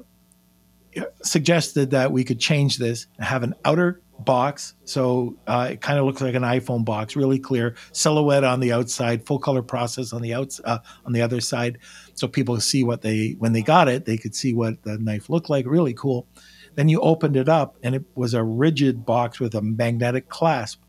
suggested 1.23 1.91
that 1.91 2.13
we 2.13 2.25
could 2.25 2.39
change 2.39 2.79
this 2.79 3.07
and 3.17 3.25
have 3.27 3.43
an 3.43 3.55
outer 3.65 4.01
box. 4.19 4.75
So 4.85 5.37
uh, 5.47 5.69
it 5.73 5.81
kind 5.81 5.99
of 5.99 6.05
looks 6.05 6.21
like 6.21 6.35
an 6.35 6.43
iPhone 6.43 6.85
box, 6.85 7.15
really 7.17 7.39
clear 7.39 7.77
silhouette 7.93 8.45
on 8.45 8.61
the 8.61 8.73
outside, 8.73 9.25
full 9.25 9.39
color 9.39 9.63
process 9.63 10.13
on 10.13 10.23
the 10.23 10.35
outs 10.35 10.61
uh, 10.65 10.79
on 11.05 11.13
the 11.13 11.23
other 11.23 11.41
side, 11.41 11.79
so 12.15 12.27
people 12.27 12.59
see 12.61 12.83
what 12.83 13.03
they 13.03 13.37
when 13.39 13.53
they 13.53 13.63
got 13.63 13.89
it, 13.89 14.05
they 14.05 14.17
could 14.17 14.35
see 14.35 14.53
what 14.55 14.83
the 14.83 14.99
knife 14.99 15.31
looked 15.31 15.51
like. 15.51 15.67
Really 15.67 15.95
cool. 15.95 16.27
Then 16.75 16.89
you 16.89 17.01
opened 17.01 17.37
it 17.37 17.49
up, 17.49 17.77
and 17.83 17.95
it 17.95 18.05
was 18.15 18.35
a 18.35 18.43
rigid 18.45 19.05
box 19.05 19.41
with 19.41 19.55
a 19.55 19.63
magnetic 19.63 20.29
clasp. 20.29 20.81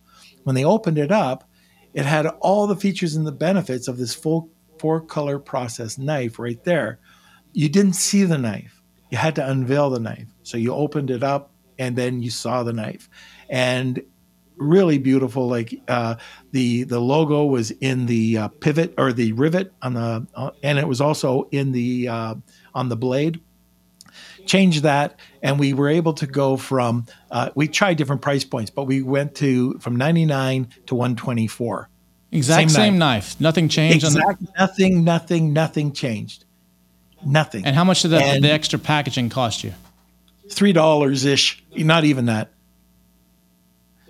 When 0.44 0.56
they 0.56 0.66
opened 0.66 0.98
it 0.98 1.12
up, 1.12 1.50
it 1.94 2.06
had 2.06 2.28
all 2.28 2.68
the 2.68 2.76
features 2.76 3.16
and 3.16 3.26
the 3.26 3.32
benefits 3.32 3.88
of 3.88 3.98
this 3.98 4.14
full 4.14 4.50
four 4.78 5.02
color 5.02 5.40
process 5.40 5.98
knife 5.98 6.40
right 6.40 6.64
there. 6.64 7.00
You 7.54 7.70
didn't 7.70 7.94
see 7.94 8.24
the 8.24 8.38
knife. 8.38 8.79
You 9.10 9.18
had 9.18 9.36
to 9.36 9.48
unveil 9.48 9.90
the 9.90 10.00
knife. 10.00 10.28
So 10.44 10.58
you 10.58 10.74
opened 10.74 11.10
it 11.10 11.24
up 11.24 11.52
and 11.78 11.96
then 11.96 12.22
you 12.22 12.30
saw 12.30 12.64
the 12.64 12.74
knife. 12.74 13.10
And 13.50 14.02
really 14.58 14.98
beautiful 14.98 15.48
like 15.48 15.82
uh, 15.88 16.16
the 16.52 16.84
the 16.84 17.00
logo 17.00 17.46
was 17.46 17.72
in 17.72 18.06
the 18.06 18.38
uh, 18.38 18.48
pivot 18.50 18.94
or 18.98 19.14
the 19.14 19.32
rivet 19.32 19.72
on 19.82 19.94
the 19.94 20.28
uh, 20.36 20.52
and 20.62 20.78
it 20.78 20.88
was 20.88 21.00
also 21.00 21.48
in 21.52 21.72
the 21.72 22.08
uh, 22.10 22.36
on 22.76 22.90
the 22.90 22.98
blade 22.98 23.40
changed 24.46 24.84
that 24.84 25.18
and 25.42 25.60
we 25.60 25.74
were 25.74 25.88
able 25.88 26.12
to 26.14 26.28
go 26.28 26.58
from 26.58 27.06
uh, 27.32 27.50
we 27.56 27.68
tried 27.70 27.96
different 27.96 28.22
price 28.22 28.44
points 28.44 28.70
but 28.70 28.84
we 28.84 29.02
went 29.02 29.34
to 29.36 29.78
from 29.80 29.96
99 29.96 30.68
to 30.88 30.96
124 30.96 31.90
Exact 32.32 32.70
same, 32.70 33.00
knife. 33.00 33.40
Nothing 33.42 33.70
changed 33.70 34.06
on 34.06 34.14
the- 34.14 34.48
nothing 34.60 35.04
nothing 35.04 35.54
nothing 35.54 35.92
changed 35.94 36.46
nothing. 37.26 37.66
And 37.66 37.76
how 37.76 37.84
much 37.84 38.02
did 38.02 38.12
that, 38.12 38.42
the 38.42 38.52
extra 38.52 38.80
packaging 38.80 39.30
cost 39.30 39.64
you? 39.64 39.74
three 40.50 40.74
dollars 40.74 41.26
ish 41.26 41.64
not 41.76 42.04
even 42.04 42.26
that. 42.26 42.52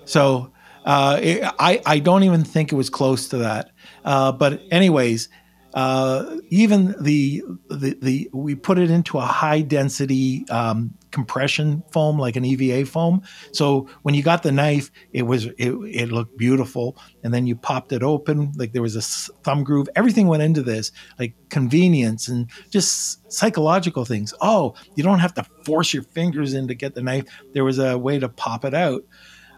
So 0.06 0.52
uh, 0.86 1.20
it, 1.22 1.44
I, 1.60 1.82
I 1.86 2.00
don't 2.00 2.24
even 2.24 2.44
think 2.44 2.72
it 2.72 2.76
was 2.76 2.90
close 2.90 3.30
to 3.30 3.38
that. 3.40 3.72
Uh, 4.04 4.32
but 4.32 4.62
anyways 4.72 5.30
uh, 5.74 6.38
even 6.50 6.96
the, 7.00 7.44
the 7.70 7.98
the 8.02 8.30
we 8.34 8.56
put 8.56 8.80
it 8.80 8.90
into 8.90 9.18
a 9.18 9.26
high 9.26 9.62
density 9.62 10.48
um, 10.50 10.96
compression 11.12 11.84
foam 11.92 12.18
like 12.18 12.36
an 12.36 12.46
EVA 12.46 12.86
foam. 12.86 13.22
So 13.52 13.90
when 14.04 14.16
you 14.16 14.24
got 14.24 14.44
the 14.44 14.52
knife, 14.52 14.92
it 15.14 15.24
was 15.24 15.46
it, 15.46 15.72
it 15.72 16.12
looked 16.12 16.38
beautiful, 16.38 16.98
and 17.24 17.34
then 17.34 17.48
you 17.48 17.56
popped 17.56 17.92
it 17.92 18.04
open 18.04 18.52
like 18.56 18.74
there 18.74 18.82
was 18.82 18.96
a 18.96 19.02
thumb 19.02 19.64
groove. 19.64 19.90
Everything 19.96 20.28
went 20.28 20.44
into 20.44 20.62
this 20.62 20.92
like 21.18 21.34
convenience 21.50 22.28
and 22.28 22.50
just 22.70 23.32
psychological 23.32 24.06
things. 24.06 24.34
Oh, 24.42 24.76
you 24.96 25.04
don't 25.04 25.20
have 25.20 25.34
to 25.36 25.46
force 25.64 25.94
your 25.94 26.04
fingers 26.04 26.54
in 26.54 26.68
to 26.68 26.76
get 26.76 26.96
the 26.96 27.02
knife. 27.02 27.26
There 27.54 27.64
was 27.64 27.80
a 27.80 27.98
way 27.98 28.20
to 28.20 28.30
pop 28.30 28.66
it 28.66 28.74
out, 28.74 29.04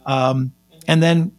um, 0.06 0.54
and 0.88 1.02
then 1.02 1.34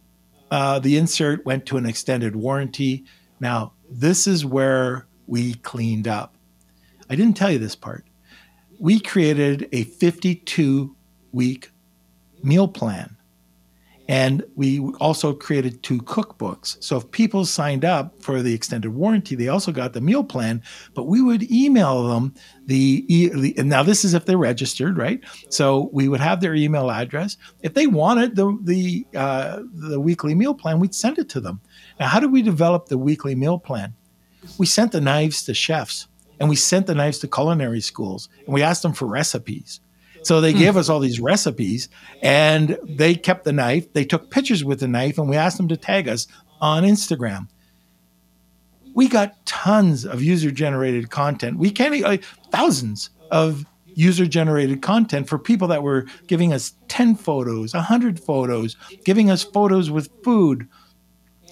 uh, 0.51 0.79
the 0.79 0.97
insert 0.97 1.45
went 1.45 1.65
to 1.67 1.77
an 1.77 1.85
extended 1.85 2.35
warranty. 2.35 3.05
Now, 3.39 3.73
this 3.89 4.27
is 4.27 4.45
where 4.45 5.07
we 5.27 5.55
cleaned 5.55 6.07
up. 6.07 6.35
I 7.09 7.15
didn't 7.15 7.35
tell 7.35 7.51
you 7.51 7.59
this 7.59 7.75
part. 7.75 8.05
We 8.83 8.99
created 8.99 9.69
a 9.71 9.85
52 9.85 10.93
week 11.31 11.71
meal 12.43 12.67
plan. 12.67 13.15
And 14.09 14.43
we 14.57 14.81
also 14.99 15.33
created 15.33 15.81
two 15.83 15.99
cookbooks. 15.99 16.83
So 16.83 16.97
if 16.97 17.09
people 17.11 17.45
signed 17.45 17.85
up 17.85 18.21
for 18.21 18.41
the 18.41 18.53
extended 18.53 18.93
warranty, 18.93 19.35
they 19.35 19.47
also 19.47 19.71
got 19.71 19.93
the 19.93 20.01
meal 20.01 20.25
plan, 20.25 20.61
but 20.95 21.05
we 21.05 21.21
would 21.21 21.49
email 21.49 22.09
them 22.09 22.33
the, 22.65 23.05
the 23.07 23.55
and 23.57 23.69
now 23.69 23.83
this 23.83 24.03
is 24.03 24.13
if 24.13 24.25
they're 24.25 24.37
registered, 24.37 24.97
right? 24.97 25.21
So 25.47 25.89
we 25.93 26.09
would 26.09 26.19
have 26.19 26.41
their 26.41 26.53
email 26.53 26.91
address. 26.91 27.37
If 27.61 27.75
they 27.75 27.87
wanted 27.87 28.35
the 28.35 28.59
the 28.63 29.07
uh, 29.15 29.61
the 29.73 30.01
weekly 30.01 30.35
meal 30.35 30.55
plan, 30.55 30.81
we'd 30.81 30.93
send 30.93 31.19
it 31.19 31.29
to 31.29 31.39
them. 31.39 31.61
Now, 32.01 32.07
how 32.07 32.19
did 32.19 32.33
we 32.33 32.41
develop 32.41 32.87
the 32.87 32.97
weekly 32.97 33.33
meal 33.33 33.59
plan? 33.59 33.93
We 34.57 34.65
sent 34.65 34.91
the 34.91 34.99
knives 34.99 35.45
to 35.45 35.53
chefs 35.53 36.09
and 36.43 36.49
we 36.49 36.57
sent 36.57 36.87
the 36.87 36.93
knives 36.93 37.19
to 37.19 37.27
culinary 37.29 37.79
schools 37.79 38.27
and 38.45 38.53
we 38.53 38.61
asked 38.61 38.81
them 38.81 38.91
for 38.91 39.05
recipes. 39.05 39.79
So 40.23 40.41
they 40.41 40.51
gave 40.51 40.75
us 40.75 40.89
all 40.89 40.99
these 40.99 41.21
recipes 41.21 41.87
and 42.21 42.77
they 42.83 43.15
kept 43.15 43.45
the 43.45 43.53
knife. 43.53 43.93
They 43.93 44.03
took 44.03 44.29
pictures 44.29 44.61
with 44.61 44.81
the 44.81 44.89
knife 44.89 45.17
and 45.17 45.29
we 45.29 45.37
asked 45.37 45.55
them 45.55 45.69
to 45.69 45.77
tag 45.77 46.09
us 46.09 46.27
on 46.59 46.83
Instagram. 46.83 47.47
We 48.93 49.07
got 49.07 49.45
tons 49.45 50.05
of 50.05 50.21
user 50.21 50.51
generated 50.51 51.09
content. 51.09 51.57
We 51.57 51.71
can't, 51.71 51.97
like, 52.01 52.23
uh, 52.23 52.47
thousands 52.51 53.09
of 53.31 53.65
user 53.95 54.25
generated 54.25 54.81
content 54.81 55.29
for 55.29 55.39
people 55.39 55.69
that 55.69 55.81
were 55.81 56.07
giving 56.27 56.51
us 56.51 56.73
10 56.89 57.15
photos, 57.15 57.73
100 57.73 58.19
photos, 58.19 58.75
giving 59.05 59.31
us 59.31 59.43
photos 59.43 59.89
with 59.89 60.09
food. 60.23 60.67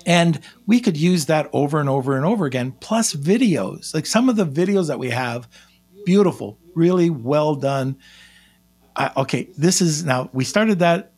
And 0.06 0.40
we 0.66 0.80
could 0.80 0.98
use 0.98 1.28
that 1.28 1.50
over 1.54 1.80
and 1.80 1.90
over 1.90 2.16
and 2.16 2.26
over 2.26 2.46
again, 2.46 2.74
plus 2.80 3.14
videos. 3.14 3.94
Like 3.94 4.06
some 4.06 4.30
of 4.30 4.36
the 4.36 4.46
videos 4.46 4.88
that 4.88 5.00
we 5.00 5.10
have, 5.10 5.48
beautiful, 6.06 6.58
really 6.76 7.10
well 7.10 7.56
done. 7.56 7.98
I, 8.96 9.12
okay, 9.18 9.50
this 9.58 9.82
is 9.82 10.04
now, 10.04 10.30
we 10.34 10.44
started 10.44 10.80
that 10.80 11.14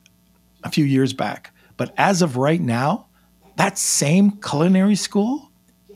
a 0.63 0.69
few 0.69 0.86
years 0.86 1.13
back, 1.13 1.53
but 1.77 1.93
as 1.97 2.21
of 2.21 2.38
right 2.38 2.61
now, 2.61 3.07
that 3.55 3.77
same 3.77 4.31
culinary 4.41 4.95
school, 4.95 5.51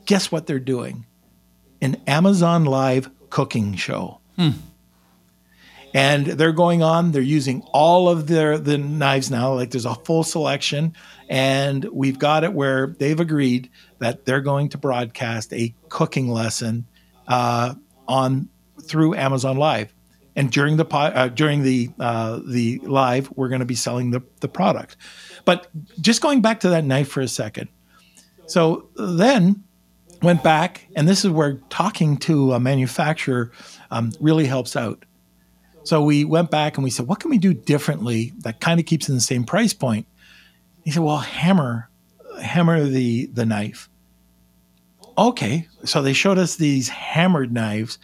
guess 0.06 0.32
what 0.32 0.48
they're 0.48 0.60
doing? 0.60 1.06
An 1.82 2.02
Amazon 2.08 2.66
Live 2.66 3.10
cooking 3.30 3.76
show. 3.76 4.22
Hmm. 4.36 4.52
And 5.94 6.26
they're 6.26 6.52
going 6.52 6.84
on, 6.84 7.12
they're 7.12 7.22
using 7.22 7.62
all 7.74 8.10
of 8.10 8.28
their 8.28 8.58
the 8.58 8.78
knives 8.78 9.32
now, 9.32 9.54
like 9.54 9.72
there's 9.72 9.86
a 9.86 9.96
full 9.96 10.24
selection. 10.24 10.94
And 11.30 11.86
we've 11.86 12.20
got 12.20 12.44
it 12.44 12.54
where 12.54 12.88
they've 12.88 13.20
agreed 13.20 13.70
that 14.00 14.26
they're 14.26 14.42
going 14.42 14.70
to 14.70 14.78
broadcast 14.78 15.54
a 15.54 15.74
cooking 15.90 16.30
lesson 16.30 16.86
uh, 17.28 17.74
on 18.08 18.50
through 18.84 19.16
Amazon 19.16 19.58
Live. 19.58 19.94
And 20.36 20.52
during 20.52 20.78
the 20.78 20.86
uh, 20.86 21.30
during 21.30 21.64
the 21.64 21.90
uh, 22.00 22.42
the 22.46 22.80
live, 22.84 23.32
we're 23.36 23.50
going 23.50 23.62
to 23.62 23.66
be 23.66 23.76
selling 23.76 24.12
the 24.12 24.22
the 24.40 24.48
product. 24.48 24.96
But 25.46 25.68
just 26.00 26.22
going 26.22 26.42
back 26.42 26.60
to 26.60 26.70
that 26.70 26.84
knife 26.84 27.10
for 27.10 27.22
a 27.22 27.28
second. 27.28 27.70
So 28.46 28.90
then 28.96 29.64
went 30.22 30.44
back, 30.44 30.88
and 30.96 31.08
this 31.08 31.26
is 31.26 31.32
where 31.32 31.54
talking 31.70 32.18
to 32.18 32.54
a 32.54 32.60
manufacturer 32.60 33.52
um, 33.90 34.12
really 34.20 34.46
helps 34.46 34.76
out. 34.76 35.06
So 35.88 36.02
we 36.02 36.26
went 36.26 36.52
back 36.52 36.76
and 36.76 36.84
we 36.84 36.90
said, 36.90 37.08
what 37.08 37.22
can 37.22 37.32
we 37.32 37.38
do 37.38 37.54
differently 37.54 38.34
that 38.40 38.60
kind 38.60 38.78
of 38.78 38.86
keeps 38.86 39.08
in 39.08 39.16
the 39.16 39.22
same 39.22 39.46
price 39.46 39.74
point? 39.74 40.06
He 40.84 40.92
said, 40.92 41.02
well, 41.02 41.18
hammer, 41.18 41.90
hammer 42.42 42.84
the 42.84 43.28
the 43.28 43.46
knife. 43.46 43.90
Okay, 45.18 45.68
so 45.86 46.02
they 46.02 46.12
showed 46.12 46.38
us 46.38 46.58
these 46.58 46.90
hammered 46.90 47.54
knives, 47.54 48.00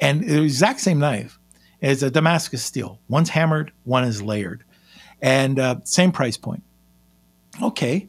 and 0.00 0.26
the 0.26 0.42
exact 0.42 0.80
same 0.80 0.98
knife 0.98 1.38
is 1.82 2.02
a 2.02 2.10
Damascus 2.10 2.64
steel. 2.64 3.00
One's 3.06 3.28
hammered, 3.28 3.70
one 3.84 4.04
is 4.04 4.22
layered, 4.22 4.64
and 5.20 5.58
uh, 5.58 5.76
same 5.84 6.12
price 6.12 6.38
point. 6.38 6.62
Okay, 7.62 8.08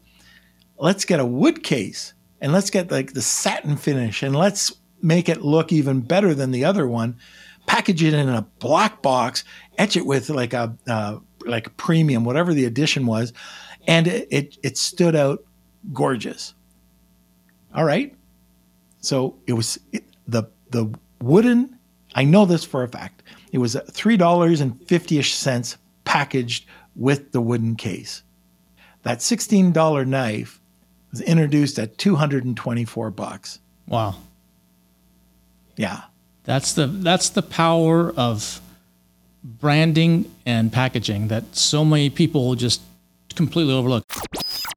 let's 0.78 1.04
get 1.04 1.20
a 1.20 1.26
wood 1.26 1.64
case 1.64 2.14
and 2.40 2.54
let's 2.54 2.70
get 2.70 2.92
like 2.92 3.12
the 3.12 3.22
satin 3.22 3.76
finish 3.76 4.24
and 4.24 4.36
let's 4.36 4.74
make 5.02 5.28
it 5.28 5.42
look 5.42 5.74
even 5.74 6.00
better 6.00 6.34
than 6.34 6.52
the 6.52 6.64
other 6.64 6.88
one. 6.88 7.18
Package 7.68 8.04
it 8.04 8.14
in 8.14 8.30
a 8.30 8.42
black 8.60 9.02
box, 9.02 9.44
etch 9.78 9.96
it 9.96 10.06
with 10.06 10.30
like 10.30 10.54
a 10.54 10.76
uh, 10.88 11.20
like 11.46 11.68
a 11.68 11.72
premium, 11.72 12.24
whatever 12.24 12.54
the 12.54 12.66
edition 12.66 13.06
was, 13.06 13.34
and 13.88 14.08
it, 14.08 14.28
it 14.32 14.58
it 14.64 14.78
stood 14.78 15.16
out 15.16 15.44
gorgeous. 15.94 16.56
All 17.76 17.84
right, 17.84 18.16
so 19.02 19.38
it 19.46 19.54
was 19.54 19.80
it, 19.92 20.06
the 20.28 20.44
the 20.72 20.92
wooden. 21.22 21.78
I 22.16 22.24
know 22.24 22.46
this 22.46 22.64
for 22.64 22.84
a 22.84 22.88
fact. 22.88 23.22
It 23.52 23.60
was 23.60 23.78
three 23.92 24.18
dollars 24.18 24.62
and 24.62 24.82
fifty 24.88 25.20
ish 25.20 25.36
cents 25.36 25.78
packaged 26.04 26.66
with 26.96 27.32
the 27.32 27.42
wooden 27.42 27.76
case. 27.76 28.24
That 29.04 29.22
sixteen 29.22 29.72
dollar 29.72 30.06
knife 30.06 30.62
was 31.12 31.22
introduced 31.22 31.80
at 31.80 31.98
224 31.98 33.12
bucks. 33.12 33.60
Wow. 33.88 34.16
Yeah. 35.76 36.02
That's 36.48 36.72
the 36.72 36.88
that's 36.88 37.28
the 37.30 37.42
power 37.42 38.14
of 38.16 38.62
branding 39.44 40.32
and 40.46 40.72
packaging 40.72 41.28
that 41.28 41.58
so 41.58 41.84
many 41.84 42.10
people 42.10 42.56
just 42.56 42.82
completely 43.36 43.74
overlook. 43.74 44.06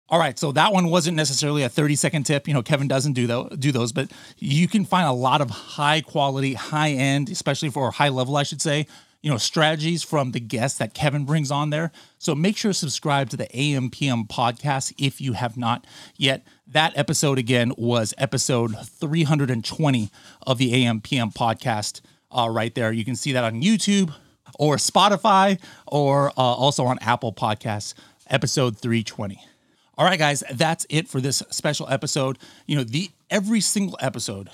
All 0.09 0.19
right, 0.19 0.37
so 0.37 0.51
that 0.51 0.73
one 0.73 0.89
wasn't 0.89 1.17
necessarily 1.17 1.63
a 1.63 1.69
30 1.69 1.95
second 1.95 2.25
tip. 2.25 2.49
You 2.49 2.55
know, 2.55 2.63
Kevin 2.63 2.89
doesn't 2.89 3.13
do 3.13 3.49
do 3.57 3.71
those, 3.71 3.93
but 3.93 4.11
you 4.39 4.67
can 4.67 4.85
find 4.85 5.07
a 5.07 5.13
lot 5.13 5.41
of 5.41 5.49
high 5.49 6.01
quality, 6.01 6.55
high 6.55 6.91
end, 6.91 7.31
especially 7.31 7.71
for 7.71 7.93
high 7.93 8.09
level, 8.09 8.37
I 8.37 8.43
should 8.43 8.61
say, 8.61 8.89
you 9.23 9.31
know, 9.31 9.37
strategies 9.37 10.03
from 10.03 10.33
the 10.33 10.41
guests 10.41 10.79
that 10.79 10.95
Kevin 10.95 11.25
brings 11.25 11.51
on 11.51 11.71
there. 11.71 11.93
So 12.19 12.35
make 12.35 12.57
sure 12.57 12.71
to 12.71 12.75
subscribe 12.75 13.29
to 13.31 13.37
the 13.37 13.47
AMPM 13.49 14.29
podcast 14.29 14.95
if 14.99 15.21
you 15.21 15.35
have 15.35 15.57
not 15.57 15.87
yet. 16.17 16.43
That 16.67 16.97
episode 16.97 17.39
again 17.39 17.73
was 17.77 18.15
episode 18.17 18.75
320 18.87 20.11
of 20.47 20.59
the 20.59 20.73
AMPM 20.73 21.35
podcast 21.35 22.01
uh, 22.31 22.49
right 22.51 22.75
there. 22.75 22.93
You 22.93 23.05
can 23.05 23.17
see 23.17 23.33
that 23.33 23.45
on 23.45 23.61
YouTube 23.61 24.15
or 24.59 24.77
Spotify 24.77 25.61
or 25.87 26.31
uh, 26.31 26.33
also 26.41 26.85
on 26.85 26.99
Apple 27.01 27.33
Podcasts, 27.33 27.95
episode 28.29 28.79
320. 28.79 29.41
All 29.99 30.07
right, 30.07 30.19
guys, 30.19 30.43
that's 30.53 30.87
it 30.89 31.09
for 31.09 31.21
this 31.21 31.43
special 31.51 31.87
episode. 31.91 32.39
You 32.67 32.77
know, 32.77 32.85
the 32.85 33.11
every 33.29 33.61
single 33.61 33.99
episode, 34.01 34.49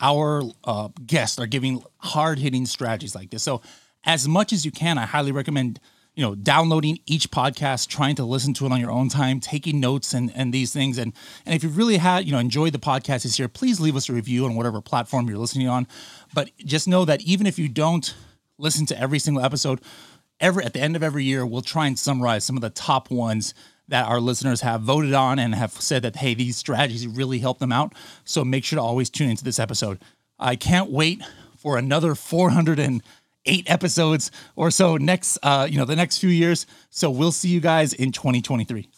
our 0.00 0.42
uh, 0.62 0.88
guests 1.04 1.38
are 1.38 1.46
giving 1.46 1.82
hard 1.98 2.38
hitting 2.38 2.64
strategies 2.64 3.14
like 3.14 3.30
this. 3.30 3.42
So, 3.42 3.60
as 4.04 4.28
much 4.28 4.52
as 4.52 4.64
you 4.64 4.70
can, 4.70 4.98
I 4.98 5.06
highly 5.06 5.32
recommend 5.32 5.80
you 6.14 6.22
know 6.22 6.34
downloading 6.34 6.98
each 7.06 7.30
podcast, 7.30 7.88
trying 7.88 8.14
to 8.16 8.24
listen 8.24 8.54
to 8.54 8.66
it 8.66 8.72
on 8.72 8.80
your 8.80 8.90
own 8.90 9.08
time, 9.08 9.40
taking 9.40 9.80
notes 9.80 10.14
and 10.14 10.32
and 10.34 10.52
these 10.52 10.72
things. 10.72 10.98
And 10.98 11.12
and 11.44 11.54
if 11.54 11.62
you 11.62 11.68
really 11.68 11.96
had 11.96 12.24
you 12.24 12.32
know 12.32 12.38
enjoyed 12.38 12.72
the 12.72 12.78
podcast 12.78 13.22
this 13.22 13.38
year, 13.38 13.48
please 13.48 13.80
leave 13.80 13.96
us 13.96 14.08
a 14.08 14.12
review 14.12 14.44
on 14.44 14.54
whatever 14.54 14.80
platform 14.80 15.28
you're 15.28 15.38
listening 15.38 15.68
on. 15.68 15.86
But 16.32 16.50
just 16.58 16.88
know 16.88 17.04
that 17.04 17.22
even 17.22 17.46
if 17.46 17.58
you 17.58 17.68
don't 17.68 18.14
listen 18.58 18.86
to 18.86 19.00
every 19.00 19.18
single 19.18 19.44
episode, 19.44 19.80
every 20.40 20.64
at 20.64 20.72
the 20.72 20.80
end 20.80 20.96
of 20.96 21.02
every 21.02 21.24
year, 21.24 21.44
we'll 21.44 21.62
try 21.62 21.86
and 21.86 21.98
summarize 21.98 22.44
some 22.44 22.56
of 22.56 22.62
the 22.62 22.70
top 22.70 23.10
ones 23.10 23.54
that 23.88 24.06
our 24.06 24.20
listeners 24.20 24.62
have 24.62 24.80
voted 24.80 25.12
on 25.12 25.38
and 25.38 25.54
have 25.54 25.72
said 25.72 26.02
that 26.02 26.16
hey 26.16 26.32
these 26.32 26.56
strategies 26.56 27.06
really 27.06 27.38
help 27.38 27.58
them 27.58 27.70
out 27.70 27.92
so 28.24 28.42
make 28.42 28.64
sure 28.64 28.78
to 28.78 28.82
always 28.82 29.10
tune 29.10 29.28
into 29.28 29.44
this 29.44 29.58
episode 29.58 30.00
i 30.38 30.56
can't 30.56 30.90
wait 30.90 31.22
for 31.58 31.76
another 31.76 32.14
408 33.44 33.70
episodes 33.70 34.30
or 34.56 34.70
so 34.70 34.96
next 34.96 35.38
uh 35.42 35.66
you 35.70 35.78
know 35.78 35.84
the 35.84 35.96
next 35.96 36.18
few 36.18 36.30
years. 36.30 36.66
So 36.90 37.10
we'll 37.10 37.32
see 37.32 37.48
you 37.48 37.60
guys 37.60 37.92
in 37.92 38.12
2023 38.12 38.88